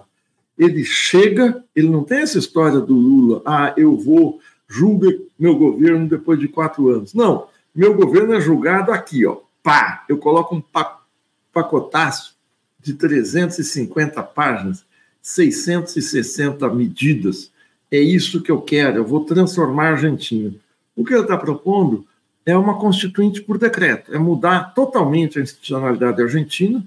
Ele 0.58 0.84
chega, 0.84 1.64
ele 1.76 1.90
não 1.90 2.04
tem 2.04 2.20
essa 2.20 2.40
história 2.40 2.80
do 2.80 2.96
Lula, 2.96 3.42
ah, 3.46 3.74
eu 3.78 3.96
vou 3.96 4.40
julga 4.68 5.14
meu 5.38 5.56
governo 5.56 6.08
depois 6.08 6.40
de 6.40 6.48
quatro 6.48 6.90
anos. 6.90 7.14
Não, 7.14 7.48
meu 7.76 7.94
governo 7.94 8.34
é 8.34 8.42
julgado 8.42 8.92
aqui, 8.92 9.26
ó. 9.26 9.38
Pá! 9.62 10.06
Eu 10.08 10.18
coloco 10.18 10.56
um 10.56 10.64
pacotaço 11.54 12.36
de 12.80 12.94
350 12.94 14.24
páginas, 14.24 14.84
660 15.22 16.68
medidas. 16.74 17.52
É 17.92 18.00
isso 18.00 18.42
que 18.42 18.50
eu 18.50 18.62
quero, 18.62 18.98
eu 18.98 19.06
vou 19.06 19.26
transformar 19.26 19.88
a 19.88 19.92
Argentina. 19.92 20.54
O 20.96 21.04
que 21.04 21.14
ele 21.14 21.24
está 21.24 21.38
propondo 21.38 22.06
é 22.46 22.56
uma 22.58 22.78
constituinte 22.78 23.42
por 23.42 23.58
decreto, 23.58 24.14
é 24.14 24.18
mudar 24.18 24.74
totalmente 24.74 25.38
a 25.38 25.42
institucionalidade 25.42 26.22
argentina. 26.22 26.84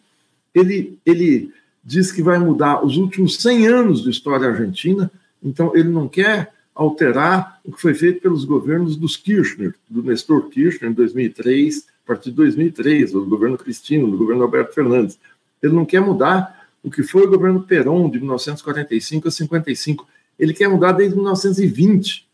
Ele, 0.54 0.98
ele 1.04 1.52
diz 1.84 2.10
que 2.10 2.22
vai 2.22 2.38
mudar 2.38 2.84
os 2.84 2.96
últimos 2.96 3.36
100 3.36 3.66
anos 3.66 4.02
de 4.02 4.10
história 4.10 4.48
argentina, 4.48 5.10
então 5.42 5.72
ele 5.76 5.88
não 5.88 6.08
quer 6.08 6.52
alterar 6.74 7.60
o 7.64 7.70
que 7.70 7.80
foi 7.80 7.94
feito 7.94 8.20
pelos 8.20 8.44
governos 8.44 8.96
dos 8.96 9.16
Kirchner, 9.16 9.74
do 9.88 10.02
Nestor 10.02 10.48
Kirchner 10.48 10.90
em 10.90 10.94
2003, 10.94 11.86
a 12.04 12.06
partir 12.06 12.30
de 12.30 12.36
2003, 12.36 13.12
do 13.12 13.24
governo 13.24 13.56
Cristino, 13.56 14.10
do 14.10 14.16
governo 14.16 14.42
Alberto 14.42 14.74
Fernandes. 14.74 15.18
Ele 15.62 15.72
não 15.72 15.84
quer 15.86 16.00
mudar 16.00 16.68
o 16.82 16.90
que 16.90 17.02
foi 17.02 17.24
o 17.24 17.30
governo 17.30 17.62
Perón 17.62 18.10
de 18.10 18.18
1945 18.18 19.28
a 19.28 19.30
55. 19.30 20.06
Ele 20.38 20.52
quer 20.52 20.68
mudar 20.68 20.92
desde 20.92 21.14
1920, 21.14 22.28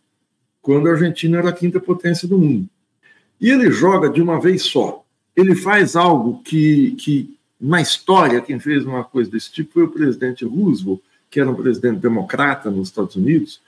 quando 0.62 0.88
a 0.88 0.92
Argentina 0.92 1.38
era 1.38 1.50
a 1.50 1.52
quinta 1.52 1.78
potência 1.78 2.26
do 2.26 2.38
mundo. 2.38 2.68
E 3.40 3.50
ele 3.50 3.70
joga 3.70 4.10
de 4.10 4.20
uma 4.20 4.40
vez 4.40 4.62
só. 4.62 5.02
Ele 5.34 5.54
faz 5.54 5.96
algo 5.96 6.42
que, 6.42 6.92
que 6.92 7.34
na 7.60 7.80
história, 7.80 8.40
quem 8.40 8.58
fez 8.58 8.84
uma 8.84 9.04
coisa 9.04 9.30
desse 9.30 9.50
tipo 9.50 9.74
foi 9.74 9.84
o 9.84 9.88
presidente 9.88 10.44
Roosevelt, 10.44 11.00
que 11.30 11.40
era 11.40 11.50
um 11.50 11.54
presidente 11.54 12.00
democrata 12.00 12.70
nos 12.70 12.88
Estados 12.88 13.16
Unidos, 13.16 13.60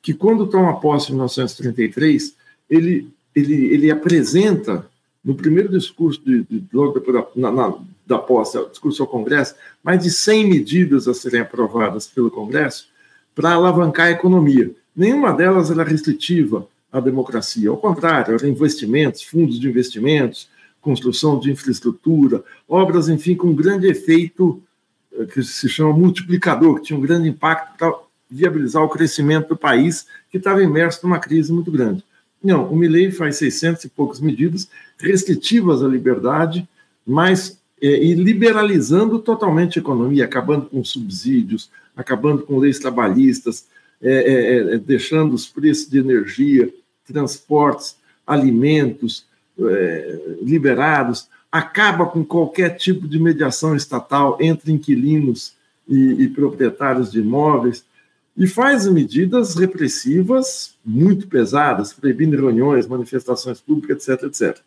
que 0.00 0.14
quando 0.14 0.46
toma 0.46 0.80
posse 0.80 1.10
em 1.10 1.14
1933, 1.14 2.34
ele, 2.70 3.08
ele, 3.34 3.66
ele 3.66 3.90
apresenta, 3.90 4.86
no 5.24 5.34
primeiro 5.34 5.68
discurso, 5.68 6.20
de, 6.24 6.44
de 6.44 6.64
logo 6.72 6.92
depois 6.92 7.16
da, 7.16 7.26
na, 7.34 7.50
na, 7.50 7.74
da 8.06 8.18
posse, 8.18 8.58
discurso 8.70 9.02
ao 9.02 9.08
Congresso, 9.08 9.54
mais 9.82 10.02
de 10.02 10.10
100 10.10 10.48
medidas 10.48 11.08
a 11.08 11.14
serem 11.14 11.40
aprovadas 11.40 12.06
pelo 12.06 12.30
Congresso 12.30 12.88
para 13.34 13.52
alavancar 13.52 14.06
a 14.06 14.12
economia. 14.12 14.70
Nenhuma 14.94 15.32
delas 15.32 15.70
era 15.70 15.84
restritiva 15.84 16.66
à 16.92 17.00
democracia. 17.00 17.70
Ao 17.70 17.76
contrário, 17.76 18.34
eram 18.34 18.48
investimentos, 18.48 19.22
fundos 19.22 19.58
de 19.60 19.68
investimentos, 19.68 20.48
construção 20.80 21.38
de 21.38 21.50
infraestrutura, 21.50 22.42
obras, 22.68 23.08
enfim, 23.08 23.34
com 23.34 23.54
grande 23.54 23.86
efeito 23.88 24.62
eh, 25.12 25.26
que 25.26 25.42
se 25.42 25.68
chama 25.68 25.92
multiplicador, 25.92 26.76
que 26.76 26.82
tinha 26.86 26.98
um 26.98 27.02
grande 27.02 27.28
impacto 27.28 27.76
para 27.76 27.94
viabilizar 28.30 28.82
o 28.82 28.88
crescimento 28.88 29.48
do 29.48 29.56
país, 29.56 30.06
que 30.30 30.38
estava 30.38 30.62
imerso 30.62 31.00
numa 31.02 31.18
crise 31.18 31.52
muito 31.52 31.70
grande. 31.70 32.04
Não, 32.42 32.70
o 32.70 32.76
Milley 32.76 33.10
faz 33.10 33.36
600 33.36 33.84
e 33.84 33.88
poucas 33.88 34.20
medidas 34.20 34.68
restritivas 34.98 35.82
à 35.82 35.88
liberdade, 35.88 36.68
mas 37.06 37.58
é, 37.80 38.04
e 38.04 38.14
liberalizando 38.14 39.18
totalmente 39.18 39.78
a 39.78 39.82
economia, 39.82 40.24
acabando 40.24 40.66
com 40.66 40.84
subsídios, 40.84 41.70
acabando 41.96 42.42
com 42.42 42.58
leis 42.58 42.78
trabalhistas, 42.78 43.66
é, 44.00 44.12
é, 44.12 44.74
é, 44.74 44.78
deixando 44.78 45.34
os 45.34 45.46
preços 45.46 45.88
de 45.88 45.98
energia, 45.98 46.72
transportes, 47.06 47.96
alimentos 48.26 49.26
é, 49.58 50.36
liberados, 50.42 51.28
acaba 51.50 52.06
com 52.06 52.24
qualquer 52.24 52.76
tipo 52.76 53.08
de 53.08 53.18
mediação 53.18 53.74
estatal 53.74 54.36
entre 54.40 54.70
inquilinos 54.70 55.54
e, 55.88 56.24
e 56.24 56.28
proprietários 56.28 57.10
de 57.10 57.20
imóveis, 57.20 57.84
e 58.36 58.46
faz 58.46 58.86
medidas 58.86 59.56
repressivas 59.56 60.74
muito 60.84 61.26
pesadas, 61.26 61.92
proibindo 61.92 62.36
reuniões, 62.36 62.86
manifestações 62.86 63.60
públicas, 63.60 64.08
etc, 64.08 64.24
etc. 64.24 64.58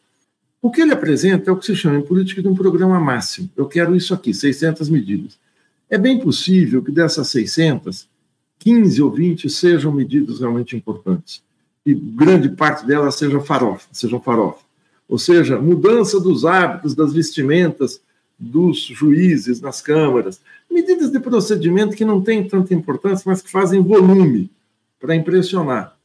O 0.62 0.70
que 0.70 0.82
ele 0.82 0.92
apresenta 0.92 1.50
é 1.50 1.54
o 1.54 1.58
que 1.58 1.66
se 1.66 1.76
chama 1.76 1.98
em 1.98 2.02
política 2.02 2.42
de 2.42 2.50
um 2.50 2.56
programa 2.56 3.00
máximo. 3.00 3.50
Eu 3.56 3.68
quero 3.68 3.96
isso 3.96 4.14
aqui, 4.14 4.34
600 4.34 4.90
medidas. 4.90 5.40
É 5.90 5.98
bem 5.98 6.20
possível 6.20 6.84
que 6.84 6.92
dessas 6.92 7.30
600, 7.30 8.08
15 8.62 9.02
ou 9.02 9.12
20 9.12 9.50
sejam 9.50 9.92
medidas 9.92 10.40
realmente 10.40 10.76
importantes. 10.76 11.44
E 11.86 11.94
grande 11.94 12.50
parte 12.50 12.86
delas 12.86 13.16
seja 13.16 13.40
farofa, 13.40 13.88
sejam 13.92 14.22
farofa. 14.22 14.60
Ou 15.10 15.18
seja, 15.18 15.60
mudança 15.60 16.20
dos 16.20 16.46
hábitos, 16.46 16.96
das 16.96 17.12
vestimentas 17.12 18.00
dos 18.38 18.82
juízes 18.82 19.60
nas 19.60 19.82
câmaras, 19.82 20.40
medidas 20.70 21.12
de 21.12 21.20
procedimento 21.20 21.96
que 21.96 22.06
não 22.06 22.22
têm 22.22 22.48
tanta 22.48 22.74
importância, 22.74 23.24
mas 23.26 23.42
que 23.42 23.52
fazem 23.52 23.82
volume 23.82 24.50
para 25.00 25.16
impressionar. 25.16 25.98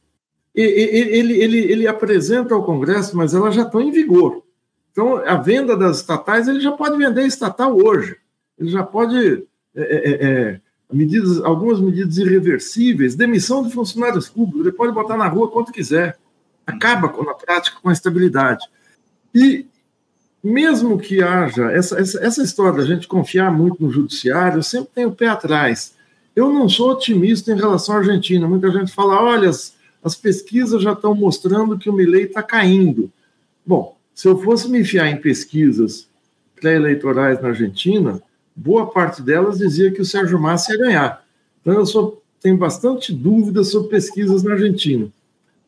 E, 0.55 0.61
ele, 0.61 1.39
ele, 1.39 1.59
ele 1.59 1.87
apresenta 1.87 2.55
ao 2.55 2.63
Congresso, 2.63 3.15
mas 3.15 3.33
elas 3.33 3.53
já 3.53 3.61
estão 3.61 3.79
em 3.79 3.91
vigor. 3.91 4.43
Então, 4.91 5.17
a 5.17 5.35
venda 5.35 5.77
das 5.77 5.97
estatais, 5.97 6.47
ele 6.47 6.59
já 6.59 6.71
pode 6.71 6.97
vender 6.97 7.25
estatal 7.25 7.77
hoje. 7.77 8.17
Ele 8.57 8.69
já 8.69 8.81
pode 8.83 9.47
é, 9.75 9.81
é, 9.81 10.25
é, 10.25 10.61
medidas, 10.91 11.39
algumas 11.43 11.79
medidas 11.79 12.17
irreversíveis, 12.17 13.15
demissão 13.15 13.63
de 13.63 13.73
funcionários 13.73 14.29
públicos, 14.29 14.61
ele 14.61 14.75
pode 14.75 14.93
botar 14.93 15.17
na 15.17 15.27
rua 15.27 15.49
quanto 15.49 15.71
quiser. 15.71 16.17
Acaba 16.65 17.11
na 17.23 17.33
prática 17.33 17.77
com 17.81 17.89
a 17.89 17.93
estabilidade. 17.93 18.65
E 19.33 19.65
mesmo 20.43 20.97
que 20.97 21.21
haja 21.21 21.71
essa, 21.71 21.99
essa, 21.99 22.19
essa 22.23 22.43
história 22.43 22.77
da 22.77 22.85
gente 22.85 23.07
confiar 23.07 23.51
muito 23.51 23.83
no 23.83 23.91
judiciário, 23.91 24.59
eu 24.59 24.63
sempre 24.63 24.89
tenho 24.93 25.09
o 25.09 25.15
pé 25.15 25.27
atrás. 25.27 25.95
Eu 26.35 26.51
não 26.51 26.69
sou 26.69 26.91
otimista 26.91 27.51
em 27.51 27.55
relação 27.57 27.95
à 27.95 27.97
Argentina. 27.99 28.47
Muita 28.47 28.71
gente 28.71 28.93
fala: 28.93 29.21
olha, 29.21 29.49
as, 29.49 29.75
as 30.03 30.15
pesquisas 30.15 30.81
já 30.81 30.93
estão 30.93 31.15
mostrando 31.15 31.77
que 31.77 31.89
o 31.89 31.93
Milei 31.93 32.25
está 32.25 32.43
caindo. 32.43 33.11
Bom, 33.65 33.97
se 34.13 34.27
eu 34.27 34.41
fosse 34.41 34.69
me 34.69 34.79
enfiar 34.81 35.07
em 35.09 35.17
pesquisas 35.17 36.07
pré-eleitorais 36.55 37.41
na 37.41 37.49
Argentina, 37.49 38.21
boa 38.57 38.87
parte 38.87 39.21
delas 39.21 39.59
dizia 39.59 39.91
que 39.91 40.01
o 40.01 40.05
Sérgio 40.05 40.39
Massa 40.39 40.73
ia 40.73 40.79
ganhar. 40.79 41.25
Então, 41.61 41.73
eu 41.73 41.85
sou, 41.85 42.23
tenho 42.41 42.57
bastante 42.57 43.13
dúvidas 43.13 43.69
sobre 43.69 43.89
pesquisas 43.89 44.41
na 44.41 44.53
Argentina. 44.53 45.07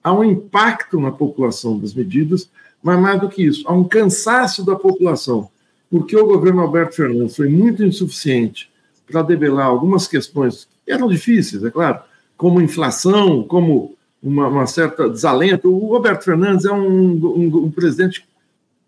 Há 0.03 0.11
um 0.11 0.23
impacto 0.23 0.99
na 0.99 1.11
população 1.11 1.77
das 1.77 1.93
medidas, 1.93 2.49
mas 2.81 2.99
mais 2.99 3.21
do 3.21 3.29
que 3.29 3.43
isso, 3.43 3.63
há 3.67 3.73
um 3.73 3.83
cansaço 3.83 4.65
da 4.65 4.75
população, 4.75 5.49
porque 5.91 6.15
o 6.15 6.25
governo 6.25 6.61
Alberto 6.61 6.95
Fernandes 6.95 7.35
foi 7.35 7.49
muito 7.49 7.83
insuficiente 7.83 8.69
para 9.05 9.21
debelar 9.21 9.67
algumas 9.67 10.07
questões 10.07 10.67
que 10.85 10.91
eram 10.91 11.07
difíceis, 11.07 11.63
é 11.63 11.69
claro, 11.69 11.99
como 12.37 12.61
inflação, 12.61 13.43
como 13.43 13.95
uma, 14.23 14.47
uma 14.47 14.65
certa 14.65 15.09
desalento. 15.09 15.69
O 15.69 15.93
Alberto 15.93 16.23
Fernandes 16.23 16.65
é 16.65 16.71
um, 16.71 17.11
um, 17.11 17.65
um 17.65 17.71
presidente 17.71 18.25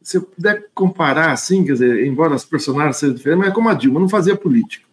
se 0.02 0.18
eu 0.18 0.24
puder 0.24 0.68
comparar 0.74 1.32
assim, 1.32 1.64
quer 1.64 1.74
dizer, 1.74 2.06
embora 2.06 2.36
as 2.36 2.46
personagens 2.46 2.98
sejam 2.98 3.16
diferentes, 3.16 3.40
mas 3.40 3.52
é 3.52 3.56
como 3.56 3.70
a 3.70 3.74
Dilma, 3.74 4.00
não 4.00 4.10
fazia 4.10 4.36
política. 4.36 4.86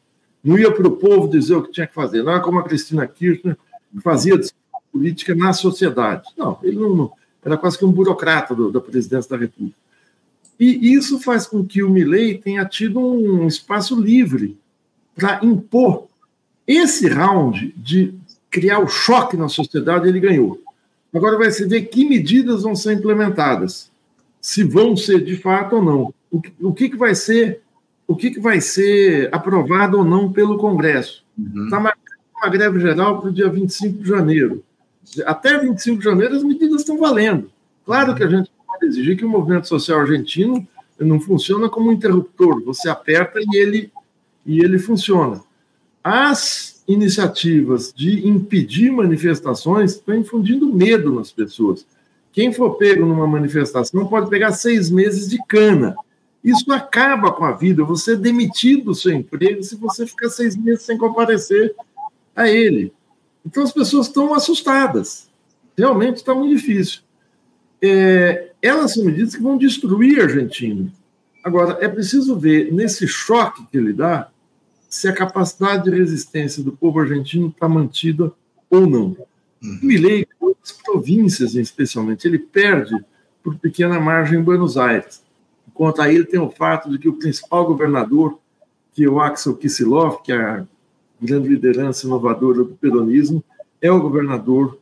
Não 0.45 0.59
ia 0.59 0.71
para 0.71 0.87
o 0.87 0.97
povo 0.97 1.29
dizer 1.29 1.55
o 1.55 1.63
que 1.63 1.73
tinha 1.73 1.87
que 1.87 1.95
fazer. 1.95 2.23
Não 2.23 2.35
é 2.35 2.41
como 2.41 2.59
a 2.59 2.65
Cristina 2.65 3.07
Kirchner, 3.07 3.57
fazia 4.03 4.39
política 4.93 5.35
na 5.35 5.53
sociedade. 5.53 6.29
Não, 6.37 6.59
ele 6.63 6.77
não, 6.77 7.11
era 7.45 7.57
quase 7.57 7.79
que 7.79 7.85
um 7.85 7.93
burocrata 7.93 8.55
do, 8.55 8.71
da 8.71 8.81
presidência 8.81 9.31
da 9.31 9.37
República. 9.37 9.77
E 10.59 10.93
isso 10.93 11.21
faz 11.21 11.47
com 11.47 11.65
que 11.65 11.83
o 11.83 11.91
Milley 11.91 12.39
tenha 12.39 12.65
tido 12.65 12.99
um 12.99 13.47
espaço 13.47 13.99
livre 13.99 14.59
para 15.15 15.39
impor 15.45 16.09
esse 16.67 17.09
round 17.09 17.73
de 17.77 18.13
criar 18.51 18.81
o 18.81 18.89
choque 18.89 19.37
na 19.37 19.49
sociedade, 19.49 20.09
ele 20.09 20.19
ganhou. 20.19 20.61
Agora 21.15 21.39
vai 21.39 21.51
se 21.51 21.65
ver 21.65 21.83
que 21.83 22.05
medidas 22.05 22.63
vão 22.63 22.75
ser 22.75 22.95
implementadas 22.95 23.91
se 24.41 24.63
vão 24.63 24.97
ser 24.97 25.25
de 25.25 25.37
fato 25.37 25.77
ou 25.77 25.83
não. 25.83 26.15
O 26.31 26.41
que, 26.41 26.53
o 26.61 26.73
que, 26.73 26.89
que 26.89 26.97
vai 26.97 27.15
ser 27.15 27.63
o 28.09 28.17
que, 28.17 28.31
que 28.31 28.41
vai 28.41 28.59
ser 28.59 29.29
aprovado 29.31 29.99
ou 29.99 30.05
não 30.05 30.33
pelo 30.33 30.57
Congresso. 30.57 31.23
Está 31.39 31.61
uhum. 31.61 31.69
Tá 31.69 31.81
marcando 31.81 32.19
uma 32.35 32.49
greve 32.49 32.81
geral 32.81 33.21
para 33.21 33.29
o 33.29 33.33
dia 33.33 33.51
25 33.51 34.03
de 34.03 34.09
janeiro. 34.09 34.65
Até 35.27 35.59
25 35.59 35.99
de 35.99 36.05
janeiro 36.05 36.35
as 36.35 36.43
medidas 36.43 36.81
estão 36.81 36.97
valendo. 36.97 37.51
Claro 37.85 38.15
que 38.15 38.25
a 38.25 38.29
gente 38.29 38.51
pode 38.67 38.87
exigir 38.87 39.17
que 39.17 39.27
o 39.27 39.29
movimento 39.29 39.69
social 39.69 40.01
argentino 40.01 40.67
não 40.99 41.21
funciona 41.21 41.69
como 41.69 41.91
um 41.91 41.93
interruptor. 41.93 42.63
Você 42.65 42.89
aperta 42.89 43.41
e 43.41 43.57
ele, 43.57 43.93
e 44.47 44.61
ele 44.61 44.79
funciona. 44.79 45.43
As 46.03 46.83
iniciativas 46.89 47.93
de 47.95 48.27
impedir 48.27 48.91
manifestações 48.91 49.93
estão 49.93 50.15
infundindo 50.15 50.73
medo 50.73 51.13
nas 51.13 51.31
pessoas. 51.31 51.87
Quem 52.39 52.53
for 52.53 52.77
pego 52.77 53.05
numa 53.05 53.27
manifestação 53.27 54.07
pode 54.07 54.31
pegar 54.31 54.53
seis 54.53 54.89
meses 54.89 55.29
de 55.29 55.45
cana. 55.49 55.97
Isso 56.45 56.73
acaba 56.73 57.33
com 57.33 57.45
a 57.45 57.51
vida. 57.51 57.83
Você 57.83 58.13
é 58.13 58.17
demitido 58.17 58.85
do 58.85 58.95
seu 58.95 59.13
emprego 59.13 59.61
se 59.61 59.75
você 59.75 60.07
ficar 60.07 60.29
seis 60.29 60.57
meses 60.57 60.83
sem 60.83 60.97
comparecer 60.97 61.75
a 62.37 62.49
ele. 62.49 62.93
Então 63.45 63.65
as 63.65 63.73
pessoas 63.73 64.07
estão 64.07 64.33
assustadas. 64.33 65.29
Realmente 65.77 66.19
está 66.19 66.33
muito 66.33 66.57
difícil. 66.57 67.01
É, 67.83 68.53
elas 68.63 68.95
são 68.95 69.05
medidas 69.05 69.35
que 69.35 69.43
vão 69.43 69.59
destruir 69.59 70.21
a 70.21 70.23
Argentina. 70.23 70.93
Agora, 71.43 71.85
é 71.85 71.89
preciso 71.89 72.39
ver 72.39 72.73
nesse 72.73 73.09
choque 73.09 73.67
que 73.67 73.77
ele 73.77 73.93
dá 73.93 74.31
se 74.89 75.09
a 75.09 75.13
capacidade 75.13 75.91
de 75.91 75.91
resistência 75.91 76.63
do 76.63 76.71
povo 76.71 77.01
argentino 77.01 77.49
está 77.49 77.69
mantida 77.69 78.33
ou 78.71 78.87
não. 78.87 79.17
Uhum. 79.61 79.81
Milley, 79.83 80.25
as 80.63 80.73
províncias 80.73 81.55
especialmente, 81.55 82.27
ele 82.27 82.39
perde 82.39 82.95
por 83.43 83.57
pequena 83.57 83.99
margem 83.99 84.39
em 84.39 84.43
Buenos 84.43 84.77
Aires. 84.77 85.23
Enquanto 85.67 86.03
aí 86.03 86.15
ele 86.15 86.25
tem 86.25 86.41
o 86.41 86.51
fato 86.51 86.91
de 86.91 86.99
que 86.99 87.09
o 87.09 87.15
principal 87.15 87.65
governador, 87.67 88.39
que 88.93 89.05
é 89.05 89.09
o 89.09 89.21
Axel 89.21 89.55
Kicillof, 89.57 90.23
que 90.23 90.33
é 90.33 90.37
a 90.37 90.67
grande 91.21 91.49
liderança 91.49 92.07
inovadora 92.07 92.65
do 92.65 92.77
peronismo, 92.77 93.43
é 93.81 93.91
o 93.91 94.01
governador 94.01 94.79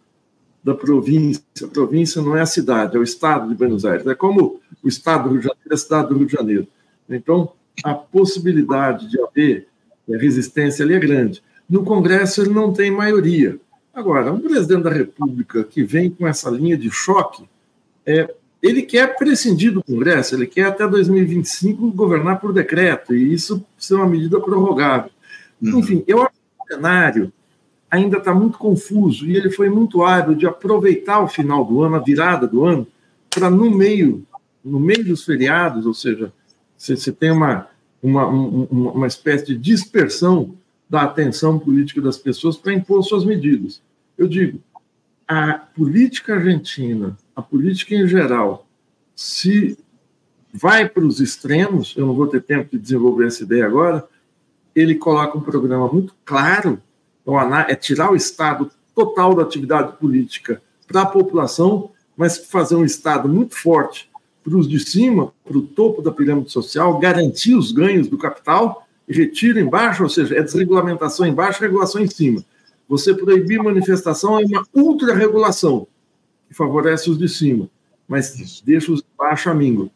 da 0.64 0.74
província. 0.74 1.42
A 1.62 1.68
província 1.68 2.20
não 2.20 2.36
é 2.36 2.40
a 2.40 2.46
cidade, 2.46 2.96
é 2.96 2.98
o 2.98 3.02
estado 3.02 3.48
de 3.48 3.54
Buenos 3.54 3.84
Aires. 3.84 4.06
É 4.06 4.14
como 4.14 4.60
o 4.82 4.88
estado 4.88 5.24
do 5.24 5.30
Rio 5.30 5.40
de 5.40 5.46
Janeiro, 5.46 5.74
a 5.74 5.76
cidade 5.76 6.08
do 6.08 6.16
Rio 6.16 6.26
de 6.26 6.32
Janeiro. 6.32 6.66
Então, 7.08 7.52
a 7.84 7.94
possibilidade 7.94 9.08
de 9.08 9.20
haver 9.20 9.68
resistência 10.08 10.84
ali 10.84 10.94
é 10.94 10.98
grande. 10.98 11.42
No 11.68 11.84
Congresso, 11.84 12.42
ele 12.42 12.54
não 12.54 12.72
tem 12.72 12.90
maioria. 12.90 13.58
Agora, 13.96 14.30
um 14.30 14.38
presidente 14.38 14.82
da 14.82 14.90
República 14.90 15.64
que 15.64 15.82
vem 15.82 16.10
com 16.10 16.28
essa 16.28 16.50
linha 16.50 16.76
de 16.76 16.90
choque, 16.90 17.44
é, 18.04 18.30
ele 18.62 18.82
quer 18.82 19.16
prescindir 19.16 19.72
do 19.72 19.82
Congresso, 19.82 20.34
ele 20.34 20.46
quer 20.46 20.66
até 20.66 20.86
2025 20.86 21.92
governar 21.92 22.38
por 22.38 22.52
decreto, 22.52 23.14
e 23.14 23.32
isso 23.32 23.64
ser 23.78 23.94
uma 23.94 24.06
medida 24.06 24.38
prorrogável. 24.38 25.10
Uhum. 25.62 25.78
Enfim, 25.78 26.04
eu 26.06 26.20
acho 26.20 26.32
que 26.32 26.62
o 26.62 26.74
cenário 26.74 27.32
ainda 27.90 28.18
está 28.18 28.34
muito 28.34 28.58
confuso, 28.58 29.24
e 29.24 29.34
ele 29.34 29.50
foi 29.50 29.70
muito 29.70 30.04
hábil 30.04 30.34
de 30.34 30.46
aproveitar 30.46 31.20
o 31.20 31.28
final 31.28 31.64
do 31.64 31.82
ano, 31.82 31.96
a 31.96 32.00
virada 32.00 32.46
do 32.46 32.66
ano, 32.66 32.86
para 33.30 33.48
no 33.48 33.70
meio, 33.70 34.26
no 34.62 34.78
meio 34.78 35.06
dos 35.06 35.24
feriados, 35.24 35.86
ou 35.86 35.94
seja, 35.94 36.30
você 36.76 37.10
tem 37.10 37.30
uma, 37.30 37.66
uma, 38.02 38.26
uma, 38.26 38.92
uma 38.92 39.06
espécie 39.06 39.46
de 39.46 39.56
dispersão 39.56 40.54
da 40.88 41.02
atenção 41.02 41.58
política 41.58 42.00
das 42.00 42.16
pessoas 42.16 42.56
para 42.56 42.72
impor 42.72 43.02
suas 43.02 43.24
medidas. 43.24 43.82
Eu 44.16 44.28
digo, 44.28 44.60
a 45.26 45.54
política 45.54 46.34
argentina, 46.34 47.16
a 47.34 47.42
política 47.42 47.94
em 47.94 48.06
geral, 48.06 48.66
se 49.14 49.76
vai 50.52 50.88
para 50.88 51.04
os 51.04 51.20
extremos, 51.20 51.94
eu 51.96 52.06
não 52.06 52.14
vou 52.14 52.26
ter 52.26 52.42
tempo 52.42 52.70
de 52.70 52.78
desenvolver 52.78 53.26
essa 53.26 53.42
ideia 53.42 53.66
agora, 53.66 54.06
ele 54.74 54.94
coloca 54.94 55.36
um 55.36 55.40
programa 55.40 55.90
muito 55.92 56.14
claro, 56.24 56.80
então, 57.22 57.38
é 57.56 57.74
tirar 57.74 58.12
o 58.12 58.16
Estado 58.16 58.70
total 58.94 59.34
da 59.34 59.42
atividade 59.42 59.96
política 59.98 60.62
para 60.86 61.02
a 61.02 61.06
população, 61.06 61.90
mas 62.16 62.38
fazer 62.38 62.76
um 62.76 62.84
Estado 62.84 63.28
muito 63.28 63.56
forte 63.56 64.08
para 64.44 64.56
os 64.56 64.68
de 64.68 64.78
cima, 64.78 65.32
para 65.44 65.58
o 65.58 65.62
topo 65.62 66.00
da 66.00 66.12
pirâmide 66.12 66.52
social, 66.52 66.98
garantir 67.00 67.56
os 67.56 67.72
ganhos 67.72 68.06
do 68.06 68.16
capital 68.16 68.85
retira 69.08 69.60
embaixo, 69.60 70.02
ou 70.02 70.08
seja, 70.08 70.36
é 70.36 70.42
desregulamentação 70.42 71.26
embaixo, 71.26 71.60
regulação 71.60 72.00
em 72.00 72.08
cima. 72.08 72.44
Você 72.88 73.14
proibir 73.14 73.62
manifestação 73.62 74.38
é 74.38 74.44
uma 74.44 74.64
ultra-regulação, 74.74 75.86
que 76.48 76.54
favorece 76.54 77.10
os 77.10 77.18
de 77.18 77.28
cima, 77.28 77.68
mas 78.06 78.60
deixa 78.64 78.92
os 78.92 79.00
de 79.00 79.06
baixo 79.18 79.50
a 79.50 79.54
míngua. 79.54 79.90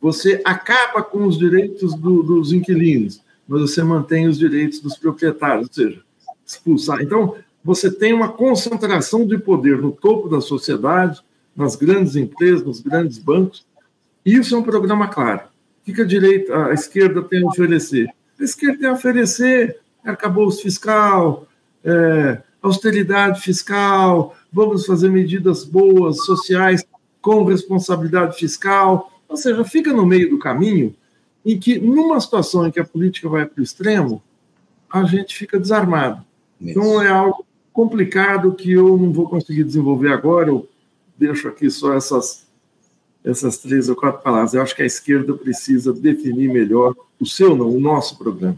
Você 0.00 0.40
acaba 0.44 1.02
com 1.02 1.26
os 1.26 1.38
direitos 1.38 1.94
do, 1.94 2.22
dos 2.22 2.52
inquilinos, 2.52 3.22
mas 3.48 3.62
você 3.62 3.82
mantém 3.82 4.28
os 4.28 4.38
direitos 4.38 4.80
dos 4.80 4.96
proprietários, 4.96 5.68
ou 5.68 5.74
seja, 5.74 6.02
expulsar. 6.46 7.00
Então, 7.00 7.36
você 7.62 7.90
tem 7.90 8.12
uma 8.12 8.28
concentração 8.28 9.26
de 9.26 9.38
poder 9.38 9.80
no 9.80 9.90
topo 9.90 10.28
da 10.28 10.42
sociedade, 10.42 11.22
nas 11.56 11.76
grandes 11.76 12.16
empresas, 12.16 12.62
nos 12.62 12.80
grandes 12.80 13.16
bancos. 13.16 13.66
Isso 14.24 14.54
é 14.54 14.58
um 14.58 14.62
programa 14.62 15.08
claro. 15.08 15.42
O 15.86 15.92
que 15.92 16.02
a 16.02 16.04
direita, 16.04 16.66
a 16.66 16.74
esquerda 16.74 17.22
tem 17.22 17.42
a 17.42 17.46
oferecer? 17.46 18.08
A 18.38 18.44
esquerda 18.44 18.78
tem 18.78 18.88
a 18.88 18.92
oferecer 18.92 19.78
arcabouço 20.04 20.62
fiscal, 20.62 21.46
é, 21.82 22.42
austeridade 22.60 23.40
fiscal, 23.40 24.36
vamos 24.52 24.86
fazer 24.86 25.08
medidas 25.08 25.64
boas, 25.64 26.24
sociais, 26.24 26.84
com 27.20 27.44
responsabilidade 27.44 28.36
fiscal. 28.36 29.10
Ou 29.28 29.36
seja, 29.36 29.64
fica 29.64 29.92
no 29.92 30.04
meio 30.04 30.30
do 30.30 30.38
caminho 30.38 30.94
em 31.44 31.58
que, 31.58 31.78
numa 31.78 32.20
situação 32.20 32.66
em 32.66 32.70
que 32.70 32.80
a 32.80 32.84
política 32.84 33.28
vai 33.28 33.44
para 33.46 33.60
o 33.60 33.64
extremo, 33.64 34.22
a 34.90 35.04
gente 35.04 35.34
fica 35.34 35.58
desarmado. 35.58 36.24
Então 36.60 37.02
é 37.02 37.08
algo 37.08 37.44
complicado 37.72 38.54
que 38.54 38.72
eu 38.72 38.96
não 38.96 39.12
vou 39.12 39.28
conseguir 39.28 39.64
desenvolver 39.64 40.12
agora. 40.12 40.48
Eu 40.48 40.68
deixo 41.18 41.48
aqui 41.48 41.68
só 41.70 41.94
essas 41.94 42.43
essas 43.24 43.56
três 43.56 43.88
ou 43.88 43.96
quatro 43.96 44.22
palavras. 44.22 44.52
Eu 44.52 44.62
acho 44.62 44.76
que 44.76 44.82
a 44.82 44.86
esquerda 44.86 45.32
precisa 45.32 45.92
definir 45.92 46.52
melhor 46.52 46.94
o 47.18 47.26
seu, 47.26 47.56
não, 47.56 47.70
o 47.70 47.80
nosso 47.80 48.18
programa. 48.18 48.56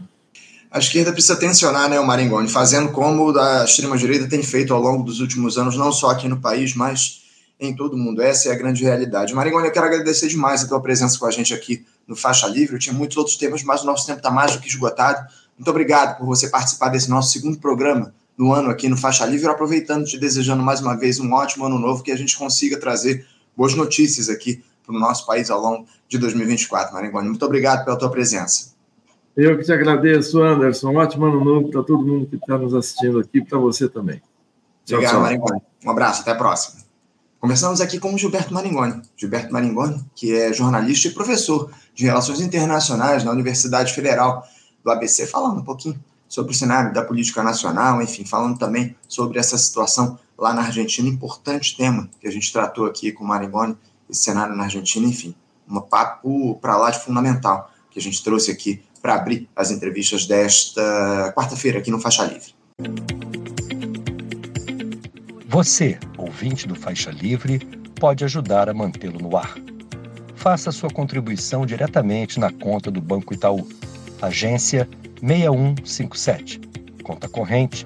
A 0.69 0.79
esquerda 0.79 1.13
precisa 1.13 1.37
tensionar, 1.37 1.89
né, 1.89 1.97
o 1.99 2.05
Maringoni, 2.05 2.49
fazendo 2.49 2.91
como 2.91 3.35
a 3.37 3.63
extrema-direita 3.63 4.27
tem 4.27 4.43
feito 4.43 4.73
ao 4.73 4.81
longo 4.81 5.03
dos 5.03 5.21
últimos 5.21 5.57
anos, 5.57 5.77
não 5.77 5.91
só 5.91 6.09
aqui 6.09 6.27
no 6.27 6.41
país, 6.41 6.75
mas 6.75 7.21
em 7.59 7.73
todo 7.73 7.93
o 7.93 7.97
mundo. 7.97 8.21
Essa 8.21 8.49
é 8.49 8.51
a 8.51 8.55
grande 8.55 8.83
realidade. 8.83 9.33
Maringoni, 9.33 9.67
eu 9.67 9.71
quero 9.71 9.85
agradecer 9.85 10.27
demais 10.27 10.63
a 10.63 10.67
tua 10.67 10.81
presença 10.81 11.17
com 11.17 11.25
a 11.25 11.31
gente 11.31 11.53
aqui 11.53 11.85
no 12.05 12.15
Faixa 12.15 12.47
Livre. 12.47 12.75
Eu 12.75 12.79
tinha 12.79 12.93
muitos 12.93 13.17
outros 13.17 13.37
temas, 13.37 13.63
mas 13.63 13.81
o 13.81 13.85
nosso 13.85 14.05
tempo 14.05 14.19
está 14.19 14.29
mais 14.29 14.53
do 14.53 14.59
que 14.59 14.67
esgotado. 14.67 15.25
Muito 15.57 15.69
obrigado 15.69 16.17
por 16.17 16.25
você 16.25 16.49
participar 16.49 16.89
desse 16.89 17.09
nosso 17.09 17.31
segundo 17.31 17.57
programa 17.57 18.13
no 18.37 18.53
ano 18.53 18.69
aqui 18.69 18.87
no 18.87 18.95
Faixa 18.95 19.25
Livre, 19.25 19.47
aproveitando 19.47 20.05
te 20.05 20.19
desejando 20.19 20.61
mais 20.61 20.79
uma 20.79 20.95
vez 20.95 21.19
um 21.19 21.33
ótimo 21.33 21.65
ano 21.65 21.79
novo, 21.79 22.03
que 22.03 22.11
a 22.11 22.15
gente 22.15 22.37
consiga 22.37 22.77
trazer 22.77 23.25
boas 23.57 23.73
notícias 23.73 24.29
aqui 24.29 24.63
para 24.85 24.95
o 24.95 24.99
nosso 24.99 25.25
país 25.25 25.49
ao 25.49 25.59
longo 25.59 25.87
de 26.07 26.17
2024, 26.17 26.93
Maringoni. 26.93 27.27
Muito 27.27 27.43
obrigado 27.43 27.83
pela 27.83 27.97
tua 27.97 28.09
presença. 28.09 28.77
Eu 29.35 29.57
que 29.57 29.63
te 29.63 29.73
agradeço, 29.73 30.41
Anderson. 30.41 30.91
Um 30.91 30.97
ótimo 30.97 31.25
ano 31.25 31.43
novo 31.43 31.69
para 31.69 31.83
todo 31.83 32.05
mundo 32.05 32.27
que 32.27 32.37
está 32.37 32.57
nos 32.57 32.73
assistindo 32.73 33.19
aqui, 33.19 33.41
para 33.41 33.57
você 33.57 33.89
também. 33.89 34.21
Obrigado, 34.89 35.19
Maringoni. 35.19 35.61
Um 35.85 35.91
abraço, 35.91 36.21
até 36.21 36.31
a 36.31 36.35
próxima. 36.35 36.81
Começamos 37.39 37.81
aqui 37.81 37.99
com 37.99 38.13
o 38.13 38.17
Gilberto 38.17 38.53
Maringoni. 38.53 39.01
Gilberto 39.15 39.53
Maringoni, 39.53 40.03
que 40.15 40.33
é 40.33 40.51
jornalista 40.53 41.07
e 41.07 41.11
professor 41.11 41.69
de 41.93 42.05
Relações 42.05 42.41
Internacionais 42.41 43.23
na 43.23 43.31
Universidade 43.31 43.93
Federal 43.93 44.43
do 44.83 44.89
ABC, 44.89 45.27
falando 45.27 45.59
um 45.59 45.63
pouquinho 45.63 45.99
sobre 46.27 46.51
o 46.51 46.55
cenário 46.55 46.93
da 46.93 47.03
política 47.03 47.43
nacional, 47.43 48.01
enfim, 48.01 48.25
falando 48.25 48.57
também 48.57 48.95
sobre 49.07 49.37
essa 49.37 49.57
situação 49.57 50.17
lá 50.37 50.53
na 50.53 50.61
Argentina, 50.61 51.09
importante 51.09 51.75
tema 51.75 52.09
que 52.19 52.27
a 52.27 52.31
gente 52.31 52.51
tratou 52.53 52.85
aqui 52.85 53.11
com 53.11 53.23
o 53.23 53.27
Marigoni, 53.27 53.75
esse 54.09 54.23
cenário 54.23 54.55
na 54.55 54.63
Argentina, 54.65 55.05
enfim, 55.07 55.33
um 55.67 55.81
papo 55.81 56.55
para 56.61 56.77
lá 56.77 56.91
de 56.91 56.99
fundamental 56.99 57.71
que 57.89 57.99
a 57.99 58.01
gente 58.01 58.23
trouxe 58.23 58.51
aqui 58.51 58.81
para 59.01 59.15
abrir 59.15 59.49
as 59.55 59.71
entrevistas 59.71 60.25
desta 60.25 61.33
quarta-feira 61.35 61.79
aqui 61.79 61.89
no 61.89 61.99
Faixa 61.99 62.23
Livre. 62.23 62.55
Você, 65.47 65.97
ouvinte 66.17 66.67
do 66.67 66.75
Faixa 66.75 67.09
Livre, 67.09 67.59
pode 67.99 68.23
ajudar 68.23 68.69
a 68.69 68.73
mantê-lo 68.73 69.19
no 69.19 69.35
ar. 69.35 69.55
Faça 70.35 70.71
sua 70.71 70.89
contribuição 70.89 71.65
diretamente 71.65 72.39
na 72.39 72.51
conta 72.51 72.91
do 72.91 73.01
Banco 73.01 73.33
Itaú, 73.33 73.67
agência 74.21 74.87
6157. 75.21 76.61
Conta 77.03 77.27
corrente 77.27 77.85